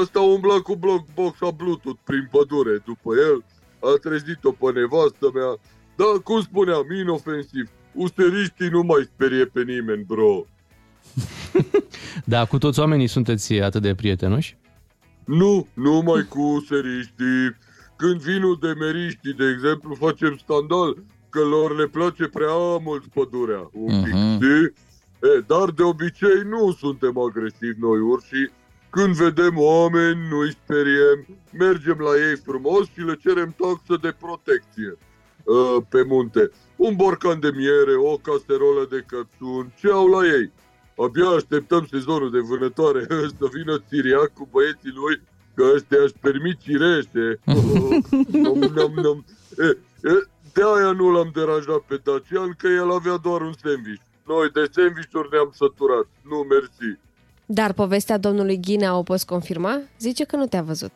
[0.00, 3.44] Ăsta umbla cu bloc boxa Bluetooth prin pădure după el.
[3.90, 5.54] A trezit-o pe nevastă mea.
[5.96, 7.68] Da, cum spuneam, inofensiv.
[7.92, 10.44] Useriștii nu mai sperie pe nimeni, bro.
[12.24, 14.56] Da, cu toți oamenii sunteți atât de prietenoși?
[15.38, 17.56] Nu, numai cu useriștii.
[17.96, 20.96] Când vinul de meriștii, de exemplu, facem scandal
[21.30, 24.34] că lor le place prea mult pădurea, un pic, Mhm.
[24.34, 24.64] știi?
[25.30, 28.50] E, dar de obicei nu suntem agresivi noi urși.
[28.90, 34.14] Când vedem oameni, nu îi speriem, mergem la ei frumos și le cerem taxă de
[34.20, 34.92] protecție
[35.44, 36.50] uh, pe munte.
[36.76, 40.52] Un borcan de miere, o caserolă de căpșun, ce au la ei?
[41.04, 43.06] Abia așteptăm sezonul de vânătoare
[43.38, 45.20] să vină Siriac cu băieții lui,
[45.54, 47.26] că ăștia își permit cireșe.
[48.44, 49.24] Nom, nom, nom.
[49.58, 49.66] E,
[50.10, 50.14] e,
[50.52, 54.02] De aia nu l-am deranjat pe Dacian, că el avea doar un sandwich.
[54.26, 56.06] Noi de sandvișuri ne-am săturat.
[56.30, 56.98] Nu, mersi.
[57.46, 59.80] Dar povestea domnului Ghinea o poți confirma?
[59.98, 60.92] Zice că nu te-a văzut.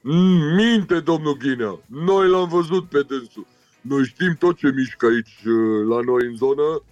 [0.00, 1.78] Mm, minte, domnul Ghinea.
[1.86, 3.46] Noi l-am văzut pe dânsul.
[3.80, 6.82] Noi știm tot ce mișcă aici uh, la noi în zonă.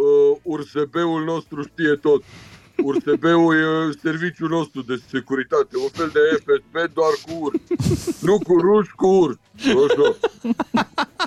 [0.00, 2.22] Uh, URSB-ul nostru știe tot.
[2.76, 8.20] URSB-ul e serviciul nostru de securitate, un fel de FSB doar cu urs.
[8.20, 9.38] Nu cu ruși, cu urs.
[9.54, 10.16] Așa.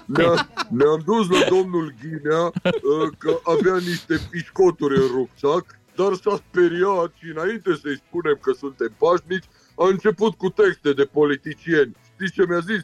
[0.06, 6.42] Ne-a, ne-am dus la domnul Ghinea uh, că avea niște pișcoturi în rucsac, dar s-a
[6.50, 11.96] speriat și înainte să-i spunem că suntem pașnici, a început cu texte de politicieni.
[12.14, 12.84] Știți ce mi-a zis?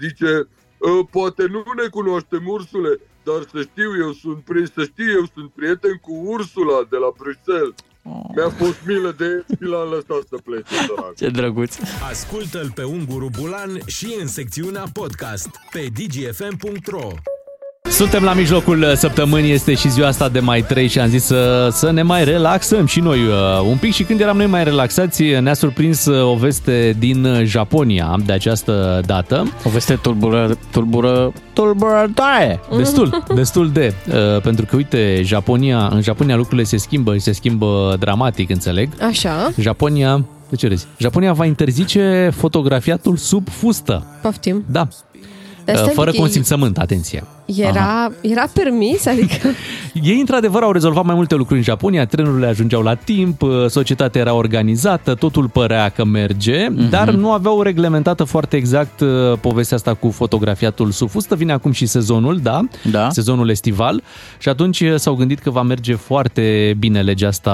[0.00, 0.48] Zice,
[0.82, 5.24] Uh, Poate nu ne cunoaștem, ursule, dar să știu, eu sunt, pri- să știu, eu
[5.34, 7.74] sunt prieten cu Ursula de la Bruxelles.
[8.36, 11.14] Mi-a fost milă de el și l-am lăsat să plece, sărac.
[11.16, 11.76] Ce drăguț.
[12.10, 17.08] Ascultă-l pe Unguru Bulan și în secțiunea podcast pe dgfm.ro
[17.90, 21.68] Suntem la mijlocul săptămânii, este și ziua asta de mai 3 și am zis să,
[21.72, 25.22] să ne mai relaxăm și noi uh, un pic și când eram noi mai relaxați
[25.22, 29.52] ne-a surprins uh, o veste din uh, Japonia de această dată.
[29.64, 32.60] O veste tulbură, tulbură, tulburătoare.
[32.76, 33.94] Destul, destul de.
[34.08, 38.88] Uh, pentru că, uite, Japonia, în Japonia lucrurile se schimbă și se schimbă dramatic, înțeleg.
[39.08, 40.86] Așa, Japonia, de ce râzi?
[40.98, 44.06] Japonia va interzice fotografiatul sub fustă.
[44.22, 44.64] poftim.
[44.70, 44.88] Da.
[45.64, 47.24] Dar Uh, stai Fără un pic, consimțământ, atenție.
[47.56, 49.06] Era, era permis?
[49.06, 49.48] Adică...
[50.02, 54.20] Ei, într-adevăr, au rezolvat mai multe lucruri în Japonia, trenurile ajungeau la timp, uh, societatea
[54.20, 56.88] era organizată, totul părea că merge, Mhm.
[56.88, 59.08] dar nu aveau reglementată foarte exact uh,
[59.40, 61.34] povestea asta cu fotografiatul sub fustă.
[61.34, 62.60] Vine acum și sezonul, da?
[62.90, 63.08] Da.
[63.10, 64.02] Sezonul estival
[64.38, 67.52] și atunci uh, s-au gândit că va merge foarte bine legea asta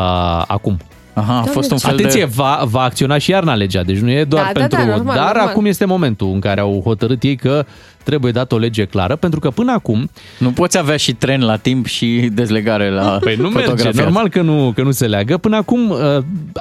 [0.48, 0.78] acum.
[1.14, 2.30] Aha, a fost un fel Atenție, de...
[2.34, 4.78] va, va acționa și iarna legea, deci nu e doar Da, da, pentru...
[4.78, 5.48] da, normal, dar normal.
[5.48, 7.64] acum este momentul în care au hotărât ei că
[8.02, 11.56] trebuie dat o lege clară, pentru că până acum Nu poți avea și tren la
[11.56, 14.04] timp și dezlegare la Păi nu merge, fotografiat.
[14.04, 15.36] normal că nu, că nu se leagă.
[15.36, 15.98] Până acum, uh,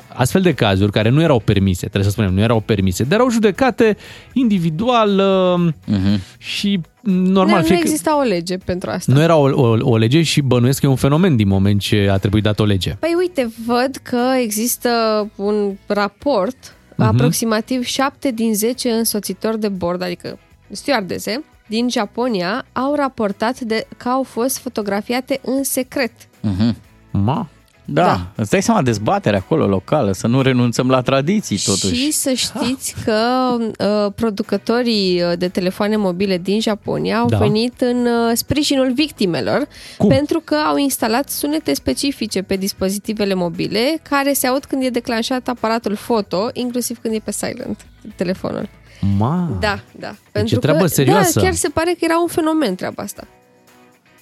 [0.07, 3.29] astfel de cazuri care nu erau permise, trebuie să spunem, nu erau permise, dar erau
[3.31, 3.97] judecate
[4.33, 6.21] individual uh, Mhm.
[6.37, 7.45] și normal.
[7.55, 9.13] nu, nu fie că- exista o lege pentru asta.
[9.13, 12.07] nu era o, o, o lege și bănuiesc că e un fenomen din moment ce
[12.11, 12.95] a trebuit dat o lege.
[12.99, 14.89] Păi uite, văd că există
[15.35, 16.57] un raport,
[16.99, 17.07] Mhm.
[17.07, 20.37] aproximativ 7 din 10 însoțitori de bord, adică
[20.71, 26.11] stewardese, din Japonia, au raportat de că au fost fotografiate în secret.
[26.41, 26.75] Mhm.
[27.11, 27.47] Ma.
[27.89, 28.07] Da, Da.
[28.07, 31.95] da, îți dai seama dezbaterea acolo locală, să nu renunțăm la tradiții totuși.
[31.95, 33.21] Și să știți că
[33.57, 37.37] uh, producătorii uh, de telefoane mobile din Japonia au Da.
[37.37, 39.67] venit în uh, sprijinul victimelor
[39.97, 40.07] Cum?
[40.09, 45.47] pentru că au instalat sunete specifice pe dispozitivele mobile care se aud când e declanșat
[45.47, 47.85] aparatul foto, inclusiv când e pe silent
[48.15, 48.69] telefonul.
[49.17, 49.57] Ma.
[49.59, 50.15] Da, da.
[50.31, 51.39] Pentru treabă că, serioasă.
[51.39, 53.27] Da, chiar se pare că era un fenomen treaba asta.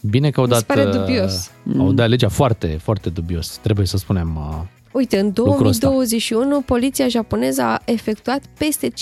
[0.02, 0.76] Bine că au Mi se dat...
[0.76, 1.52] pare uh, dubios.
[1.77, 3.60] Au dat legea foarte, foarte dubios.
[3.61, 4.35] Trebuie să spunem...
[4.35, 4.56] uh,
[4.91, 5.88] Uite, în Lucrul ăsta.
[5.88, 8.93] 2021, poliția japoneză a efectuat peste 5.000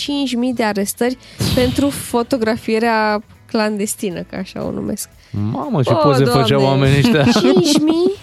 [0.54, 1.18] de arestări
[1.56, 5.10] pentru fotografierea clandestină, ca așa o numesc.
[5.52, 7.24] Mamă, ce O, poze Doamne, făceau oamenii ăștia.
[7.42, 8.20] 5.000?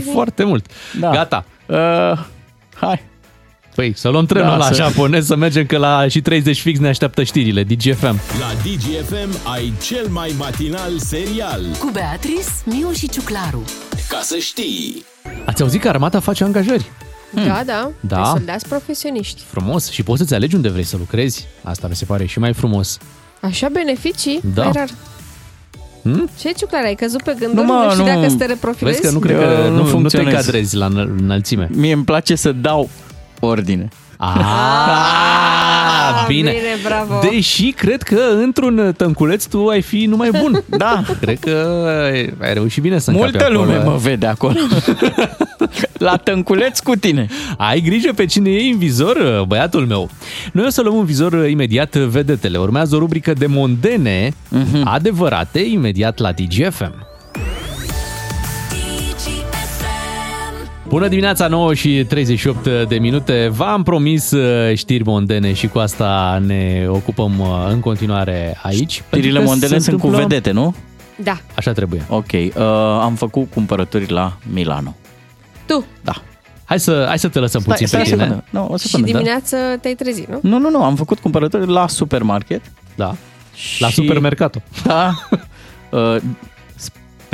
[0.00, 0.66] 5.000, foarte mult.
[1.00, 1.10] Da.
[1.10, 1.44] Gata.
[1.66, 2.24] Uh,
[2.74, 3.02] hai.
[3.76, 6.78] Păi, să luăm trenul Da, la să- japonez, să mergem că la și 30 fix
[6.78, 7.62] ne așteaptă știrile.
[7.62, 8.20] DGFM.
[8.40, 11.60] La DGFM ai cel mai matinal serial.
[11.78, 13.64] Cu Beatrice, Miu și Ciuclaru.
[14.08, 15.04] Ca să știi.
[15.46, 16.90] Ați auzit că armata face angajări?
[17.46, 17.90] Da, da.
[18.00, 18.16] Da.
[18.20, 19.42] Pe soldați profesioniști.
[19.50, 19.90] Frumos.
[19.90, 21.46] Și poți să-ți alegi unde vrei să lucrezi.
[21.62, 22.98] Asta mi se pare și mai frumos.
[23.40, 24.40] Așa beneficii?
[24.54, 24.62] Da.
[24.62, 24.88] Mai rar.
[26.02, 26.28] Hmm?
[26.40, 27.66] Ce, Ciuclar, ai căzut pe gânduri?
[27.66, 28.08] Nu, Nu, mă, știu nu.
[28.14, 28.96] dacă să te reprofilezi?
[29.00, 30.26] Vezi că nu cred Eu că nu nu, nu te funcționez.
[30.32, 31.68] încadrezi la înăl- înălțime.
[31.72, 32.90] Mie îmi place să dau
[33.40, 33.88] ordine.
[34.18, 34.34] Ah,
[36.26, 36.50] bine.
[36.50, 37.20] bine, bravo.
[37.30, 40.64] Deși cred că într-un tănculeț tu ai fi numai bun.
[40.78, 41.02] Da.
[41.20, 41.84] Cred că
[42.40, 43.64] ai reușit bine să încapi Multă acolo.
[43.64, 44.54] lume mă vede acolo.
[45.98, 47.26] la tânculeț cu tine.
[47.56, 50.10] Ai grijă pe cine iei în vizor, băiatul meu.
[50.52, 52.58] Noi o să luăm în vizor imediat vedetele.
[52.58, 54.32] Urmează o rubrică de mondene
[54.84, 57.05] adevărate imediat la DGFM.
[60.96, 63.48] Bună dimineața, 9 și 38 de minute.
[63.52, 68.94] V-am promis uh, știri mondene și cu asta ne ocupăm uh, în continuare aici.
[69.00, 70.74] pentru Știrile că mondene se sunt cu întâmplă- vedete, nu?
[71.22, 71.36] Da.
[71.54, 72.04] Așa trebuie.
[72.08, 72.62] Ok, uh,
[73.02, 74.94] am făcut cumpărături la Milano.
[75.66, 75.84] Tu.
[76.02, 76.12] Da.
[76.64, 78.22] Hai să, hai să te lăsăm Stai, puțin stai pe o tine.
[78.24, 78.44] secundă.
[78.50, 79.18] Nu, o Și secundă, da.
[79.18, 80.38] dimineață te-ai trezit, nu?
[80.42, 82.62] Nu, nu, nu, am făcut cumpărături la supermarket.
[82.94, 83.14] Da.
[83.78, 84.62] La Și- supermercato.
[84.84, 85.10] Da.
[85.90, 86.16] Uh,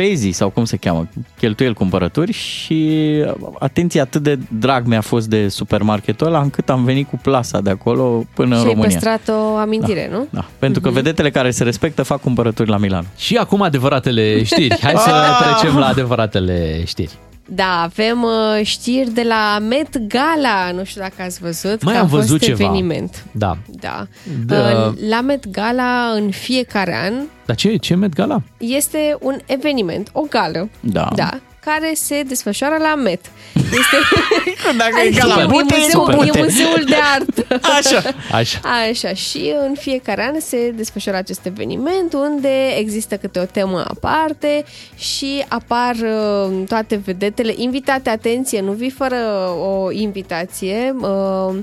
[0.02, 1.08] Spezi sau cum se cheamă,
[1.38, 6.84] cheltuieli cumpărături și uh, atenție atât de drag mi-a fost de supermarketul ăla încât am
[6.84, 8.88] venit cu plasa de acolo până și în ai România.
[8.98, 10.26] păstrat o amintire, nu?
[10.30, 13.06] Da, pentru că vedetele care se respectă fac cumpărături la Milan.
[13.16, 14.78] Și acum adevăratele știri.
[14.82, 15.56] Hai să Ah!
[15.58, 17.12] trecem la adevăratele știri.
[17.54, 20.70] Da, avem uh, știri de la Met Gala.
[20.74, 21.82] Nu știu dacă ați văzut.
[21.82, 22.62] Mai că am a fost văzut ceva.
[22.64, 23.24] eveniment.
[23.32, 23.56] Da.
[23.68, 24.06] Da.
[24.46, 24.86] Da.
[24.88, 27.12] Uh, La Met Gala în fiecare an
[27.46, 28.42] Dar ce, ce Met Gala?
[28.58, 31.08] este un eveniment, o gală, Da.
[31.14, 33.20] da care se desfășoară la Met.
[33.54, 33.96] Este...
[34.78, 36.42] Dacă e, ca la e, Bute, e muzeul, cu e Bute.
[36.42, 37.46] muzeul de artă.
[37.78, 38.02] Așa.
[38.32, 38.60] Așa.
[38.88, 44.64] Așa, și în fiecare an se desfășoară acest eveniment unde există câte o temă aparte
[44.94, 49.16] și apar uh, toate vedetele invitate, atenție, nu vii fără
[49.60, 51.54] o invitație uh,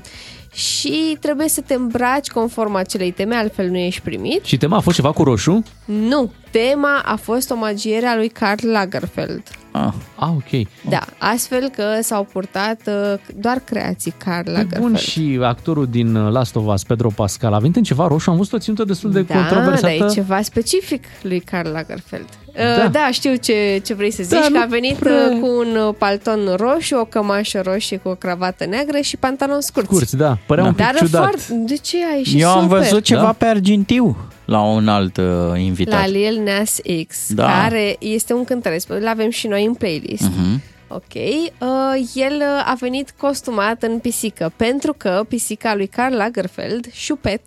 [0.52, 4.44] și trebuie să te îmbraci conform acelei teme, altfel nu ești primit.
[4.44, 5.62] Și tema a fost ceva cu roșu?
[5.84, 9.42] Nu, tema a fost omagierea lui Karl Lagerfeld.
[9.72, 10.66] Ah, ah ok.
[10.88, 14.82] Da, astfel că s-au purtat uh, doar creații Karl Păi Lagerfeld.
[14.82, 18.30] Bun, și actorul din uh, Last of Us, Pedro Pascal, a venit în ceva roșu,
[18.30, 19.94] am văzut o ținută destul de Da, controversată.
[19.98, 22.26] dar e ceva specific lui Karl Lagerfeld.
[22.54, 22.76] Da.
[22.76, 25.38] Da, da știu ce, ce vrei să zici, Da, că nu a venit prea- uh,
[25.40, 29.88] cu un uh, palton roșu, o cămașă roșie cu o cravată neagră și pantaloni scurți.
[29.88, 31.22] Scurți, da, părea un pic Dar ciudat.
[31.22, 31.42] foarte...
[31.66, 32.78] De ce a ieșit Eu am super?
[32.78, 33.32] văzut ceva Da?
[33.32, 34.16] pe argintiu
[34.50, 35.24] la un alt uh,
[35.56, 36.00] invitat.
[36.00, 36.78] La Lil Nas
[37.08, 37.44] X, Da.
[37.62, 40.22] care este un cântăresc, îl avem și noi în playlist.
[40.22, 40.62] Mhm.
[40.88, 46.86] Ok, uh, el uh, a venit costumat în pisică, pentru că pisica lui Karl Lagerfeld,
[47.08, 47.40] Chupet,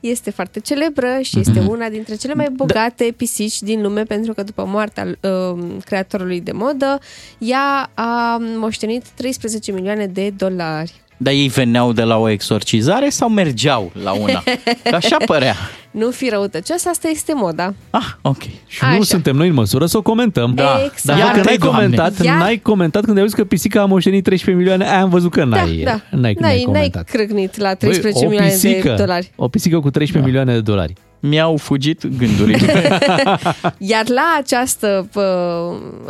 [0.00, 1.68] este foarte celebră și este Mhm.
[1.68, 6.52] una dintre cele mai bogate pisici din lume, pentru că după moartea uh, creatorului de
[6.52, 6.98] modă,
[7.38, 10.92] ea a moștenit 13 milioane de dolari.
[11.22, 14.42] Dar ei veneau de la o exorcizare sau mergeau la una?
[14.82, 15.54] Că așa părea.
[15.90, 17.74] Nu fi răutăcios, asta este moda.
[17.90, 18.42] Ah, ok.
[18.66, 19.02] Și nu Așa.
[19.02, 20.54] suntem noi în măsură să o comentăm.
[20.54, 20.80] Da.
[20.84, 21.18] Exact.
[21.18, 21.80] Dar dacă Iar n-ai te, Doamne.
[21.82, 25.08] comentat, Iar- n-ai comentat când ai văzut că pisica a moștenit 13 milioane, aia am
[25.08, 26.00] văzut că n-ai, da, da.
[26.10, 27.04] n-ai, n-ai, n-ai, n-ai comentat.
[27.08, 29.30] crâcnit la Băi, 13 o milioane pisică, de dolari.
[29.36, 30.92] O pisică cu 13 milioane de dolari.
[31.20, 32.98] Mi-au fugit gândurile.
[33.92, 35.22] Iar la, această, pă,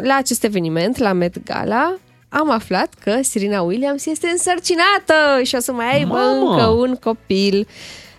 [0.03, 1.95] la acest eveniment, la Met Gala,
[2.33, 6.51] am aflat că Serena Williams este însărcinată și o să mai aibă Mamă!
[6.51, 7.67] încă un copil.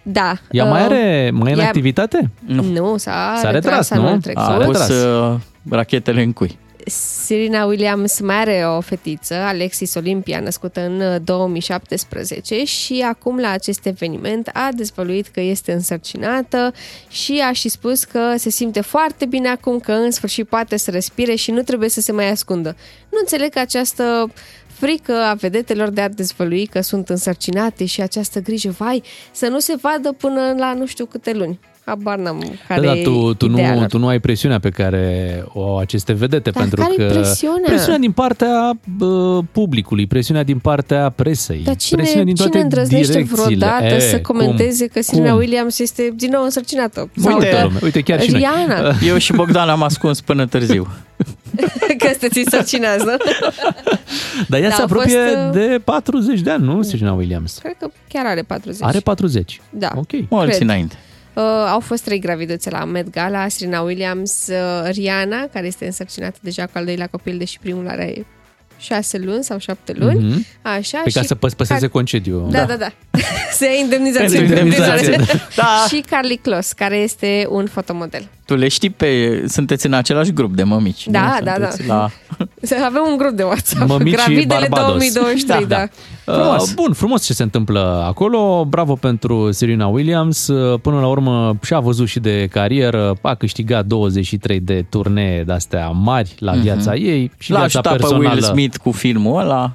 [0.03, 0.33] Da.
[0.51, 2.29] Ea mai uh, are, mai e în ea- activitate?
[2.45, 2.63] Nu.
[2.63, 4.01] Nu, s-a, S-a retras, nu?
[4.01, 4.65] anul A trecut.
[4.65, 4.89] pus retras.
[4.89, 5.35] uh,
[5.69, 6.59] rachetele în cui.
[6.85, 13.49] Serena Williams mai are o fetiță, Alexis Olympia, născută în uh, 2017 și acum la
[13.49, 16.73] acest eveniment a dezvăluit că este însărcinată
[17.09, 20.91] și a și spus că se simte foarte bine acum, că în sfârșit poate să
[20.91, 22.75] respire și nu trebuie să se mai ascundă.
[23.09, 24.31] Nu înțeleg că această
[24.67, 29.59] frică a vedetelor de a dezvălui că sunt însărcinate și această grijă, vai, să nu
[29.59, 31.59] se vadă până la nu știu câte luni.
[31.85, 33.87] Habar n-am care da, dar e tu, tu, ideea nu, lor.
[33.89, 37.63] tu nu ai presiunea pe care o au aceste vedete, Dar pentru care-i că presiunea?
[37.65, 42.63] presiunea din partea bă, publicului, presiunea din partea presei, Dar cine, presiunea din toate cine
[42.63, 43.43] îndrăznește direcțiile.
[43.45, 44.93] vreodată E, să comenteze cum?
[44.93, 45.37] că Serena Cum?
[45.37, 47.09] Williams este din nou însărcinată?
[47.15, 48.39] Sau Uite, că lume, uite, chiar și noi.
[48.39, 50.87] Rihanna, Eu și Bogdan am ascuns până târziu.
[51.97, 53.17] că sunteți însărcinează.
[54.49, 57.57] Dar ea Da, se a apropie fost, uh, de 40 de ani, nu, Serena Williams?
[57.57, 58.83] Cred că chiar are 40.
[58.83, 59.61] Are 40.
[59.69, 59.89] Da.
[59.95, 60.09] Ok.
[60.29, 60.61] Mulți Cred.
[60.61, 60.95] înainte.
[61.33, 66.37] Uh, au fost trei graviduțe la Met Gala, Serena Williams, uh, Rihanna, care este însărcinată
[66.41, 68.25] deja cu al doilea copil, deși primul are
[68.77, 70.27] șase luni sau șapte luni.
[70.29, 70.45] Mhm.
[70.61, 71.01] Așa.
[71.03, 72.47] Pe ca și să păs- păseze Car- concediu.
[72.51, 72.91] Da, da, da.
[73.57, 74.37] Se ia indemnizație.
[74.39, 75.15] Pentru indemnizație.
[75.55, 75.85] Da.
[75.87, 78.27] Și Carly Kloss, care este un fotomodel.
[78.45, 79.43] Tu le știi pe...
[79.47, 81.07] Sunteți în același grup de mămici.
[81.07, 81.45] Da, nu?
[81.45, 81.95] da, Sunteți da.
[81.95, 82.11] La...
[82.61, 83.87] Să avem un grup de WhatsApp.
[83.89, 84.87] Mămici Gravidele Barbados.
[85.13, 85.81] 2023, da.
[85.81, 86.73] Uh, Frumos.
[86.73, 88.65] bun, frumos ce se întâmplă acolo.
[88.65, 90.47] Bravo pentru Serena Williams.
[90.47, 93.15] Uh, Până la urmă și-a văzut și de carieră.
[93.21, 97.97] A câștigat 23 de turnee de-astea mari la viața ei și L-a viața ajutat pe
[97.99, 98.29] personală.
[98.29, 99.71] Will Smith cu filmul ăla.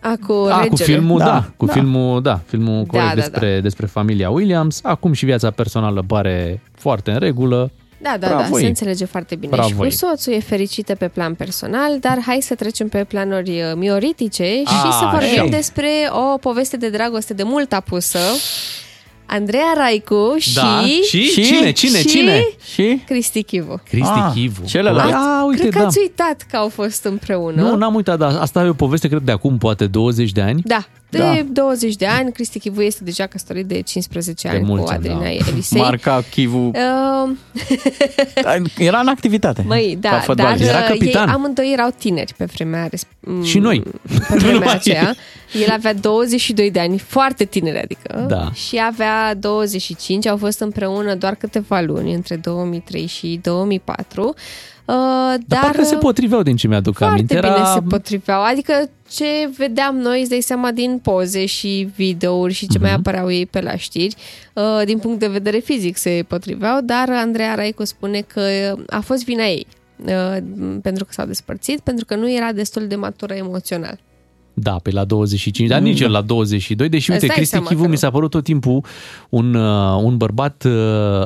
[0.00, 0.84] A, cu A, cu regele.
[0.92, 1.72] filmul, da, Da, cu da.
[1.72, 4.80] filmul, da, filmul corect da, despre, despre familia Williams.
[4.82, 7.70] Acum și viața personală pare foarte în regulă.
[8.02, 8.68] Da, da, Bravo da, se ei.
[8.68, 9.50] înțelege foarte bine.
[9.54, 9.90] Bravo și cu ei.
[9.90, 14.62] soțul e fericită pe plan personal, dar hai să trecem pe planuri uh, mioritice și
[14.66, 15.44] Ah, să vorbim așa.
[15.50, 18.18] despre o poveste de dragoste de mult apusă.
[19.26, 20.54] Andreea Raicu și...
[20.54, 21.22] Da, și?
[21.22, 22.46] și- Cine, cine, și cine?
[22.72, 23.02] Și?
[23.06, 23.80] Cristi Chivu.
[23.88, 24.64] Cristi Ah, Chivu.
[24.66, 25.12] celălalt.
[25.12, 25.86] Ah, uite, Cred că da.
[25.86, 27.62] ați uitat că au fost împreună.
[27.62, 30.60] Nu, n-am uitat, dar asta e o poveste, cred, de acum, poate 20 de ani.
[30.64, 31.42] Da, de Da.
[31.52, 32.32] 20 de ani.
[32.32, 35.28] Cristi Chivu este deja căsătorit de 15 De ani cu mulți ani, Adriana da.
[35.50, 35.80] Elisei.
[35.80, 36.70] Marca Chivu.
[36.74, 37.30] Uh,
[38.78, 39.64] Era în activitate.
[39.66, 40.68] Măi, Ca da, dar fotbalist.
[40.68, 41.28] Era uh, capitan.
[41.28, 43.82] ei amândoi erau tineri pe vremea res- m, Și noi.
[44.28, 45.14] Pe vremea aceea.
[45.64, 48.24] El avea 22 de ani, foarte tineri, adică.
[48.28, 48.52] Da.
[48.52, 54.34] Și avea 25, au fost împreună doar câteva luni, între 2003 și 2004.
[54.84, 57.34] Uh, Dar, dar parcă se potriveau din ce mi-aduc foarte aminte.
[57.34, 57.64] bine Era...
[57.72, 58.42] se potriveau.
[58.42, 58.72] Adică
[59.10, 59.24] ce
[59.56, 62.82] vedeam noi, îți dai seama din poze și videouri și ce Mhm.
[62.86, 64.14] mai apăreau ei pe la știri,
[64.54, 68.40] uh, din punct de vedere fizic se potriveau, dar Andreea Raicu spune că
[68.86, 69.66] a fost vina ei
[70.06, 70.36] uh,
[70.82, 73.98] pentru că s-au despărțit, pentru că nu era destul de matură emoțional.
[74.54, 77.66] Da, pe la 25, dar nici el la 22, deși, Îți uite, dai Cristi seama
[77.68, 77.98] Chivu că mi nu.
[77.98, 78.84] s-a părut tot timpul
[79.28, 80.72] un, uh, un bărbat uh,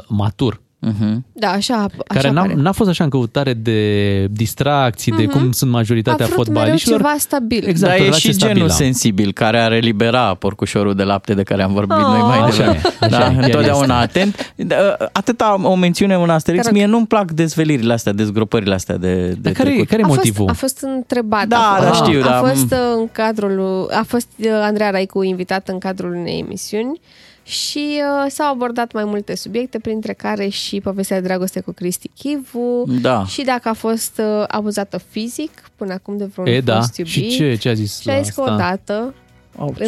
[0.09, 0.61] matur.
[0.79, 1.25] Mhm.
[1.33, 2.55] Da, așa, așa care n-a, pare.
[2.55, 5.31] n-a fost așa în căutare de distracții, de Mhm.
[5.39, 7.01] cum sunt majoritatea A vrut fotbaliștilor.
[7.01, 7.69] mereu ceva stabil.
[7.69, 8.75] Exact, Dar o e relație și genul stabilă.
[8.77, 12.81] sensibil care are libera porcușorul de lapte de care am vorbit noi mai Așa devreme.
[12.85, 14.19] e, așa da, e, chiar întotdeauna este.
[14.19, 14.55] atent.
[14.57, 16.77] Da, Atâta o mențiune în Asterix, Te rog.
[16.77, 19.89] mie nu-mi plac dezvelirile astea, dezgropările astea de, de care, trecut.
[19.89, 20.47] care e a motivul?
[20.47, 21.47] Fost, a fost întrebat.
[21.47, 22.43] Da, a, da, fost- știu, a da.
[22.49, 27.01] fost uh, în cadrul, a fost uh, Andreea Raicu invitat în cadrul unei emisiuni
[27.47, 32.11] și uh, s-au abordat mai multe subiecte, printre care și povestea de dragoste cu Cristi
[32.19, 33.25] Chivu Da.
[33.25, 36.77] și dacă a fost uh, abuzată fizic până acum de vreun E, da.
[36.77, 37.13] fost iubit.
[37.13, 38.53] Și ce, ce a zis Și a la zis că asta?
[38.55, 39.15] odată într-o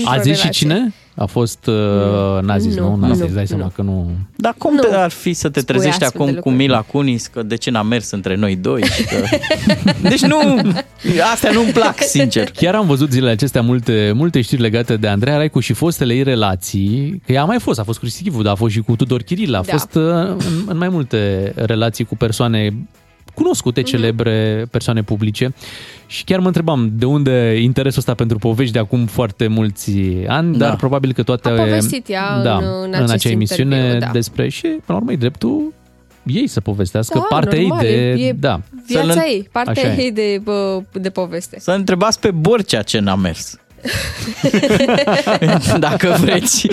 [0.05, 0.93] A zis și relație- cine?
[1.15, 1.67] A fost...
[1.67, 1.75] Uh,
[2.43, 2.89] n-a zis, nu?
[2.89, 3.47] Nu, N-a nu, zis, dai nu.
[3.47, 4.11] seama că nu...
[4.37, 4.81] Dar cum Nu.
[4.81, 6.55] te ar fi să te Spui trezești astfel de acum cu lucruri.
[6.69, 8.83] Mila Kunis, că de ce n-a mers între noi doi?
[8.85, 9.17] Și că...
[10.09, 10.39] Deci nu,
[11.33, 12.51] astea nu-mi plac, sincer.
[12.51, 16.23] Chiar am văzut zilele acestea multe, multe știri legate de Andreea Raicu și fostele ei
[16.23, 18.81] relații, că ea a mai fost, a fost cu Cristi Chivu, dar a fost și
[18.81, 19.73] cu Tudor Chiril, a Da.
[19.73, 20.37] fost uh, în,
[20.67, 22.75] în mai multe relații cu persoane
[23.43, 23.89] cunoscute, Mhm.
[23.89, 25.55] celebre, persoane publice.
[26.07, 29.93] Și chiar mă întrebam de unde interesul ăsta pentru povești de acum foarte mulți
[30.27, 30.67] ani, Da.
[30.67, 31.49] dar probabil că toate...
[31.49, 34.11] A povestit ea da, în- în în acest acea emisiune interviu, da.
[34.13, 35.73] despre și, până la urmă, e dreptul
[36.25, 38.23] ei să povestească Da, partea normal, ei de...
[38.23, 38.61] e- da.
[38.87, 40.03] Viața Să-l- ei, partea Așa e.
[40.03, 41.57] ei de, bă, de poveste.
[41.61, 43.59] Să întrebați pe Borcea ce n-a mers.
[45.79, 46.69] Dacă vreți.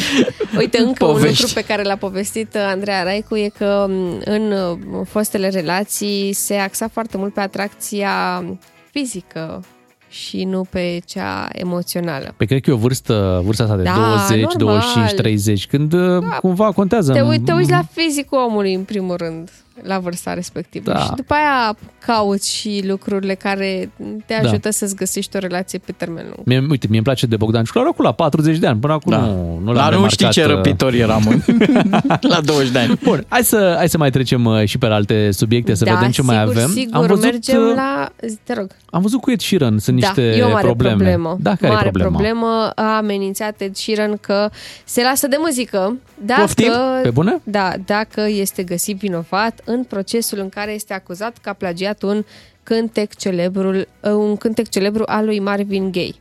[0.57, 1.41] Uite, încă un Povești.
[1.41, 4.77] lucru pe care l-a povestit uh, Andreea Raicu e că m, în uh,
[5.09, 8.43] fostele relații se axa foarte mult pe atracția
[8.91, 9.63] fizică
[10.09, 12.33] și nu pe cea emoțională.
[12.37, 13.93] Pe cred că e o vârstă, vârsta asta de Da,
[14.27, 14.57] 20, normal.
[14.57, 16.19] 25, 30, când da.
[16.41, 17.11] cumva contează.
[17.13, 19.49] Te, ui- te uiți la fizicul omului, în primul rând,
[19.83, 20.91] la vârsta respectivă.
[20.91, 20.99] Da.
[20.99, 21.75] Și după aia
[22.05, 23.91] cauți și lucrurile care
[24.25, 24.47] te Da.
[24.47, 26.47] ajută să-ți găsești o relație pe termen lung.
[26.47, 29.11] Mie, uite, mie îmi place de Bogdan Ciuclaru acum la 40 de ani, până acum
[29.11, 29.17] Da.
[29.19, 31.41] nu, nu l-am Dar nu remarcat, știi ce uh, răpitor eram în-
[32.33, 32.99] la 20 de ani.
[33.03, 35.93] Bun, hai să, hai să mai trecem uh, și pe la alte subiecte, să da,
[35.93, 36.69] vedem ce sigur, mai avem.
[36.69, 38.09] Sigur, am văzut, mergem uh, la...
[38.43, 38.71] Te rog.
[38.89, 40.95] Am văzut cu Ed Sheeran, sunt Da, niște e o mare probleme.
[40.95, 41.37] problemă.
[41.39, 42.11] Da, care mare e problema?
[42.11, 42.71] problemă.
[42.75, 44.49] A amenințat Ed Sheeran că
[44.85, 46.71] se lasă de muzică dacă, Poftim?
[47.03, 47.41] Pe bune?
[47.43, 52.25] Da, dacă este găsit vinovat în procesul în care este acuzat că a plagiat un
[52.63, 56.13] cântec celebrul, un cântec celebru al lui Marvin Gaye.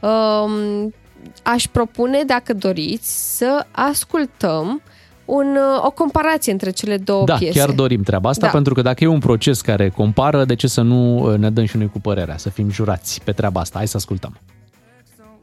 [0.00, 0.94] Um,
[1.42, 4.82] aș propune, dacă doriți, să ascultăm
[5.24, 7.58] un, o comparație între cele două Da, piese.
[7.58, 8.52] chiar dorim treaba asta, Da.
[8.52, 11.64] pentru că dacă e un proces care compară, de ce să nu uh, ne dăm
[11.64, 13.78] și noi cu părerea, să fim jurați pe treaba asta.
[13.78, 14.38] Hai să ascultăm.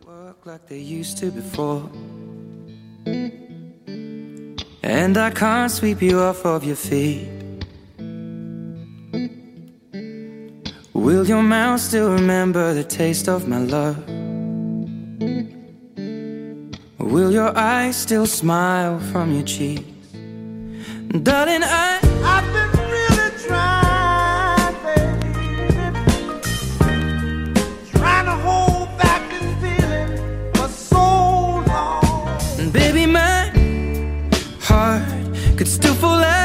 [0.08, 1.82] work like they used to before.
[4.82, 7.45] And I can't sweep you off of your feet.
[10.96, 13.98] Will your mouth still remember the taste of my love?
[16.98, 19.84] Will your eyes still smile from your cheeks?
[21.22, 25.36] Darling, I, I've been really trying, baby.
[27.92, 30.12] Trying to hold back this feeling
[30.54, 31.04] for so
[31.68, 32.72] long.
[32.72, 33.52] Baby, my
[34.62, 35.04] heart
[35.58, 36.45] could still fall as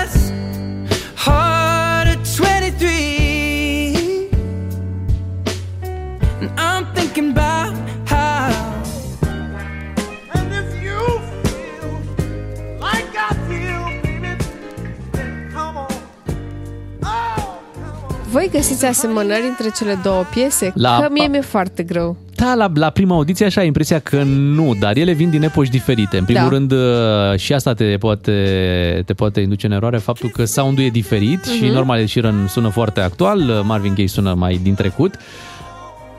[18.31, 20.73] Voi găsiți asemănări între cele două piese?
[20.75, 22.17] La că mie pa- mi-e foarte greu.
[22.35, 25.69] Da, la, la prima audiție așa ai impresia că nu, dar ele vin din epoci
[25.69, 26.19] diferite.
[26.19, 26.49] În primul Da.
[26.49, 30.89] rând uh, și asta te poate, te poate induce în eroare, faptul că sound-ul e
[30.89, 31.73] diferit și Mhm.
[31.73, 35.15] normal Ed Sheeran sună foarte actual, uh, Marvin Gaye sună mai din trecut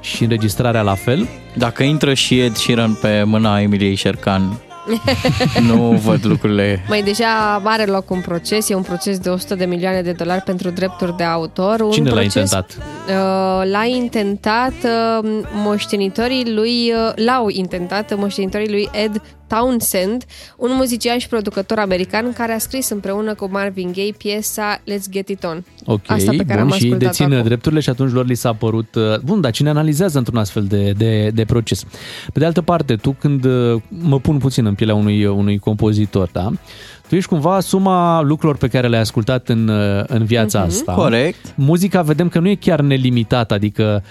[0.02, 1.28] și înregistrarea la fel.
[1.58, 4.60] Dacă intră și Ed Sheeran pe mâna Emiliei Șercan,
[5.68, 9.66] nu văd lucrurile Mai deja are loc un proces, e un proces de 100 de
[9.66, 11.82] milioane de dolari pentru drepturi de autor.
[11.82, 12.78] Un Cine l-a proces, intentat?
[13.08, 19.22] Uh, l-a intentat uh, moștenitorii lui, uh, l-au intentat moștenitorii lui Ed
[19.56, 20.24] Townsend,
[20.58, 25.28] un muzician și producător american care a scris împreună cu Marvin Gaye piesa Let's Get
[25.30, 25.64] It On.
[25.86, 27.44] Ok, Asta pe care bun, am și ei ascultat dețin acum.
[27.46, 28.96] drepturile și atunci lor li s-a părut...
[28.96, 31.84] uh, Bun, dar cine analizează într-un astfel de, de, de proces?
[32.34, 36.30] Pe de altă parte, tu când uh, mă pun puțin în pielea unui, unui compozitor,
[36.32, 36.52] da?
[37.08, 40.68] Tu ești cumva suma lucrurilor pe care le-ai ascultat în, uh, în viața Mhm.
[40.68, 40.94] asta.
[40.94, 41.54] Corect.
[41.56, 44.10] Muzica vedem că nu e chiar nelimitată, adică uh,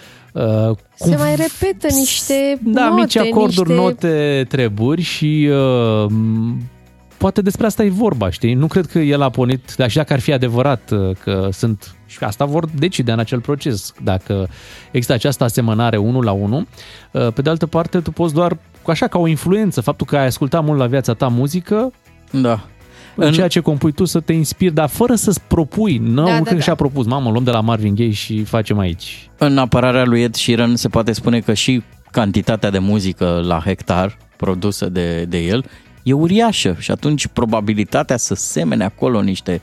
[0.94, 3.82] Se mai repetă niște da, note, mici acorduri, niște...
[3.82, 6.62] note, treburi și uh, m,
[7.16, 8.54] poate despre asta e vorba, știi?
[8.54, 11.94] Nu cred că el a pornit, dar și dacă ar fi adevărat uh, că sunt,
[12.06, 14.48] și asta vor decide în acel proces, dacă
[14.90, 16.66] există această asemănare unul la unul.
[17.10, 20.16] Uh, pe de altă parte, tu poți doar, cu așa ca o influență, faptul că
[20.16, 21.92] ai ascultat mult la viața ta muzică,
[22.30, 22.60] Da.
[23.14, 25.98] În, în ceea ce compui tu să te inspiri, dar fără să-ți propui.
[25.98, 26.62] Nu Da, da, da, când da.
[26.62, 29.30] și-a propus, mamă, luăm de la Marvin Gaye și facem aici.
[29.38, 34.16] În apărarea lui Ed Sheeran se poate spune că și cantitatea de muzică la hectar
[34.36, 35.64] produsă de, de el
[36.02, 39.60] e uriașă și atunci probabilitatea să semene acolo niște,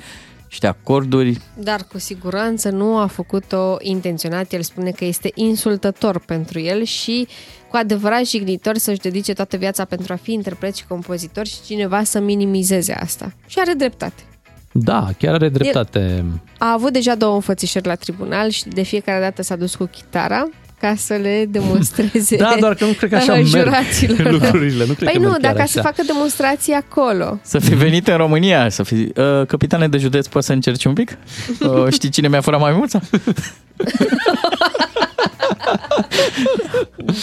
[0.49, 4.51] niște acorduri Dar cu siguranță nu a făcut-o intenționat.
[4.51, 7.27] El spune că este insultător pentru el și
[7.69, 12.03] cu adevărat jignitor să-și dedice toată viața pentru a fi interpret și compozitor și cineva
[12.03, 13.33] să minimizeze asta.
[13.47, 14.23] Și are dreptate.
[14.71, 16.25] Da, chiar are dreptate.
[16.57, 20.47] A avut deja două înfățișări la tribunal și de fiecare dată s-a dus cu chitara
[20.79, 24.31] ca să le demonstreze Da, doar că nu cred că așa merg juraților.
[24.39, 24.85] lucrurile.
[24.87, 25.71] Nu cred păi că nu, merg chiar dacă așa.
[25.71, 27.39] să facă demonstrații acolo.
[27.41, 28.93] Să fi venit în România, să fi...
[28.93, 31.17] Uh, capitane de județ, poți să încerci un pic?
[31.59, 32.91] Uh, știi cine mi-a furat mai mult?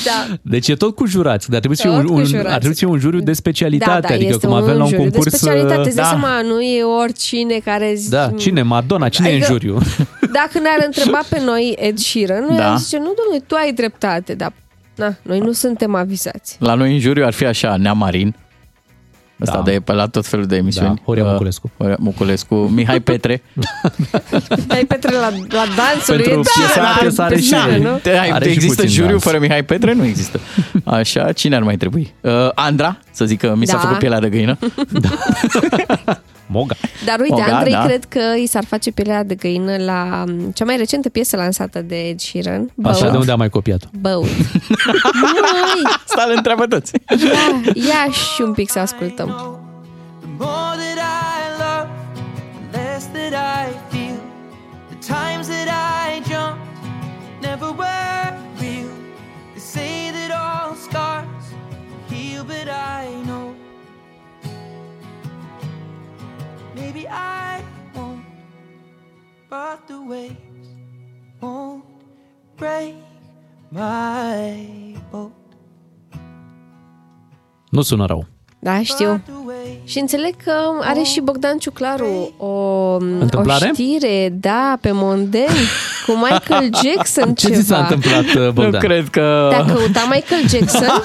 [0.05, 0.37] Da.
[0.43, 2.47] Deci e tot cu jurați, dar trebuie să fie Tot un, cu un, jurați.
[2.47, 4.83] ar trebui să fie un juriu de specialitate, da, da, adică este cum avem la
[4.83, 5.31] un juriu concurs...
[5.31, 5.81] de specialitate.
[5.89, 8.11] Îți dai da, seama, nu e oricine care zi...
[8.11, 8.63] da, cine?
[8.63, 9.79] Madonna, cine Adică- e în juriu?
[10.41, 12.71] Dacă ne-ar întreba pe noi Ed Sheeran, noi Da.
[12.71, 14.53] am zice, nu, domnule, tu ai dreptate, dar
[14.97, 16.57] na, noi nu suntem avizați.
[16.61, 18.35] La noi în juriu ar fi așa, Neamarin,
[19.41, 19.63] Ăsta Da.
[19.63, 20.95] de pe la tot felul de emisiuni.
[20.95, 21.71] Da, Horia Uh, Muculescu.
[21.79, 23.43] Horia Muculescu, Mihai Petre.
[24.67, 26.23] Dai Petre la, la dansuri.
[26.23, 28.01] Pentru e- piesa, da, piesa are și, da, nu?
[28.21, 29.23] Ai- Are și există puțin juriu dans.
[29.23, 29.93] fără Mihai Petre?
[29.93, 30.41] Nu există.
[30.85, 32.15] Așa, cine ar mai trebui?
[32.21, 33.79] Uh, Andra, să zic că mi s-a Da.
[33.79, 34.59] făcut pielea de găină.
[36.47, 36.75] Moga.
[37.05, 37.85] Dar uite, Moga, Andrei da.
[37.85, 41.81] cred că i s-ar face pielea de găină la m, cea mai recentă piesă lansată
[41.83, 42.61] de Ed Sheeran.
[42.85, 43.11] Așa, Boat.
[43.13, 43.87] de unde am mai copiat-o?
[44.01, 44.17] Boat.
[45.23, 46.93] Măi, Asta le întreabă toți.
[47.09, 49.59] da, ia și un pic să ascultăm.
[69.55, 70.69] But the waves
[71.41, 71.85] won't
[72.57, 72.95] break
[73.71, 75.33] my boat.
[77.71, 78.27] Nu sună rău.
[78.65, 79.21] Da, știu.
[79.85, 83.71] Și înțeleg că are și Bogdan Ciuclaru o, o Întâmplare?
[83.73, 85.69] știre, da, pe Mondeni,
[86.07, 87.61] cu Michael Jackson Ce ceva.
[87.61, 88.81] ți s-a întâmplat, uh, Nu Bogdan?
[88.81, 89.47] cred că...
[89.51, 91.03] Te-a căutat Michael Jackson?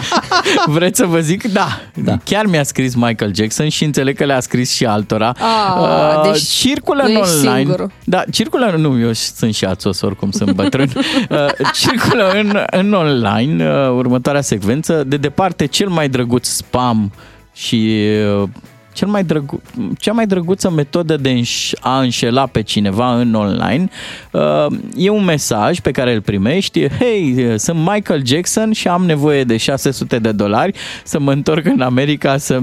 [0.76, 1.52] Vreți să vă zic?
[1.52, 1.66] Da.
[1.94, 2.16] da.
[2.24, 5.34] Chiar mi-a scris Michael Jackson și înțeleg că le-a scris și altora.
[5.38, 7.56] Ah, deci circulă nu în ești online.
[7.58, 7.90] singurul.
[8.04, 10.90] Da, circulă, nu, eu sunt și ațos, oricum sunt bătrân.
[11.30, 11.38] Uh,
[11.72, 15.04] circulă în, în online uh, următoarea secvență.
[15.06, 16.91] De departe, cel mai drăguț spam
[17.54, 17.98] și
[18.42, 18.48] uh,
[18.92, 19.62] cel mai drăgu-
[19.98, 23.88] cea mai drăguță metodă de înș- a înșela pe cineva în online
[24.30, 24.66] uh,
[24.96, 29.56] e un mesaj pe care îl primești Hei, sunt Michael Jackson și am nevoie de
[29.56, 32.60] 600 de dolari să mă întorc în America să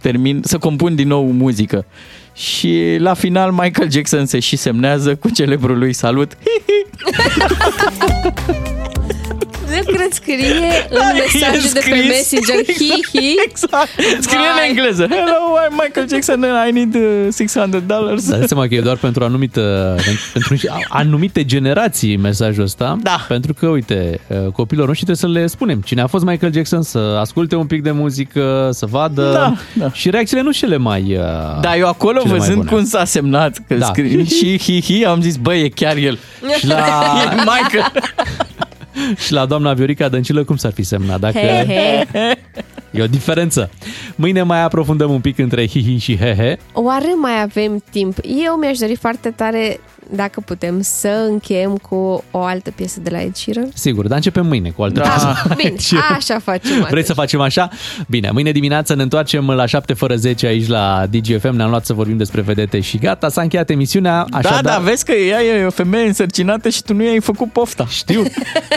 [0.00, 1.84] termin, să compun din nou muzică.
[2.34, 6.32] Și la final Michael Jackson se și semnează cu celebrul lui salut.
[9.76, 10.46] Nu cred scrie
[10.90, 12.06] în Da, mesaje e de pe scris.
[12.06, 13.34] Messenger hi-hi.
[13.48, 13.88] Exact.
[14.20, 14.68] Scrie în Vai.
[14.68, 15.06] engleză.
[15.10, 18.28] Hello, I'm Michael Jackson and I need uh, 600 dollars.
[18.28, 19.94] Dați seama că e doar pentru anumită,
[20.32, 20.56] pentru
[20.88, 22.96] anumite generații mesajul ăsta.
[23.02, 23.24] Da.
[23.28, 24.20] Pentru că, uite,
[24.52, 27.82] copiilor noștri trebuie să le spunem cine a fost Michael Jackson, să asculte un pic
[27.82, 29.92] de muzică, să vadă Da, da.
[29.92, 32.70] și reacțiile nu cele mai uh, Da, eu acolo cele mai văzând bune.
[32.70, 33.86] cum s-a semnat, că Da.
[33.86, 36.18] scrie și hi hi, am zis, băi, e chiar el.
[36.58, 36.76] Și la,
[37.32, 37.92] E Michael.
[39.26, 41.20] și la doamna Viorica Dăncilă cum s-ar fi semnat?
[41.20, 42.38] Dacă He, he.
[42.98, 43.70] e o diferență.
[44.14, 46.58] Mâine mai aprofundăm un pic între hihi și hehe.
[46.72, 48.16] Oare mai avem timp?
[48.44, 49.80] Eu mi-aș dori foarte tare
[50.14, 53.68] dacă putem să încheiem cu o altă piesă de la Ed Sheeran.
[53.74, 55.08] Sigur, dar începem mâine cu o altă Da.
[55.08, 55.54] piesă.
[55.56, 55.74] Bine,
[56.18, 56.70] așa facem.
[56.72, 57.04] Vrei atunci.
[57.04, 57.68] să facem așa?
[58.08, 61.54] Bine, mâine dimineață ne întoarcem la 7 fără 10 aici la DGFM.
[61.56, 64.24] Ne-am luat să vorbim despre vedete și gata, s-a încheiat emisiunea.
[64.30, 67.52] Da, Așadar, da, vezi că ea e o femeie însărcinată și tu nu i-ai făcut
[67.52, 67.86] pofta.
[67.86, 68.22] Știu,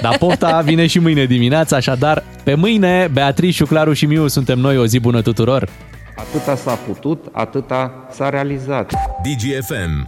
[0.01, 4.77] dar pofta vine și mâine dimineața, așadar pe mâine Beatrice, Claru și Miu suntem noi.
[4.77, 5.69] O zi bună tuturor!
[6.15, 8.91] Atâta s-a putut, atâta s-a realizat.
[9.23, 10.01] DGFM.